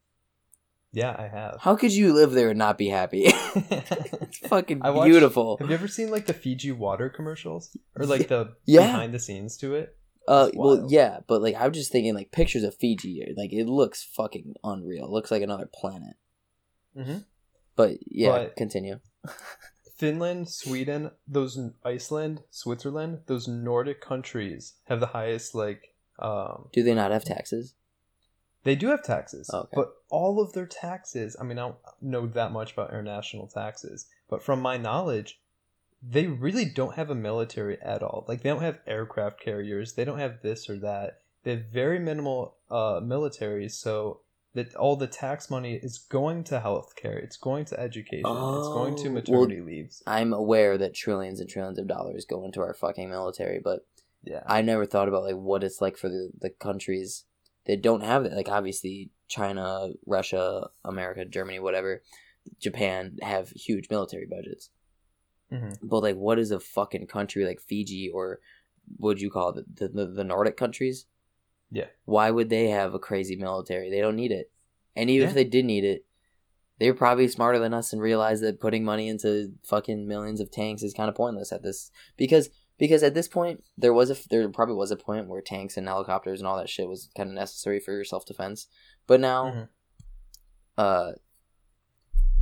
Yeah, 0.92 1.14
I 1.16 1.28
have. 1.28 1.58
How 1.60 1.76
could 1.76 1.92
you 1.92 2.12
live 2.12 2.32
there 2.32 2.50
and 2.50 2.58
not 2.58 2.76
be 2.78 2.88
happy? 2.88 3.24
it's 3.54 4.38
fucking 4.48 4.80
watched- 4.80 5.04
beautiful. 5.08 5.56
Have 5.58 5.68
you 5.68 5.74
ever 5.74 5.86
seen 5.88 6.10
like 6.10 6.26
the 6.26 6.34
Fiji 6.34 6.72
water 6.72 7.08
commercials 7.08 7.76
or 7.96 8.06
like 8.06 8.28
the 8.28 8.54
Yeah. 8.66 8.86
behind 8.86 9.14
the 9.14 9.18
scenes 9.20 9.56
to 9.58 9.74
it? 9.76 9.96
Uh, 10.28 10.50
well, 10.54 10.86
yeah, 10.88 11.20
but 11.26 11.42
like 11.42 11.54
I'm 11.58 11.72
just 11.72 11.90
thinking, 11.92 12.14
like 12.14 12.30
pictures 12.32 12.62
of 12.64 12.74
Fiji, 12.76 13.24
like 13.36 13.52
it 13.52 13.66
looks 13.66 14.02
fucking 14.04 14.54
unreal. 14.64 15.04
It 15.04 15.10
looks 15.10 15.30
like 15.30 15.42
another 15.42 15.68
planet. 15.72 16.16
Mhm. 16.96 17.24
But 17.76 17.98
yeah, 18.06 18.30
But- 18.30 18.56
continue. 18.56 19.00
Finland, 19.96 20.48
Sweden, 20.48 21.10
those 21.28 21.58
Iceland, 21.84 22.42
Switzerland, 22.50 23.20
those 23.26 23.46
Nordic 23.46 24.00
countries 24.00 24.74
have 24.84 24.98
the 24.98 25.06
highest 25.08 25.54
like 25.54 25.94
um 26.18 26.68
Do 26.72 26.82
they 26.82 26.94
not 26.94 27.10
have 27.10 27.24
taxes? 27.24 27.74
They 28.64 28.76
do 28.76 28.88
have 28.88 29.02
taxes. 29.02 29.50
Okay. 29.52 29.68
But 29.74 29.94
all 30.10 30.40
of 30.40 30.52
their 30.52 30.66
taxes, 30.66 31.36
I 31.40 31.44
mean 31.44 31.58
I 31.58 31.62
don't 31.62 31.76
know 32.00 32.26
that 32.26 32.52
much 32.52 32.72
about 32.72 32.90
international 32.90 33.46
taxes, 33.46 34.06
but 34.28 34.42
from 34.42 34.60
my 34.60 34.76
knowledge, 34.76 35.40
they 36.02 36.26
really 36.26 36.64
don't 36.64 36.94
have 36.94 37.10
a 37.10 37.14
military 37.14 37.80
at 37.80 38.02
all. 38.02 38.24
Like 38.28 38.42
they 38.42 38.50
don't 38.50 38.62
have 38.62 38.80
aircraft 38.86 39.40
carriers, 39.40 39.94
they 39.94 40.04
don't 40.04 40.18
have 40.18 40.42
this 40.42 40.68
or 40.68 40.78
that. 40.80 41.18
They 41.42 41.52
have 41.52 41.66
very 41.66 41.98
minimal 41.98 42.56
uh 42.70 43.00
military, 43.02 43.68
so 43.68 44.20
that 44.52 44.74
all 44.74 44.96
the 44.96 45.06
tax 45.06 45.48
money 45.48 45.74
is 45.74 45.98
going 45.98 46.42
to 46.42 46.58
healthcare, 46.58 47.22
it's 47.22 47.36
going 47.36 47.64
to 47.66 47.78
education, 47.78 48.24
it's 48.26 48.68
going 48.68 48.96
to 48.96 49.08
Oh, 49.08 49.12
maternity 49.12 49.60
leaves. 49.60 50.02
I'm 50.06 50.32
aware 50.32 50.76
that 50.76 50.92
trillions 50.92 51.38
and 51.40 51.48
trillions 51.48 51.78
of 51.78 51.86
dollars 51.86 52.24
go 52.24 52.44
into 52.44 52.60
our 52.60 52.74
fucking 52.74 53.08
military, 53.08 53.60
but 53.62 53.86
Yeah. 54.24 54.42
I 54.46 54.60
never 54.62 54.86
thought 54.86 55.08
about 55.08 55.22
like 55.22 55.36
what 55.36 55.62
it's 55.62 55.80
like 55.80 55.96
for 55.96 56.08
the, 56.08 56.30
the 56.38 56.50
countries 56.50 57.24
that 57.70 57.82
don't 57.82 58.02
have 58.02 58.24
that. 58.24 58.32
Like 58.32 58.48
obviously 58.48 59.10
China, 59.28 59.90
Russia, 60.06 60.68
America, 60.84 61.24
Germany, 61.24 61.60
whatever, 61.60 62.02
Japan 62.58 63.18
have 63.22 63.50
huge 63.50 63.88
military 63.88 64.26
budgets. 64.26 64.70
Mhm. 65.52 65.78
But 65.82 66.02
like, 66.02 66.16
what 66.16 66.38
is 66.38 66.50
a 66.50 66.58
fucking 66.60 67.06
country 67.06 67.44
like 67.44 67.60
Fiji 67.60 68.10
or 68.10 68.40
what 68.96 69.08
would 69.08 69.20
you 69.20 69.30
call 69.30 69.50
it 69.50 69.76
the, 69.76 69.88
the 69.88 70.06
the 70.06 70.24
Nordic 70.24 70.56
countries? 70.56 71.06
Yeah. 71.70 71.86
Why 72.04 72.32
would 72.32 72.50
they 72.50 72.68
have 72.68 72.92
a 72.94 72.98
crazy 72.98 73.36
military? 73.36 73.88
They 73.88 74.00
don't 74.00 74.16
need 74.16 74.32
it. 74.32 74.50
And 74.96 75.08
even 75.08 75.28
if 75.28 75.34
they 75.34 75.44
did 75.44 75.64
need 75.64 75.84
it, 75.84 76.04
they're 76.80 76.94
probably 76.94 77.28
smarter 77.28 77.60
than 77.60 77.72
us 77.72 77.92
and 77.92 78.02
realize 78.02 78.40
that 78.40 78.58
putting 78.58 78.84
money 78.84 79.08
into 79.08 79.52
fucking 79.62 80.08
millions 80.08 80.40
of 80.40 80.50
tanks 80.50 80.82
is 80.82 80.92
kind 80.92 81.08
of 81.08 81.14
pointless 81.14 81.52
at 81.52 81.62
this 81.62 81.92
because 82.16 82.50
because 82.80 83.04
at 83.04 83.14
this 83.14 83.28
point 83.28 83.62
there 83.78 83.92
was 83.92 84.10
a 84.10 84.16
there 84.30 84.48
probably 84.48 84.74
was 84.74 84.90
a 84.90 84.96
point 84.96 85.28
where 85.28 85.42
tanks 85.42 85.76
and 85.76 85.86
helicopters 85.86 86.40
and 86.40 86.48
all 86.48 86.56
that 86.56 86.70
shit 86.70 86.88
was 86.88 87.10
kind 87.16 87.28
of 87.28 87.34
necessary 87.36 87.78
for 87.78 87.92
your 87.92 88.04
self 88.04 88.26
defense. 88.26 88.66
But 89.06 89.20
now, 89.20 89.44
Mhm. 89.44 89.68
uh, 90.78 91.12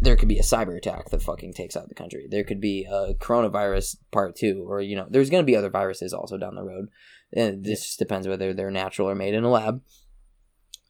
there 0.01 0.17
could 0.17 0.29
be 0.29 0.39
a 0.39 0.43
cyber 0.43 0.77
attack 0.77 1.11
that 1.11 1.23
fucking 1.23 1.55
takes 1.55 1.77
out 1.77 1.89
the 1.89 1.95
country. 1.95 2.29
There 2.31 2.45
could 2.45 2.61
be 2.61 2.85
a 2.85 3.15
coronavirus 3.15 3.97
part 4.13 4.37
two, 4.37 4.65
or 4.67 4.81
you 4.81 4.95
know, 4.95 5.09
there's 5.11 5.29
going 5.29 5.43
to 5.43 5.47
be 5.47 5.57
other 5.57 5.71
viruses 5.71 6.15
also 6.15 6.39
down 6.39 6.55
the 6.55 6.63
road. 6.63 6.89
And 7.33 7.65
this 7.65 7.85
just 7.85 7.99
depends 7.99 8.29
whether 8.29 8.55
they're 8.55 8.71
natural 8.71 9.11
or 9.11 9.15
made 9.17 9.35
in 9.35 9.45
a 9.45 9.51
lab. 9.51 9.83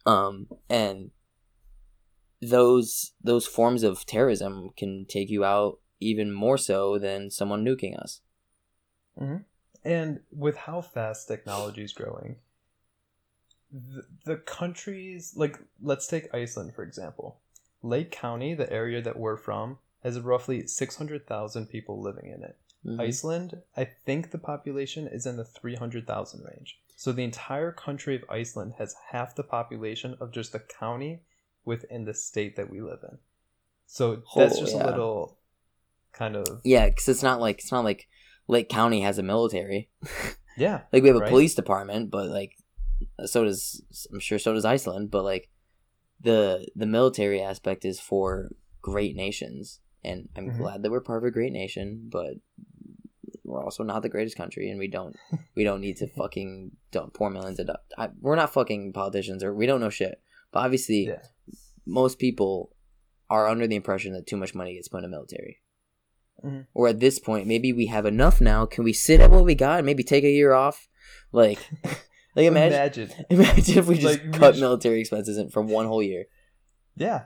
Um, 0.05 0.47
and 0.69 1.09
those 2.41 3.13
those 3.21 3.47
forms 3.47 3.83
of 3.83 4.05
terrorism 4.05 4.69
can 4.77 5.05
take 5.09 5.29
you 5.29 5.43
out 5.43 5.79
even 5.99 6.31
more 6.31 6.57
so 6.57 6.97
than 6.99 7.31
someone 7.31 7.65
nuking 7.65 7.99
us. 7.99 8.21
And 9.83 10.21
with 10.31 10.57
how 10.57 10.81
fast 10.81 11.27
technology 11.27 11.83
is 11.83 11.93
growing, 11.93 12.37
the, 13.71 14.05
the 14.25 14.35
countries, 14.37 15.33
like, 15.35 15.57
let's 15.81 16.07
take 16.07 16.33
Iceland, 16.33 16.73
for 16.73 16.83
example. 16.83 17.39
Lake 17.81 18.11
County, 18.11 18.53
the 18.53 18.71
area 18.71 19.01
that 19.01 19.17
we're 19.17 19.37
from, 19.37 19.77
has 20.03 20.19
roughly 20.19 20.65
600,000 20.67 21.67
people 21.67 22.01
living 22.01 22.31
in 22.31 22.43
it. 22.43 22.57
Mhm. 22.85 22.99
Iceland, 22.99 23.61
I 23.77 23.85
think 23.85 24.31
the 24.31 24.37
population 24.37 25.07
is 25.07 25.25
in 25.25 25.37
the 25.37 25.45
300,000 25.45 26.43
range. 26.43 26.79
So 26.95 27.11
the 27.11 27.23
entire 27.23 27.71
country 27.71 28.15
of 28.15 28.25
Iceland 28.29 28.73
has 28.77 28.95
half 29.11 29.35
the 29.35 29.43
population 29.43 30.17
of 30.19 30.31
just 30.31 30.51
the 30.51 30.59
county 30.59 31.21
within 31.63 32.05
the 32.05 32.13
state 32.13 32.55
that 32.55 32.69
we 32.69 32.81
live 32.81 32.99
in. 33.03 33.19
So 33.87 34.23
that's 34.35 34.57
Oh, 34.57 34.59
just 34.59 34.73
yeah. 34.73 34.83
a 34.83 34.87
little 34.87 35.37
kind 36.11 36.35
of 36.35 36.61
Yeah, 36.63 36.89
because 36.89 37.07
it's 37.07 37.23
not 37.23 37.39
like 37.39 37.59
it's 37.59 37.71
not 37.71 37.83
like 37.83 38.07
Lake 38.49 38.67
County 38.67 39.01
has 39.01 39.17
a 39.17 39.23
military. 39.23 39.89
yeah. 40.57 40.81
like 40.91 41.03
we 41.03 41.07
have 41.09 41.17
a 41.17 41.21
Right. 41.21 41.29
police 41.29 41.55
department, 41.55 42.09
but 42.11 42.27
like 42.29 42.57
so 43.25 43.45
does 43.45 43.81
I'm 44.11 44.19
sure 44.19 44.39
so 44.39 44.53
does 44.53 44.65
Iceland, 44.65 45.09
but 45.11 45.23
like 45.23 45.49
the 46.19 46.67
the 46.75 46.85
military 46.85 47.41
aspect 47.41 47.85
is 47.85 47.99
for 47.99 48.49
great 48.81 49.15
nations, 49.15 49.79
and 50.03 50.27
I'm 50.35 50.49
Mhm. 50.51 50.57
glad 50.57 50.83
that 50.83 50.91
we're 50.91 50.99
part 51.09 51.23
of 51.23 51.27
a 51.27 51.31
great 51.31 51.53
nation, 51.53 52.09
but 52.11 52.33
we're 53.43 53.63
also 53.63 53.83
not 53.83 54.01
the 54.01 54.09
greatest 54.09 54.35
country, 54.35 54.69
and 54.69 54.79
we 54.79 54.87
don't 54.87 55.15
we 55.55 55.63
don't 55.63 55.81
need 55.81 55.97
to 55.97 56.07
fucking 56.19 56.71
don't 56.91 57.13
pour 57.13 57.29
millions 57.29 57.59
of 57.59 57.67
dollars. 57.67 57.85
I, 57.97 58.09
we're 58.19 58.35
not 58.35 58.51
fucking 58.53 58.93
politicians, 58.93 59.43
or 59.43 59.53
we 59.53 59.65
don't 59.67 59.79
know 59.81 59.89
shit. 59.89 60.21
But 60.51 60.61
obviously, 60.65 61.07
Yeah. 61.07 61.21
most 61.85 62.17
people 62.19 62.75
are 63.29 63.47
under 63.47 63.67
the 63.67 63.75
impression 63.75 64.13
that 64.13 64.25
too 64.25 64.37
much 64.37 64.55
money 64.55 64.73
gets 64.73 64.87
put 64.87 64.97
in 64.97 65.03
the 65.03 65.09
military. 65.17 65.61
Mhm. 66.43 66.67
Or 66.73 66.87
at 66.87 66.99
this 66.99 67.19
point, 67.19 67.47
maybe 67.47 67.73
we 67.73 67.87
have 67.87 68.05
enough 68.05 68.39
now. 68.41 68.65
Can 68.65 68.83
we 68.83 68.93
sit 68.93 69.19
at 69.19 69.31
what 69.31 69.45
we 69.45 69.55
got 69.55 69.79
and 69.79 69.85
maybe 69.85 70.03
take 70.03 70.23
a 70.23 70.29
year 70.31 70.53
off? 70.53 70.87
Like, 71.31 71.59
like 72.35 72.45
imagine, 72.45 73.09
Imagine. 73.09 73.25
imagine 73.29 73.77
if 73.77 73.87
we 73.87 73.95
just 73.97 74.19
Like, 74.23 74.33
we 74.33 74.39
cut 74.39 74.55
sh- 74.55 74.59
military 74.59 74.99
expenses 75.01 75.37
in 75.37 75.49
from 75.49 75.67
one 75.67 75.85
whole 75.87 76.03
year. 76.03 76.25
Yeah, 76.95 77.23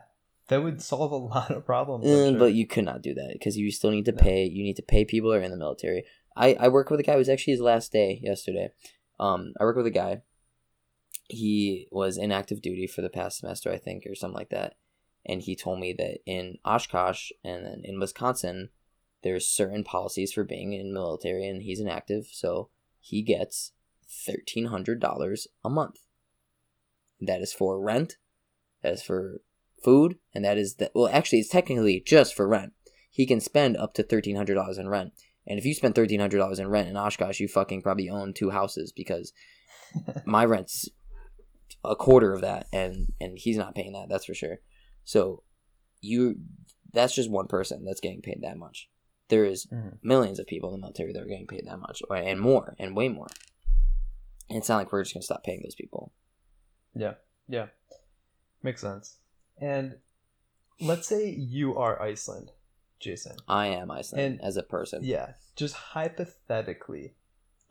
that 0.49 0.61
would 0.63 0.81
solve 0.81 1.11
a 1.11 1.15
lot 1.35 1.51
of 1.51 1.65
problems. 1.65 2.05
Uh, 2.05 2.29
sure. 2.31 2.39
But 2.39 2.53
you 2.53 2.67
could 2.67 2.85
not 2.85 3.01
do 3.01 3.13
that 3.13 3.29
because 3.33 3.57
you 3.57 3.71
still 3.71 3.91
need 3.91 4.05
to 4.05 4.11
No. 4.11 4.17
pay. 4.21 4.45
You 4.45 4.63
need 4.63 4.75
to 4.77 4.83
pay 4.83 5.05
people 5.05 5.31
who 5.31 5.37
are 5.37 5.41
in 5.41 5.51
the 5.51 5.57
military. 5.57 6.03
I, 6.35 6.55
I 6.59 6.67
work 6.69 6.89
with 6.89 6.99
a 6.99 7.03
guy. 7.03 7.13
It 7.13 7.17
was 7.17 7.29
actually 7.29 7.53
his 7.53 7.61
last 7.61 7.91
day 7.91 8.19
yesterday. 8.23 8.69
Um, 9.19 9.53
I 9.59 9.63
work 9.63 9.75
with 9.77 9.85
a 9.85 9.91
guy. 9.91 10.21
He 11.29 11.87
was 11.91 12.17
in 12.17 12.31
active 12.31 12.61
duty 12.61 12.87
for 12.87 13.01
the 13.01 13.09
past 13.09 13.39
semester, 13.39 13.71
I 13.71 13.77
think, 13.77 14.03
or 14.05 14.15
something 14.15 14.37
like 14.37 14.49
that. 14.49 14.73
And 15.25 15.41
he 15.41 15.55
told 15.55 15.79
me 15.79 15.93
that 15.93 16.17
in 16.25 16.57
Oshkosh 16.65 17.31
and 17.43 17.65
then 17.65 17.81
in 17.83 17.99
Wisconsin, 17.99 18.69
there's 19.23 19.47
certain 19.47 19.83
policies 19.83 20.33
for 20.33 20.43
being 20.43 20.73
in 20.73 20.93
military, 20.93 21.47
and 21.47 21.63
he's 21.63 21.79
inactive, 21.79 22.27
so 22.31 22.69
he 22.99 23.21
gets 23.21 23.71
thirteen 24.07 24.65
hundred 24.65 24.99
dollars 24.99 25.47
a 25.63 25.69
month. 25.69 25.99
That 27.19 27.41
is 27.41 27.53
for 27.53 27.81
rent. 27.81 28.17
That 28.81 28.93
is 28.93 29.01
for 29.01 29.41
food, 29.83 30.17
and 30.33 30.43
that 30.45 30.57
is 30.57 30.75
that. 30.75 30.91
Well, 30.93 31.09
actually, 31.11 31.39
it's 31.39 31.49
technically 31.49 32.03
just 32.05 32.35
for 32.35 32.47
rent. 32.47 32.73
He 33.09 33.25
can 33.25 33.39
spend 33.39 33.77
up 33.77 33.93
to 33.95 34.03
thirteen 34.03 34.35
hundred 34.35 34.55
dollars 34.55 34.77
in 34.77 34.89
rent, 34.89 35.13
and 35.47 35.57
if 35.57 35.65
you 35.65 35.73
spend 35.73 35.95
thirteen 35.95 36.19
hundred 36.19 36.37
dollars 36.37 36.59
in 36.59 36.67
rent 36.67 36.89
in 36.89 36.97
Oshkosh, 36.97 37.39
you 37.39 37.47
fucking 37.47 37.81
probably 37.81 38.09
own 38.09 38.33
two 38.33 38.49
houses 38.49 38.91
because 38.91 39.33
my 40.25 40.45
rent's 40.45 40.89
a 41.83 41.95
quarter 41.95 42.33
of 42.33 42.41
that, 42.41 42.67
and 42.71 43.13
and 43.19 43.37
he's 43.37 43.57
not 43.57 43.75
paying 43.75 43.93
that. 43.93 44.09
That's 44.09 44.25
for 44.25 44.33
sure. 44.33 44.59
So 45.03 45.43
you, 46.01 46.35
that's 46.93 47.15
just 47.15 47.29
one 47.29 47.47
person 47.47 47.85
that's 47.85 47.99
getting 47.99 48.21
paid 48.21 48.39
that 48.41 48.57
much. 48.57 48.89
There 49.33 49.45
is 49.45 49.65
Mhm. 49.65 49.97
millions 50.03 50.37
of 50.39 50.45
people 50.45 50.69
in 50.69 50.73
the 50.79 50.85
military 50.85 51.11
that 51.13 51.23
are 51.23 51.25
getting 51.33 51.47
paid 51.47 51.65
that 51.65 51.79
much, 51.79 52.03
or- 52.07 52.15
and 52.17 52.39
more, 52.39 52.75
and 52.77 52.95
way 52.95 53.09
more. 53.09 53.29
And 54.47 54.59
it's 54.59 54.69
not 54.69 54.77
like 54.77 54.91
we're 54.91 55.01
just 55.03 55.15
gonna 55.15 55.23
stop 55.23 55.43
paying 55.43 55.61
those 55.63 55.73
people. 55.73 56.13
Yeah, 56.93 57.15
yeah, 57.47 57.69
makes 58.61 58.81
sense. 58.81 59.17
And 59.57 59.97
let's 60.79 61.07
say 61.07 61.29
you 61.29 61.75
are 61.75 61.99
Iceland, 61.99 62.51
Jason. 62.99 63.37
I 63.47 63.67
am 63.67 63.89
Iceland 63.89 64.33
And- 64.33 64.41
as 64.43 64.55
a 64.55 64.61
person. 64.61 65.03
Yeah, 65.03 65.33
just 65.55 65.73
hypothetically, 65.95 67.15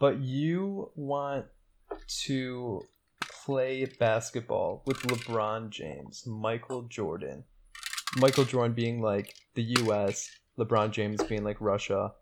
but 0.00 0.18
you 0.18 0.90
want 0.96 1.46
to 2.24 2.82
play 3.44 3.84
basketball 3.84 4.82
with 4.84 4.96
LeBron 5.02 5.70
James, 5.70 6.26
Michael 6.26 6.82
Jordan, 6.82 7.44
Michael 8.16 8.44
Jordan 8.44 8.74
being 8.74 9.00
like 9.00 9.36
the 9.54 9.62
U.S., 9.62 10.28
LeBron 10.62 10.90
James 10.90 11.22
being 11.24 11.44
like 11.44 11.60
Russia. 11.60 12.12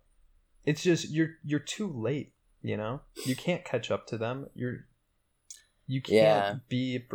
It's 0.65 0.83
just 0.83 1.11
you're 1.11 1.31
you're 1.45 1.61
too 1.61 1.89
late. 1.91 2.33
You 2.63 2.77
know, 2.77 3.01
you 3.25 3.35
can't 3.37 3.65
catch 3.65 3.91
up 3.91 4.07
to 4.09 4.19
them. 4.19 4.47
You're 4.55 4.87
you 5.87 6.03
can't 6.03 6.15
Yeah. 6.17 6.55
be 6.69 7.07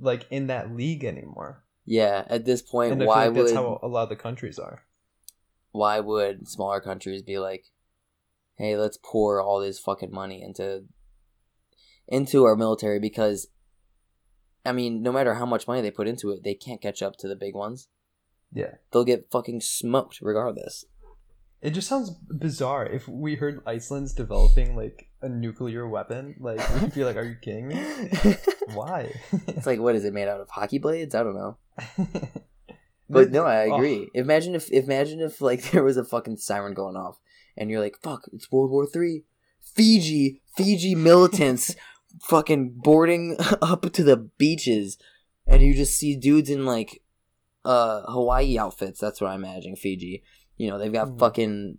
like 0.00 0.26
in 0.30 0.46
that 0.46 0.70
league 0.74 1.04
anymore. 1.04 1.64
Yeah, 1.84 2.24
at 2.28 2.44
this 2.44 2.62
point, 2.62 2.92
And 2.92 3.02
I 3.02 3.04
feel 3.04 3.08
why 3.08 3.26
like 3.26 3.34
that's 3.34 3.52
how 3.52 3.78
a 3.82 3.88
lot 3.88 4.04
of 4.04 4.08
the 4.08 4.16
countries 4.16 4.58
are. 4.58 4.84
why 5.72 5.98
would 6.00 6.46
smaller 6.48 6.80
countries 6.80 7.22
be 7.22 7.38
like, 7.38 7.64
"Hey, 8.56 8.76
let's 8.76 8.96
pour 9.02 9.40
all 9.40 9.60
this 9.60 9.78
fucking 9.80 10.12
money 10.12 10.40
into 10.42 10.84
into 12.06 12.44
our 12.44 12.54
military 12.56 13.00
because 13.00 13.48
I 14.64 14.72
mean, 14.72 15.02
no 15.02 15.12
matter 15.12 15.34
how 15.34 15.44
much 15.44 15.66
money 15.68 15.82
they 15.82 15.90
put 15.90 16.08
into 16.08 16.30
it, 16.30 16.42
they 16.42 16.54
can't 16.54 16.80
catch 16.80 17.02
up 17.02 17.16
to 17.18 17.28
the 17.28 17.36
big 17.36 17.54
ones. 17.54 17.88
Yeah. 18.54 18.76
They'll 18.92 19.04
get 19.04 19.30
fucking 19.30 19.60
smoked 19.60 20.20
regardless. 20.22 20.84
It 21.60 21.70
just 21.70 21.88
sounds 21.88 22.10
bizarre. 22.10 22.86
If 22.86 23.08
we 23.08 23.34
heard 23.36 23.62
Iceland's 23.66 24.12
developing 24.14 24.76
like 24.76 25.08
a 25.22 25.28
nuclear 25.28 25.88
weapon, 25.88 26.36
like 26.38 26.60
we'd 26.80 26.94
be 26.94 27.04
like, 27.04 27.16
"Are 27.16 27.24
you 27.24 27.36
kidding 27.42 27.68
me? 27.68 27.76
Why?" 28.74 29.12
it's 29.48 29.66
like 29.66 29.80
what 29.80 29.94
is 29.96 30.04
it 30.04 30.12
made 30.12 30.28
out 30.28 30.40
of 30.40 30.48
hockey 30.50 30.78
blades? 30.78 31.14
I 31.14 31.22
don't 31.22 31.34
know. 31.34 31.56
But 33.08 33.30
no, 33.30 33.44
I 33.44 33.68
Oh, 33.68 33.74
agree. 33.74 34.10
Imagine 34.14 34.54
if 34.54 34.70
imagine 34.70 35.20
if 35.20 35.40
like 35.42 35.70
there 35.70 35.84
was 35.84 35.96
a 35.98 36.04
fucking 36.04 36.38
siren 36.38 36.72
going 36.72 36.96
off 36.96 37.20
and 37.56 37.70
you're 37.70 37.80
like, 37.80 37.98
fuck, 38.02 38.22
it's 38.32 38.50
World 38.50 38.70
War 38.70 38.86
Three. 38.86 39.24
Fiji, 39.60 40.40
Fiji 40.56 40.94
militants 40.94 41.74
fucking 42.22 42.74
boarding 42.76 43.36
up 43.60 43.82
to 43.92 44.02
the 44.02 44.16
beaches 44.16 44.96
and 45.46 45.62
you 45.62 45.74
just 45.74 45.98
see 45.98 46.16
dudes 46.16 46.48
in 46.48 46.64
like 46.64 47.02
uh 47.64 48.02
Hawaii 48.10 48.58
outfits, 48.58 49.00
that's 49.00 49.20
what 49.20 49.30
I 49.30 49.34
imagine, 49.34 49.76
Fiji. 49.76 50.22
You 50.56 50.68
know, 50.70 50.78
they've 50.78 50.92
got 50.92 51.08
Mhm. 51.08 51.18
fucking 51.18 51.78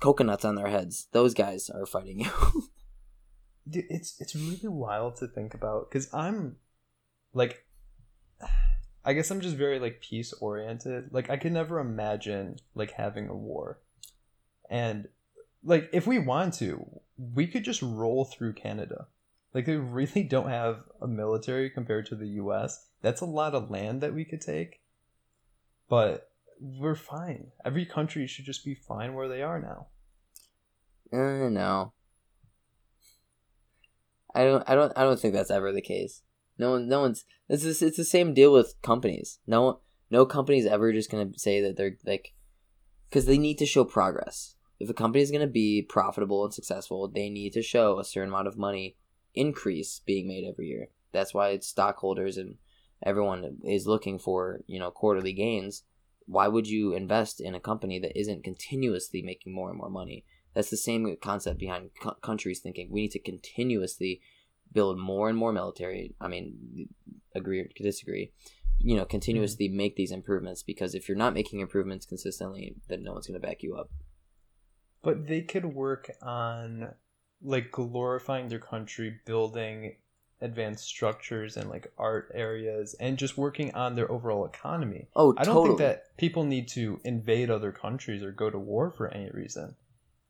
coconuts 0.00 0.44
on 0.44 0.54
their 0.54 0.68
heads. 0.68 1.08
Those 1.12 1.34
guys 1.34 1.68
are 1.70 1.86
fighting 1.86 2.20
you. 2.20 2.30
Dude, 3.68 3.84
it's 3.90 4.20
it's 4.20 4.34
really 4.34 4.68
wild 4.68 5.16
to 5.16 5.26
think 5.28 5.54
about 5.54 5.90
because 5.90 6.12
I'm 6.14 6.56
like, 7.34 7.64
I 9.04 9.12
guess 9.14 9.30
I'm 9.30 9.40
just 9.40 9.56
very 9.56 9.78
like 9.78 10.00
peace 10.00 10.32
oriented. 10.34 11.12
Like 11.12 11.30
I 11.30 11.36
could 11.36 11.52
never 11.52 11.78
imagine 11.80 12.56
like 12.74 12.92
having 12.92 13.28
a 13.28 13.34
war, 13.36 13.80
and 14.68 15.08
like 15.64 15.88
if 15.92 16.06
we 16.06 16.18
want 16.18 16.54
to, 16.54 17.00
we 17.16 17.46
could 17.46 17.64
just 17.64 17.82
roll 17.82 18.24
through 18.24 18.54
Canada. 18.54 19.08
Like 19.54 19.66
they 19.66 19.76
really 19.76 20.22
don't 20.34 20.48
have 20.48 20.84
a 21.00 21.06
military 21.08 21.70
compared 21.70 22.06
to 22.06 22.14
the 22.14 22.28
U.S. 22.42 22.86
That's 23.02 23.20
a 23.20 23.26
lot 23.26 23.54
of 23.54 23.70
land 23.70 24.00
that 24.02 24.14
we 24.14 24.24
could 24.24 24.40
take, 24.40 24.79
but 25.90 26.30
we're 26.60 26.94
fine. 26.94 27.48
Every 27.64 27.84
country 27.84 28.26
should 28.26 28.46
just 28.46 28.64
be 28.64 28.74
fine 28.74 29.12
where 29.12 29.28
they 29.28 29.42
are 29.42 29.60
now. 29.60 29.88
Uh, 31.12 31.50
no. 31.50 31.92
I 34.34 34.44
don't. 34.44 34.64
I 34.66 34.74
don't. 34.74 34.92
I 34.96 35.02
don't 35.02 35.18
think 35.18 35.34
that's 35.34 35.50
ever 35.50 35.72
the 35.72 35.82
case. 35.82 36.22
No 36.56 36.70
one. 36.70 36.88
No 36.88 37.00
one's. 37.00 37.24
It's 37.48 37.64
just, 37.64 37.82
it's 37.82 37.96
the 37.96 38.04
same 38.04 38.32
deal 38.32 38.52
with 38.52 38.80
companies. 38.80 39.40
No. 39.46 39.80
No 40.10 40.24
company's 40.24 40.66
ever 40.66 40.92
just 40.92 41.10
gonna 41.10 41.30
say 41.36 41.60
that 41.60 41.76
they're 41.76 41.96
like, 42.06 42.34
because 43.08 43.26
they 43.26 43.38
need 43.38 43.58
to 43.58 43.66
show 43.66 43.84
progress. 43.84 44.54
If 44.78 44.88
a 44.88 44.94
company 44.94 45.22
is 45.22 45.30
gonna 45.30 45.46
be 45.46 45.82
profitable 45.82 46.44
and 46.44 46.54
successful, 46.54 47.08
they 47.08 47.28
need 47.28 47.52
to 47.54 47.62
show 47.62 47.98
a 47.98 48.04
certain 48.04 48.30
amount 48.30 48.48
of 48.48 48.56
money 48.56 48.96
increase 49.34 50.00
being 50.04 50.26
made 50.26 50.44
every 50.44 50.66
year. 50.66 50.88
That's 51.12 51.34
why 51.34 51.50
it's 51.50 51.66
stockholders 51.66 52.36
and 52.36 52.56
everyone 53.02 53.58
is 53.64 53.86
looking 53.86 54.18
for 54.18 54.60
you 54.66 54.78
know 54.78 54.90
quarterly 54.90 55.32
gains. 55.32 55.84
Why 56.26 56.48
would 56.48 56.68
you 56.68 56.92
invest 56.92 57.40
in 57.40 57.54
a 57.54 57.60
company 57.60 57.98
that 57.98 58.18
isn't 58.18 58.44
continuously 58.44 59.20
making 59.22 59.52
more 59.52 59.68
and 59.68 59.78
more 59.78 59.90
money? 59.90 60.24
That's 60.54 60.70
the 60.70 60.76
same 60.76 61.16
concept 61.20 61.58
behind 61.58 61.90
co- 62.00 62.16
countries 62.22 62.60
thinking 62.60 62.88
we 62.90 63.02
need 63.02 63.12
to 63.12 63.18
continuously 63.18 64.20
build 64.72 64.98
more 64.98 65.28
and 65.28 65.38
more 65.38 65.52
military. 65.52 66.14
I 66.20 66.28
mean, 66.28 66.88
agree 67.34 67.60
or 67.60 67.68
disagree. 67.76 68.32
You 68.78 68.96
know, 68.96 69.04
continuously 69.04 69.68
mm-hmm. 69.68 69.76
make 69.76 69.96
these 69.96 70.12
improvements 70.12 70.62
because 70.62 70.94
if 70.94 71.08
you're 71.08 71.18
not 71.18 71.34
making 71.34 71.60
improvements 71.60 72.06
consistently, 72.06 72.76
then 72.88 73.02
no 73.02 73.12
one's 73.12 73.26
going 73.26 73.40
to 73.40 73.46
back 73.46 73.62
you 73.62 73.76
up. 73.76 73.90
But 75.02 75.26
they 75.26 75.42
could 75.42 75.64
work 75.64 76.10
on 76.22 76.94
like 77.42 77.72
glorifying 77.72 78.48
their 78.48 78.58
country, 78.58 79.20
building 79.24 79.96
advanced 80.42 80.84
structures 80.86 81.56
and 81.56 81.68
like 81.68 81.92
art 81.98 82.30
areas 82.34 82.94
and 82.98 83.18
just 83.18 83.36
working 83.36 83.74
on 83.74 83.94
their 83.94 84.10
overall 84.10 84.44
economy. 84.46 85.08
Oh, 85.14 85.34
I 85.36 85.44
don't 85.44 85.54
totally. 85.54 85.68
think 85.68 85.78
that 85.80 86.16
people 86.16 86.44
need 86.44 86.68
to 86.68 87.00
invade 87.04 87.50
other 87.50 87.72
countries 87.72 88.22
or 88.22 88.32
go 88.32 88.48
to 88.50 88.58
war 88.58 88.90
for 88.90 89.08
any 89.08 89.30
reason. 89.30 89.76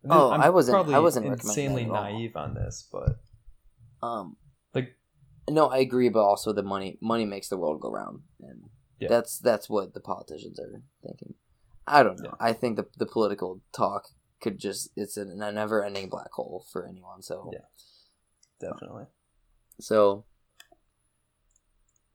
Oh, 0.08 0.30
I'm 0.30 0.40
I 0.40 0.48
wasn't- 0.50 0.88
I 0.88 0.98
wasn't 0.98 1.26
insanely 1.26 1.84
that 1.84 1.90
at 1.90 1.96
all. 1.96 2.02
naive 2.04 2.36
on 2.36 2.54
this, 2.54 2.88
but 2.90 3.20
Um, 4.02 4.36
like 4.74 4.96
no, 5.48 5.66
I 5.68 5.78
agree, 5.78 6.08
but 6.08 6.24
also 6.24 6.52
the 6.52 6.62
money 6.62 6.98
money 7.00 7.24
makes 7.26 7.48
the 7.48 7.58
world 7.58 7.80
go 7.80 7.90
round, 7.90 8.22
and 8.40 8.70
Yeah. 8.98 9.08
that's 9.08 9.38
that's 9.38 9.68
what 9.68 9.92
the 9.94 10.00
politicians 10.00 10.58
are 10.58 10.82
thinking. 11.02 11.34
I 11.86 12.02
don't 12.02 12.18
know. 12.20 12.30
Yeah. 12.40 12.46
I 12.48 12.52
think 12.52 12.76
the 12.76 12.86
the 12.96 13.06
political 13.06 13.60
talk 13.72 14.08
could 14.40 14.58
just 14.58 14.90
it's 14.96 15.16
a, 15.18 15.22
a 15.22 15.52
never 15.52 15.84
ending 15.84 16.08
black 16.08 16.32
hole 16.32 16.64
for 16.72 16.86
anyone. 16.86 17.20
So 17.22 17.50
Yeah. 17.52 17.66
definitely. 18.58 19.04
So, 19.82 20.24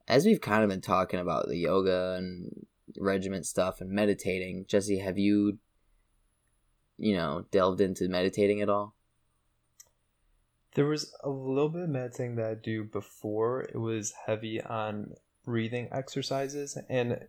as 0.08 0.24
we've 0.24 0.40
kind 0.40 0.62
of 0.62 0.70
been 0.70 0.80
talking 0.80 1.20
about 1.20 1.48
the 1.48 1.56
yoga 1.56 2.14
and 2.18 2.66
regiment 2.98 3.46
stuff 3.46 3.80
and 3.80 3.90
meditating, 3.90 4.66
Jesse, 4.68 4.98
have 4.98 5.18
you, 5.18 5.58
you 6.98 7.14
know, 7.14 7.46
delved 7.50 7.80
into 7.80 8.08
meditating 8.08 8.60
at 8.60 8.68
all? 8.68 8.94
There 10.74 10.86
was 10.86 11.14
a 11.24 11.30
little 11.30 11.70
bit 11.70 11.82
of 11.82 11.88
meditating 11.88 12.36
that 12.36 12.50
I 12.50 12.54
do 12.54 12.84
before. 12.84 13.62
It 13.62 13.78
was 13.78 14.12
heavy 14.26 14.60
on 14.60 15.14
breathing 15.44 15.88
exercises 15.90 16.76
and 16.90 17.26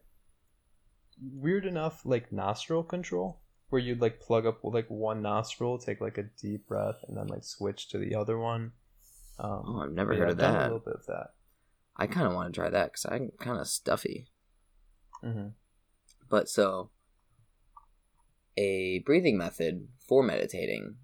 weird 1.21 1.65
enough, 1.65 2.05
like 2.05 2.31
nostril 2.31 2.83
control, 2.83 3.39
where 3.69 3.81
you'd 3.81 4.01
like 4.01 4.19
plug 4.19 4.45
up 4.45 4.59
like 4.63 4.89
one 4.89 5.21
nostril, 5.21 5.77
take 5.77 6.01
like 6.01 6.17
a 6.17 6.23
deep 6.23 6.67
breath, 6.67 7.03
and 7.07 7.17
then 7.17 7.27
like 7.27 7.43
switch 7.43 7.87
to 7.89 7.97
the 7.97 8.15
other 8.15 8.37
one. 8.37 8.73
Um, 9.39 9.63
Oh, 9.65 9.81
I've 9.83 9.91
never 9.91 10.13
yeah, 10.13 10.19
heard 10.19 10.29
of 10.31 10.37
done 10.37 10.55
A 10.55 10.57
that. 10.57 10.63
little 10.63 10.79
bit 10.79 10.95
of 10.95 11.05
that. 11.07 11.27
I 11.95 12.07
kind 12.07 12.27
of 12.27 12.33
want 12.33 12.53
to 12.53 12.59
try 12.59 12.69
that 12.69 12.91
because 12.91 13.05
I'm 13.05 13.31
kind 13.39 13.59
of 13.59 13.67
stuffy. 13.67 14.27
hmm 15.21 15.47
But 16.29 16.47
so, 16.49 16.91
a 18.57 18.99
breathing 19.05 19.37
method 19.37 19.87
for 20.07 20.23
meditating 20.23 20.95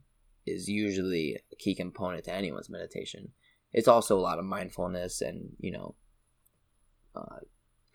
is 0.45 0.67
usually 0.67 1.37
a 1.51 1.55
key 1.55 1.75
component 1.75 2.25
to 2.25 2.33
anyone's 2.33 2.69
meditation. 2.69 3.29
It's 3.71 3.87
also 3.87 4.17
a 4.17 4.21
lot 4.21 4.39
of 4.39 4.45
mindfulness 4.45 5.21
and, 5.21 5.51
you 5.59 5.71
know, 5.71 5.95
uh, 7.15 7.37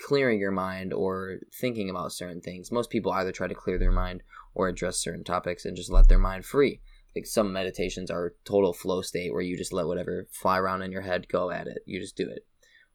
clearing 0.01 0.39
your 0.39 0.51
mind 0.51 0.93
or 0.93 1.39
thinking 1.61 1.91
about 1.91 2.12
certain 2.12 2.41
things. 2.41 2.72
Most 2.72 2.91
people 2.91 3.12
either 3.12 3.32
try 3.32 3.49
to 3.49 3.55
clear 3.55 3.78
their 3.78 3.93
mind 3.93 4.22
or 4.55 4.68
address 4.68 4.97
certain 4.97 5.24
topics 5.24 5.64
and 5.64 5.76
just 5.76 5.91
let 5.91 6.09
their 6.09 6.18
mind 6.18 6.45
free. 6.45 6.80
Like 7.19 7.27
some 7.27 7.53
meditations 7.53 8.12
are 8.12 8.37
total 8.45 8.73
flow 8.73 9.03
state 9.03 9.33
where 9.33 9.43
you 9.43 9.57
just 9.57 9.73
let 9.73 9.89
whatever 9.89 10.29
fly 10.31 10.57
around 10.57 10.83
in 10.83 10.93
your 10.93 11.01
head 11.01 11.27
go 11.29 11.51
at 11.51 11.66
it. 11.66 11.79
You 11.85 11.99
just 11.99 12.16
do 12.16 12.29
it. 12.29 12.47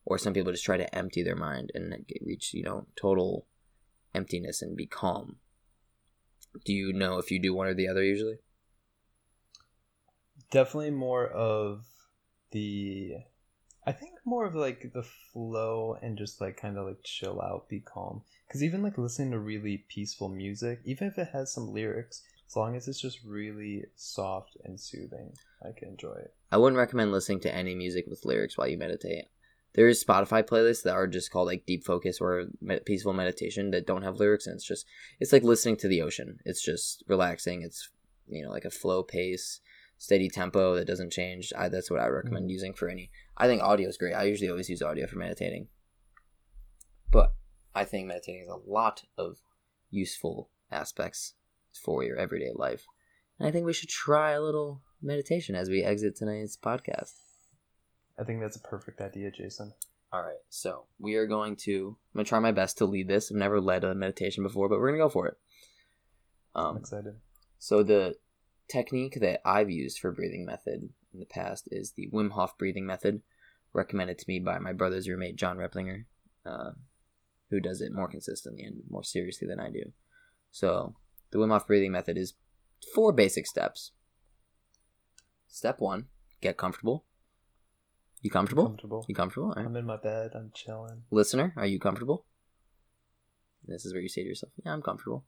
Or 0.05 0.17
some 0.17 0.33
people 0.33 0.53
just 0.53 0.63
try 0.63 0.77
to 0.77 0.95
empty 0.95 1.23
their 1.23 1.35
mind 1.35 1.71
and 1.75 1.93
reach, 2.25 2.53
you 2.53 2.63
know, 2.63 2.87
total 2.95 3.47
emptiness 4.15 4.61
and 4.61 4.77
be 4.77 4.85
calm. 4.85 5.39
Do 6.63 6.71
you 6.71 6.93
know 6.93 7.17
if 7.17 7.31
you 7.31 7.39
do 7.41 7.53
one 7.53 7.67
or 7.67 7.73
the 7.73 7.89
other 7.89 8.01
usually? 8.01 8.37
Definitely 10.51 10.91
more 10.91 11.27
of 11.27 11.83
the. 12.51 13.15
I 13.85 13.91
think 13.91 14.13
more 14.23 14.45
of 14.45 14.55
like 14.55 14.93
the 14.93 15.03
flow 15.33 15.97
and 16.01 16.17
just 16.17 16.39
like 16.39 16.55
kind 16.55 16.77
of 16.77 16.87
like 16.87 17.03
chill 17.03 17.41
out, 17.41 17.67
be 17.67 17.81
calm. 17.81 18.21
Because 18.47 18.63
even 18.63 18.83
like 18.83 18.97
listening 18.97 19.31
to 19.31 19.39
really 19.39 19.83
peaceful 19.89 20.29
music, 20.29 20.79
even 20.85 21.09
if 21.09 21.17
it 21.17 21.27
has 21.33 21.53
some 21.53 21.73
lyrics, 21.73 22.21
as 22.53 22.55
long 22.55 22.75
as 22.75 22.87
it's 22.87 23.01
just 23.01 23.23
really 23.25 23.83
soft 23.95 24.57
and 24.63 24.79
soothing, 24.79 25.33
I 25.63 25.71
can 25.75 25.87
enjoy 25.87 26.13
it. 26.13 26.35
I 26.51 26.57
wouldn't 26.57 26.77
recommend 26.77 27.11
listening 27.11 27.39
to 27.41 27.55
any 27.55 27.73
music 27.73 28.05
with 28.07 28.25
lyrics 28.25 28.59
while 28.59 28.67
you 28.67 28.77
meditate. 28.77 29.25
There's 29.73 30.03
Spotify 30.03 30.43
playlists 30.43 30.83
that 30.83 30.93
are 30.93 31.07
just 31.07 31.31
called 31.31 31.47
like 31.47 31.65
deep 31.65 31.83
focus 31.83 32.19
or 32.21 32.45
med- 32.61 32.85
peaceful 32.85 33.13
meditation 33.13 33.71
that 33.71 33.87
don't 33.87 34.03
have 34.03 34.17
lyrics, 34.17 34.45
and 34.45 34.53
it's 34.53 34.67
just 34.67 34.85
it's 35.19 35.33
like 35.33 35.41
listening 35.41 35.77
to 35.77 35.87
the 35.87 36.03
ocean. 36.03 36.37
It's 36.45 36.61
just 36.61 37.03
relaxing. 37.07 37.63
It's 37.63 37.89
you 38.27 38.43
know 38.43 38.51
like 38.51 38.65
a 38.65 38.69
flow 38.69 39.01
pace, 39.01 39.59
steady 39.97 40.29
tempo 40.29 40.75
that 40.75 40.85
doesn't 40.85 41.11
change. 41.11 41.51
I, 41.57 41.69
that's 41.69 41.89
what 41.89 42.01
I 42.01 42.07
recommend 42.07 42.43
mm-hmm. 42.43 42.51
using 42.51 42.73
for 42.75 42.87
any. 42.87 43.09
I 43.35 43.47
think 43.47 43.63
audio 43.63 43.89
is 43.89 43.97
great. 43.97 44.13
I 44.13 44.25
usually 44.25 44.51
always 44.51 44.69
use 44.69 44.83
audio 44.83 45.07
for 45.07 45.17
meditating, 45.17 45.69
but 47.09 47.33
I 47.73 47.83
think 47.83 48.05
meditating 48.05 48.41
has 48.41 48.49
a 48.49 48.69
lot 48.69 49.05
of 49.17 49.37
useful 49.89 50.51
aspects 50.71 51.33
for 51.77 52.03
your 52.03 52.17
everyday 52.17 52.51
life, 52.55 52.85
and 53.39 53.47
I 53.47 53.51
think 53.51 53.65
we 53.65 53.73
should 53.73 53.89
try 53.89 54.31
a 54.31 54.41
little 54.41 54.81
meditation 55.01 55.55
as 55.55 55.69
we 55.69 55.83
exit 55.83 56.15
tonight's 56.15 56.57
podcast. 56.57 57.13
I 58.19 58.23
think 58.23 58.41
that's 58.41 58.57
a 58.57 58.61
perfect 58.61 59.01
idea, 59.01 59.31
Jason. 59.31 59.73
All 60.11 60.21
right, 60.21 60.37
so 60.49 60.85
we 60.99 61.15
are 61.15 61.25
going 61.25 61.55
to. 61.57 61.97
I'm 62.13 62.19
gonna 62.19 62.25
try 62.25 62.39
my 62.39 62.51
best 62.51 62.77
to 62.77 62.85
lead 62.85 63.07
this. 63.07 63.31
I've 63.31 63.37
never 63.37 63.59
led 63.59 63.83
a 63.83 63.95
meditation 63.95 64.43
before, 64.43 64.69
but 64.69 64.79
we're 64.79 64.89
gonna 64.89 65.03
go 65.03 65.09
for 65.09 65.27
it. 65.27 65.37
I'm 66.55 66.65
Um, 66.65 66.77
excited. 66.77 67.15
so 67.57 67.81
the 67.83 68.15
technique 68.67 69.17
that 69.19 69.41
I've 69.43 69.69
used 69.71 69.99
for 69.99 70.11
breathing 70.11 70.45
method 70.45 70.89
in 71.13 71.19
the 71.19 71.25
past 71.25 71.67
is 71.71 71.91
the 71.93 72.09
Wim 72.11 72.31
Hof 72.31 72.57
breathing 72.57 72.85
method, 72.85 73.21
recommended 73.73 74.19
to 74.19 74.25
me 74.27 74.39
by 74.39 74.59
my 74.59 74.71
brother's 74.71 75.09
roommate 75.09 75.35
John 75.35 75.57
Replinger, 75.57 76.05
uh, 76.45 76.71
who 77.49 77.59
does 77.59 77.81
it 77.81 77.91
more 77.91 78.07
consistently 78.07 78.63
and 78.63 78.83
more 78.89 79.03
seriously 79.03 79.47
than 79.47 79.59
I 79.59 79.69
do. 79.71 79.91
So 80.51 80.95
the 81.33 81.39
Wim 81.39 81.49
Hof 81.49 81.67
breathing 81.67 81.91
method 81.91 82.17
is 82.17 82.35
four 82.93 83.11
basic 83.11 83.47
steps. 83.47 83.91
Step 85.47 85.79
one: 85.79 86.05
get 86.41 86.57
comfortable. 86.57 87.05
You 88.21 88.29
comfortable? 88.29 88.67
Comfortable. 88.67 89.05
You 89.09 89.15
comfortable? 89.15 89.49
Right. 89.49 89.65
I'm 89.65 89.75
in 89.75 89.85
my 89.85 89.97
bed. 89.97 90.31
I'm 90.35 90.51
chilling. 90.53 91.03
Listener, 91.11 91.53
are 91.57 91.65
you 91.65 91.79
comfortable? 91.79 92.25
This 93.65 93.83
is 93.83 93.93
where 93.93 94.01
you 94.01 94.09
say 94.09 94.21
to 94.21 94.29
yourself, 94.29 94.53
"Yeah, 94.63 94.73
I'm 94.73 94.81
comfortable." 94.83 95.25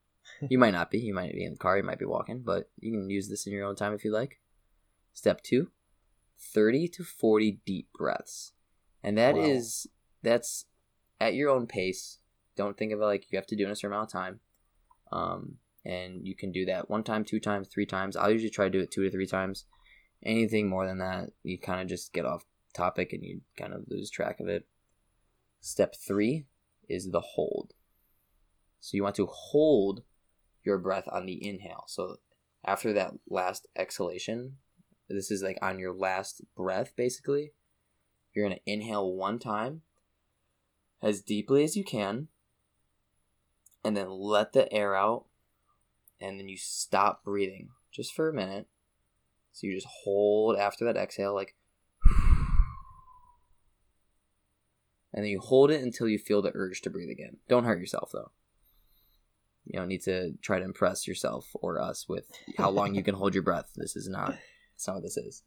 you 0.48 0.58
might 0.58 0.72
not 0.72 0.90
be. 0.90 0.98
You 0.98 1.14
might 1.14 1.32
be 1.32 1.44
in 1.44 1.52
the 1.52 1.58
car. 1.58 1.76
You 1.76 1.84
might 1.84 1.98
be 1.98 2.04
walking, 2.06 2.42
but 2.42 2.70
you 2.78 2.92
can 2.92 3.10
use 3.10 3.28
this 3.28 3.46
in 3.46 3.52
your 3.52 3.66
own 3.66 3.76
time 3.76 3.92
if 3.92 4.04
you 4.04 4.12
like. 4.12 4.40
Step 5.12 5.42
two: 5.42 5.70
30 6.38 6.88
to 6.88 7.04
40 7.04 7.60
deep 7.66 7.92
breaths. 7.92 8.52
And 9.02 9.18
that 9.18 9.34
Wow. 9.34 9.44
is 9.44 9.86
that's 10.22 10.64
at 11.20 11.34
your 11.34 11.50
own 11.50 11.66
pace. 11.66 12.18
Don't 12.56 12.78
think 12.78 12.92
of 12.92 13.00
it 13.00 13.04
like 13.04 13.30
you 13.30 13.36
have 13.36 13.46
to 13.48 13.56
do 13.56 13.64
it 13.64 13.66
in 13.66 13.72
a 13.72 13.76
certain 13.76 13.92
amount 13.94 14.08
of 14.08 14.12
time. 14.12 14.40
Um, 15.12 15.58
and 15.84 16.26
you 16.26 16.34
can 16.34 16.52
do 16.52 16.64
that 16.66 16.88
one 16.88 17.02
time, 17.02 17.24
two 17.24 17.40
times, 17.40 17.68
three 17.68 17.86
times. 17.86 18.16
I'll 18.16 18.30
usually 18.30 18.50
try 18.50 18.66
to 18.66 18.70
do 18.70 18.80
it 18.80 18.90
two 18.90 19.04
to 19.04 19.10
three 19.10 19.26
times. 19.26 19.64
Anything 20.24 20.68
more 20.68 20.86
than 20.86 20.98
that, 20.98 21.30
you 21.42 21.58
kind 21.58 21.80
of 21.80 21.88
just 21.88 22.12
get 22.12 22.24
off 22.24 22.44
topic 22.72 23.12
and 23.12 23.24
you 23.24 23.40
kind 23.56 23.74
of 23.74 23.84
lose 23.88 24.10
track 24.10 24.40
of 24.40 24.48
it. 24.48 24.66
Step 25.60 25.94
three 25.96 26.46
is 26.88 27.10
the 27.10 27.20
hold. 27.20 27.74
So 28.80 28.96
you 28.96 29.02
want 29.02 29.16
to 29.16 29.26
hold 29.26 30.02
your 30.64 30.78
breath 30.78 31.08
on 31.10 31.26
the 31.26 31.46
inhale. 31.46 31.84
So 31.88 32.16
after 32.64 32.92
that 32.92 33.12
last 33.28 33.66
exhalation, 33.76 34.56
this 35.08 35.30
is 35.30 35.42
like 35.42 35.58
on 35.60 35.78
your 35.78 35.92
last 35.92 36.42
breath 36.56 36.94
basically. 36.96 37.52
You're 38.32 38.46
going 38.46 38.58
to 38.58 38.72
inhale 38.72 39.12
one 39.12 39.38
time 39.38 39.82
as 41.02 41.20
deeply 41.20 41.64
as 41.64 41.76
you 41.76 41.84
can 41.84 42.28
and 43.84 43.96
then 43.96 44.10
let 44.10 44.52
the 44.52 44.72
air 44.72 44.94
out 44.94 45.24
and 46.20 46.38
then 46.38 46.48
you 46.48 46.56
stop 46.56 47.24
breathing 47.24 47.70
just 47.90 48.14
for 48.14 48.28
a 48.28 48.32
minute. 48.32 48.68
So 49.52 49.66
you 49.66 49.74
just 49.74 49.88
hold 50.04 50.56
after 50.56 50.84
that 50.84 50.96
exhale 50.96 51.34
like 51.34 51.54
and 55.12 55.24
then 55.24 55.26
you 55.26 55.40
hold 55.40 55.70
it 55.70 55.82
until 55.82 56.08
you 56.08 56.18
feel 56.18 56.42
the 56.42 56.52
urge 56.54 56.80
to 56.82 56.90
breathe 56.90 57.10
again. 57.10 57.38
Don't 57.48 57.64
hurt 57.64 57.80
yourself 57.80 58.10
though. 58.12 58.30
You 59.64 59.78
don't 59.78 59.88
need 59.88 60.02
to 60.02 60.32
try 60.42 60.58
to 60.58 60.64
impress 60.64 61.06
yourself 61.06 61.48
or 61.54 61.80
us 61.80 62.08
with 62.08 62.30
how 62.58 62.70
long 62.70 62.94
you 62.94 63.02
can 63.02 63.14
hold 63.14 63.34
your 63.34 63.44
breath. 63.44 63.70
This 63.76 63.96
is 63.96 64.08
not 64.08 64.36
that's 64.74 64.86
not 64.86 64.94
what 64.94 65.02
this 65.02 65.16
is. 65.16 65.42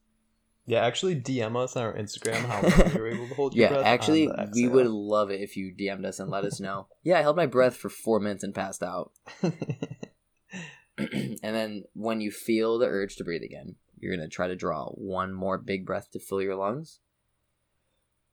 Yeah, 0.67 0.83
actually, 0.83 1.15
DM 1.15 1.55
us 1.55 1.75
on 1.75 1.83
our 1.83 1.93
Instagram 1.93 2.45
how 2.45 2.61
long 2.61 2.93
you 2.93 2.99
were 2.99 3.07
able 3.07 3.27
to 3.27 3.35
hold 3.35 3.55
your 3.55 3.63
Yeah, 3.63 3.69
breath. 3.69 3.85
Yeah, 3.85 3.91
actually, 3.91 4.29
we 4.53 4.67
would 4.67 4.87
love 4.87 5.29
it 5.29 5.41
if 5.41 5.55
you 5.55 5.73
DM'd 5.73 6.05
us 6.05 6.19
and 6.19 6.29
let 6.31 6.43
us 6.43 6.59
know. 6.59 6.87
Yeah, 7.03 7.19
I 7.19 7.21
held 7.21 7.35
my 7.35 7.45
breath 7.45 7.77
for 7.77 7.89
four 7.89 8.19
minutes 8.19 8.43
and 8.43 8.53
passed 8.53 8.81
out. 8.81 9.11
and 10.97 11.39
then 11.41 11.83
when 11.93 12.21
you 12.21 12.31
feel 12.31 12.79
the 12.79 12.87
urge 12.87 13.15
to 13.17 13.23
breathe 13.23 13.43
again, 13.43 13.75
you're 13.99 14.15
going 14.15 14.27
to 14.27 14.33
try 14.33 14.47
to 14.47 14.55
draw 14.55 14.87
one 14.89 15.33
more 15.33 15.57
big 15.57 15.85
breath 15.85 16.09
to 16.11 16.19
fill 16.19 16.41
your 16.41 16.55
lungs. 16.55 16.99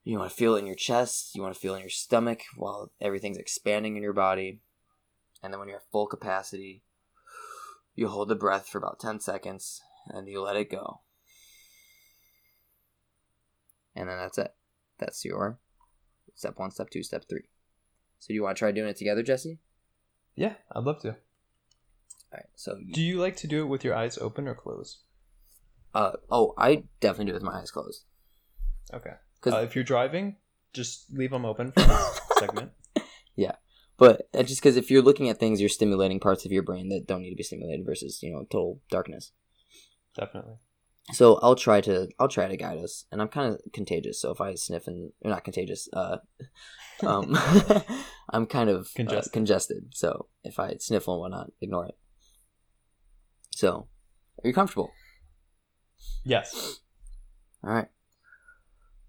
You 0.05 0.19
want 0.19 0.31
to 0.31 0.37
feel 0.37 0.57
it 0.57 0.61
in 0.61 0.67
your 0.67 0.75
chest, 0.75 1.35
you 1.35 1.43
want 1.43 1.55
to 1.55 1.61
feel 1.61 1.75
it 1.75 1.79
in 1.79 1.83
your 1.83 1.91
stomach 1.91 2.41
while 2.57 2.93
everything's 3.01 3.39
expanding 3.39 3.97
in 3.97 4.03
your 4.03 4.13
body. 4.13 4.61
And 5.43 5.53
then 5.53 5.61
when 5.61 5.69
you're 5.69 5.79
at 5.79 5.91
full 5.93 6.07
capacity, 6.07 6.83
you 7.95 8.09
hold 8.09 8.29
the 8.29 8.35
breath 8.35 8.69
for 8.69 8.79
about 8.79 9.01
10 9.01 9.21
seconds 9.21 9.81
and 10.09 10.29
you 10.29 10.41
let 10.41 10.57
it 10.57 10.71
go. 10.71 11.01
And 13.95 14.09
then 14.09 14.17
that's 14.19 14.39
it. 14.39 14.55
That's 14.99 15.25
your 15.25 15.59
step 16.35 16.55
one, 16.59 16.71
step 16.71 16.91
two, 16.91 17.03
step 17.03 17.25
three. 17.29 17.45
So 18.19 18.29
do 18.29 18.35
you 18.35 18.43
want 18.43 18.57
to 18.57 18.59
try 18.59 18.73
doing 18.73 18.89
it 18.89 18.97
together, 18.97 19.23
Jesse? 19.23 19.59
yeah, 20.35 20.55
I'd 20.75 20.85
love 20.85 21.01
to. 21.03 21.09
All 21.11 21.15
right. 22.33 22.47
So 22.55 22.79
Do 22.93 23.03
you 23.03 23.19
like 23.19 23.37
to 23.37 23.47
do 23.47 23.63
it 23.63 23.67
with 23.67 23.85
your 23.85 23.95
eyes 23.95 24.17
open 24.19 24.49
or 24.49 24.55
closed? 24.55 24.99
Uh, 25.95 26.13
oh, 26.31 26.55
I 26.57 26.85
definitely 27.01 27.27
do 27.27 27.31
it 27.33 27.35
with 27.35 27.43
my 27.43 27.61
eyes 27.61 27.71
closed. 27.71 28.05
Okay. 28.95 29.13
'Cause- 29.43 29.53
Uh, 29.53 29.59
if 29.59 29.75
you're 29.75 29.85
driving, 29.85 30.37
just 30.73 31.13
leave 31.13 31.31
them 31.33 31.45
open 31.45 31.73
for 31.73 31.81
this 31.81 32.21
segment. 32.39 32.73
Yeah, 33.37 33.57
but 33.99 34.29
uh, 34.33 34.43
just 34.43 34.63
because 34.63 34.77
if 34.79 34.91
you're 34.91 35.03
looking 35.03 35.29
at 35.29 35.39
things, 35.39 35.61
you're 35.61 35.69
stimulating 35.69 36.19
parts 36.21 36.47
of 36.47 36.53
your 36.53 36.63
brain 36.63 36.89
that 36.89 37.07
don't 37.07 37.21
need 37.21 37.31
to 37.31 37.37
be 37.37 37.43
stimulated 37.43 37.85
versus 37.85 38.23
you 38.23 38.33
know 38.33 38.45
total 38.51 38.81
darkness. 38.91 39.33
Definitely. 40.17 40.55
So 41.11 41.39
I'll 41.43 41.57
try 41.57 41.81
to 41.83 42.09
I'll 42.19 42.29
try 42.29 42.47
to 42.47 42.57
guide 42.57 42.79
us, 42.79 43.07
and 43.11 43.21
I'm 43.21 43.29
kind 43.29 43.53
of 43.53 43.61
contagious. 43.73 44.21
So 44.21 44.31
if 44.31 44.41
I 44.41 44.55
sniff 44.55 44.87
and 44.87 45.13
or 45.23 45.31
not 45.31 45.45
contagious, 45.45 45.89
uh, 45.93 46.19
um, 47.07 47.37
I'm 48.31 48.47
kind 48.47 48.71
of 48.71 48.89
congested. 48.95 49.33
Congested. 49.33 49.33
congested. 49.33 49.85
So 49.95 50.27
if 50.45 50.59
I 50.59 50.77
sniffle 50.79 51.15
and 51.15 51.21
whatnot, 51.21 51.51
ignore 51.61 51.87
it. 51.87 51.97
So, 53.51 53.89
are 54.43 54.49
you 54.49 54.55
comfortable? 54.55 54.93
Yes. 56.25 56.81
All 57.65 57.73
right. 57.73 57.89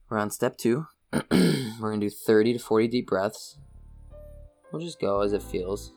We're 0.09 0.17
on 0.17 0.31
step 0.31 0.57
two. 0.57 0.87
We're 1.31 1.89
gonna 1.91 1.99
do 1.99 2.09
30 2.09 2.53
to 2.53 2.59
40 2.59 2.87
deep 2.87 3.07
breaths. 3.07 3.57
We'll 4.71 4.81
just 4.81 4.99
go 4.99 5.21
as 5.21 5.33
it 5.33 5.43
feels. 5.43 5.93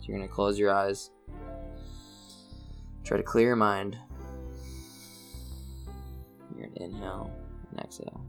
So 0.00 0.06
you're 0.08 0.16
gonna 0.16 0.28
close 0.28 0.58
your 0.58 0.72
eyes. 0.72 1.10
Try 3.04 3.16
to 3.16 3.22
clear 3.22 3.48
your 3.48 3.56
mind. 3.56 3.96
You're 6.62 6.70
inhale 6.76 7.30
and 7.70 7.80
exhale. 7.80 8.24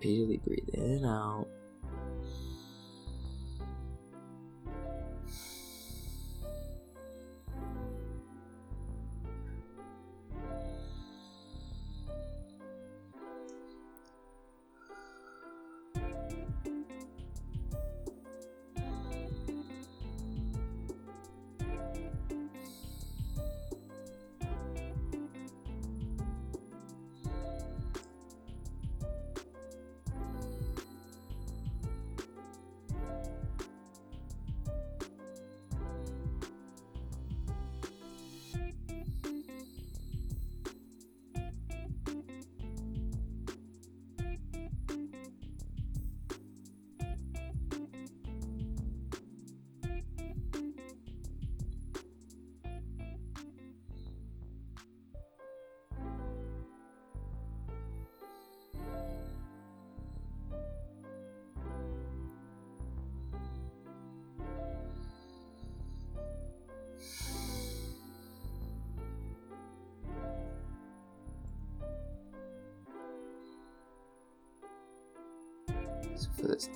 Repeatedly 0.00 0.38
breathe 0.38 0.68
in 0.72 0.82
and 0.82 1.04
out. 1.04 1.46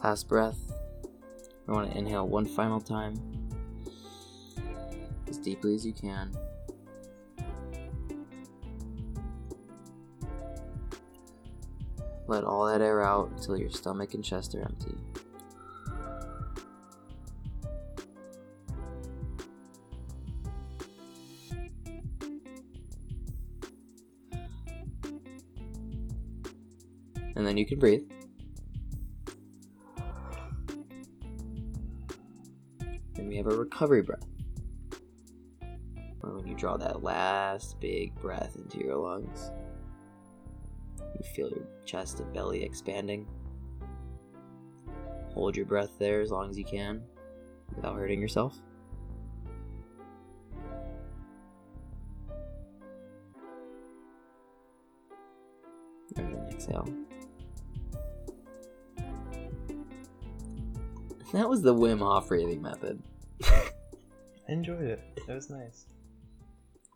Last 0.03 0.28
breath, 0.28 0.59
I 1.66 1.72
want 1.72 1.91
to 1.91 1.97
inhale 1.97 2.28
one 2.28 2.45
final 2.45 2.78
time, 2.78 3.14
as 5.28 5.39
deeply 5.39 5.74
as 5.74 5.87
you 5.87 5.95
can. 5.95 6.30
Let 12.26 12.45
all 12.45 12.66
that 12.66 12.82
air 12.82 13.03
out 13.03 13.30
until 13.30 13.57
your 13.57 13.70
stomach 13.70 14.12
and 14.12 14.22
chest 14.22 14.55
are 14.55 14.61
empty. 14.61 14.95
And 27.37 27.47
then 27.47 27.57
you 27.57 27.64
can 27.64 27.78
breathe. 27.78 28.03
A 33.45 33.49
recovery 33.49 34.01
breath. 34.01 34.27
Or 36.23 36.37
when 36.37 36.47
you 36.47 36.55
draw 36.55 36.79
that 36.79 37.03
last 37.03 37.79
big 37.79 38.15
breath 38.15 38.57
into 38.57 38.79
your 38.79 38.97
lungs. 38.97 39.51
You 40.99 41.25
feel 41.35 41.51
your 41.51 41.67
chest 41.85 42.21
and 42.21 42.33
belly 42.33 42.63
expanding. 42.63 43.27
Hold 45.35 45.59
your 45.59 45.67
breath 45.67 45.91
there 45.99 46.23
as 46.23 46.31
long 46.31 46.49
as 46.49 46.59
you 46.59 46.65
can 46.65 47.03
without 47.77 47.97
hurting 47.97 48.19
yourself. 48.19 48.57
And 56.17 56.35
then 56.35 56.49
exhale. 56.51 56.89
That 61.35 61.51
was 61.51 61.61
the 61.61 61.75
Wim 61.75 61.99
Hof 61.99 62.29
breathing 62.29 62.63
method. 62.63 63.03
I 64.55 64.57
enjoyed 64.57 64.83
it. 64.83 65.01
It 65.29 65.33
was 65.33 65.51
nice. 65.51 65.87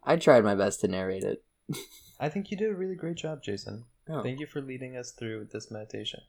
I 0.04 0.14
tried 0.14 0.44
my 0.44 0.54
best 0.54 0.80
to 0.82 0.88
narrate 0.88 1.24
it. 1.24 1.42
I 2.20 2.28
think 2.28 2.52
you 2.52 2.56
did 2.56 2.70
a 2.70 2.74
really 2.76 2.94
great 2.94 3.16
job, 3.16 3.42
Jason. 3.42 3.84
Oh, 4.08 4.22
Thank 4.22 4.38
you 4.38 4.46
for 4.46 4.62
leading 4.62 4.96
us 4.96 5.10
through 5.10 5.48
this 5.52 5.68
meditation. 5.68 6.20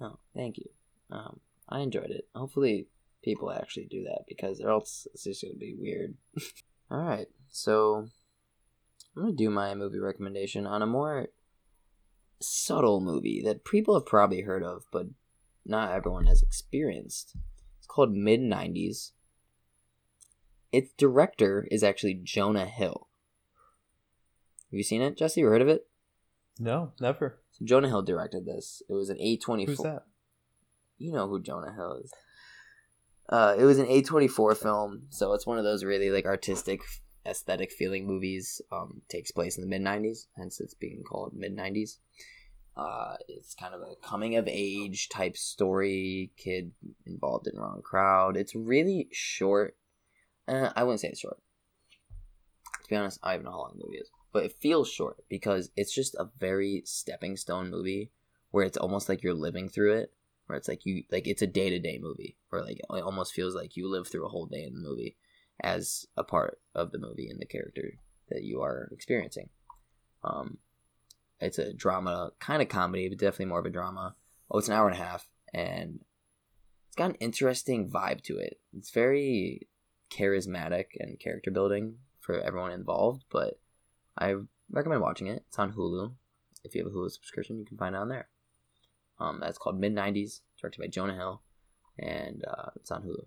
oh 0.00 0.18
thank 0.34 0.58
you. 0.58 0.68
Um, 1.12 1.38
I 1.68 1.78
enjoyed 1.82 2.10
it. 2.10 2.26
Hopefully, 2.34 2.88
people 3.22 3.52
actually 3.52 3.84
do 3.84 4.02
that 4.04 4.24
because 4.26 4.60
or 4.60 4.70
else 4.70 5.06
it's 5.14 5.22
just 5.22 5.40
gonna 5.42 5.54
be 5.54 5.76
weird. 5.78 6.14
All 6.90 6.98
right, 6.98 7.28
so 7.48 8.08
I'm 9.16 9.22
gonna 9.22 9.36
do 9.36 9.50
my 9.50 9.72
movie 9.76 10.00
recommendation 10.00 10.66
on 10.66 10.82
a 10.82 10.86
more 10.86 11.28
subtle 12.40 13.00
movie 13.00 13.40
that 13.44 13.64
people 13.64 13.94
have 13.94 14.04
probably 14.04 14.40
heard 14.40 14.64
of, 14.64 14.82
but 14.90 15.06
not 15.64 15.92
everyone 15.92 16.26
has 16.26 16.42
experienced. 16.42 17.36
It's 17.78 17.86
called 17.86 18.12
Mid 18.12 18.40
'90s. 18.40 19.12
Its 20.72 20.92
director 20.96 21.66
is 21.70 21.82
actually 21.82 22.20
Jonah 22.22 22.66
Hill. 22.66 23.08
Have 24.70 24.78
you 24.78 24.82
seen 24.82 25.02
it, 25.02 25.16
Jesse? 25.16 25.40
You 25.40 25.46
heard 25.46 25.62
of 25.62 25.68
it? 25.68 25.86
No, 26.58 26.92
never. 27.00 27.40
So 27.52 27.64
Jonah 27.64 27.88
Hill 27.88 28.02
directed 28.02 28.46
this. 28.46 28.82
It 28.88 28.94
was 28.94 29.10
an 29.10 29.18
A24. 29.18 29.66
Who's 29.66 29.78
that? 29.78 30.02
You 30.98 31.12
know 31.12 31.28
who 31.28 31.40
Jonah 31.40 31.72
Hill 31.74 32.00
is. 32.02 32.12
Uh, 33.28 33.54
it 33.58 33.64
was 33.64 33.78
an 33.78 33.86
A24 33.86 34.56
film, 34.56 35.02
so 35.10 35.32
it's 35.32 35.46
one 35.46 35.58
of 35.58 35.64
those 35.64 35.84
really 35.84 36.10
like 36.10 36.26
artistic, 36.26 36.80
aesthetic 37.26 37.72
feeling 37.72 38.06
movies. 38.06 38.60
Um, 38.72 39.02
takes 39.08 39.30
place 39.30 39.58
in 39.58 39.62
the 39.62 39.68
mid 39.68 39.82
90s, 39.82 40.26
hence 40.36 40.60
it's 40.60 40.74
being 40.74 41.02
called 41.02 41.32
mid 41.34 41.56
90s. 41.56 41.98
Uh, 42.76 43.14
it's 43.26 43.54
kind 43.54 43.74
of 43.74 43.80
a 43.80 43.96
coming 44.06 44.36
of 44.36 44.46
age 44.46 45.08
type 45.08 45.36
story. 45.36 46.30
Kid 46.36 46.72
involved 47.06 47.46
in 47.46 47.58
wrong 47.58 47.80
crowd. 47.82 48.36
It's 48.36 48.54
really 48.54 49.08
short. 49.12 49.76
Uh, 50.48 50.70
I 50.76 50.84
wouldn't 50.84 51.00
say 51.00 51.08
it's 51.08 51.20
short. 51.20 51.38
To 52.82 52.88
be 52.88 52.96
honest, 52.96 53.18
I 53.22 53.34
don't 53.34 53.44
know 53.44 53.50
how 53.50 53.58
long 53.58 53.72
the 53.76 53.84
movie 53.84 53.98
is, 53.98 54.08
but 54.32 54.44
it 54.44 54.56
feels 54.60 54.88
short 54.88 55.16
because 55.28 55.70
it's 55.76 55.94
just 55.94 56.14
a 56.14 56.30
very 56.38 56.82
stepping 56.84 57.36
stone 57.36 57.70
movie 57.70 58.12
where 58.50 58.64
it's 58.64 58.76
almost 58.76 59.08
like 59.08 59.22
you're 59.22 59.34
living 59.34 59.68
through 59.68 59.94
it. 59.94 60.12
Where 60.46 60.56
it's 60.56 60.68
like 60.68 60.86
you 60.86 61.02
like 61.10 61.26
it's 61.26 61.42
a 61.42 61.46
day 61.48 61.70
to 61.70 61.80
day 61.80 61.98
movie, 62.00 62.36
where 62.50 62.62
like 62.62 62.78
it 62.78 63.02
almost 63.02 63.34
feels 63.34 63.56
like 63.56 63.76
you 63.76 63.90
live 63.90 64.06
through 64.06 64.24
a 64.24 64.28
whole 64.28 64.46
day 64.46 64.62
in 64.62 64.74
the 64.74 64.88
movie 64.88 65.16
as 65.60 66.06
a 66.16 66.22
part 66.22 66.60
of 66.74 66.92
the 66.92 66.98
movie 66.98 67.28
and 67.28 67.40
the 67.40 67.46
character 67.46 67.98
that 68.28 68.44
you 68.44 68.62
are 68.62 68.88
experiencing. 68.92 69.48
Um, 70.22 70.58
it's 71.40 71.58
a 71.58 71.72
drama, 71.72 72.30
kind 72.38 72.62
of 72.62 72.68
comedy, 72.68 73.08
but 73.08 73.18
definitely 73.18 73.46
more 73.46 73.58
of 73.58 73.66
a 73.66 73.70
drama. 73.70 74.14
Oh, 74.50 74.58
it's 74.58 74.68
an 74.68 74.74
hour 74.74 74.88
and 74.88 74.96
a 74.96 75.02
half, 75.02 75.28
and 75.52 76.00
it's 76.86 76.96
got 76.96 77.10
an 77.10 77.16
interesting 77.16 77.90
vibe 77.90 78.22
to 78.22 78.38
it. 78.38 78.60
It's 78.76 78.90
very 78.90 79.68
charismatic 80.10 80.86
and 80.98 81.18
character 81.18 81.50
building 81.50 81.96
for 82.20 82.40
everyone 82.40 82.72
involved, 82.72 83.24
but 83.30 83.58
I 84.18 84.34
recommend 84.70 85.00
watching 85.00 85.26
it. 85.28 85.44
It's 85.48 85.58
on 85.58 85.72
Hulu. 85.72 86.12
If 86.64 86.74
you 86.74 86.84
have 86.84 86.92
a 86.92 86.94
Hulu 86.94 87.10
subscription, 87.10 87.58
you 87.58 87.64
can 87.64 87.76
find 87.76 87.94
it 87.94 87.98
on 87.98 88.08
there. 88.08 88.28
Um, 89.18 89.38
that's 89.40 89.58
called 89.58 89.78
Mid 89.78 89.94
90s, 89.94 90.40
directed 90.60 90.80
by 90.80 90.88
Jonah 90.88 91.14
Hill, 91.14 91.42
and 91.98 92.44
uh, 92.46 92.70
it's 92.76 92.90
on 92.90 93.02
Hulu. 93.02 93.24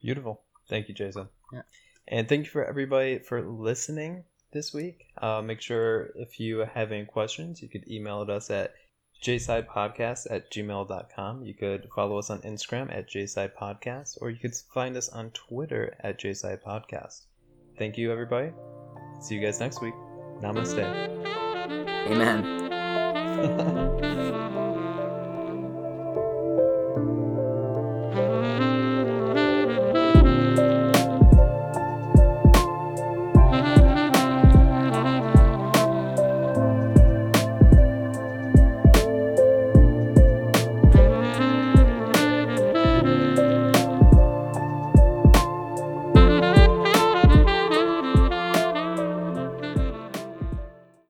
Beautiful. 0.00 0.42
Thank 0.68 0.88
you, 0.88 0.94
Jason. 0.94 1.28
Yeah. 1.52 1.62
And 2.08 2.28
thank 2.28 2.44
you 2.44 2.50
for 2.50 2.64
everybody 2.64 3.18
for 3.18 3.42
listening 3.42 4.24
this 4.52 4.74
week. 4.74 5.06
Uh, 5.20 5.42
make 5.42 5.60
sure 5.60 6.10
if 6.16 6.40
you 6.40 6.58
have 6.58 6.92
any 6.92 7.04
questions, 7.04 7.62
you 7.62 7.68
could 7.68 7.88
email 7.88 8.26
us 8.28 8.50
at 8.50 8.74
jsidepodcast 9.22 10.26
at 10.30 10.50
gmail.com. 10.50 11.44
You 11.44 11.54
could 11.54 11.88
follow 11.94 12.18
us 12.18 12.30
on 12.30 12.40
Instagram 12.40 12.94
at 12.94 13.08
jsidepodcast, 13.08 14.18
or 14.20 14.30
you 14.30 14.38
could 14.38 14.54
find 14.54 14.96
us 14.96 15.08
on 15.08 15.30
Twitter 15.30 15.96
at 16.00 16.18
jsidepodcast. 16.20 17.22
Thank 17.78 17.96
you, 17.98 18.12
everybody. 18.12 18.52
See 19.20 19.34
you 19.34 19.40
guys 19.40 19.60
next 19.60 19.80
week. 19.80 19.94
Namaste. 20.40 20.84
Amen. 22.08 22.70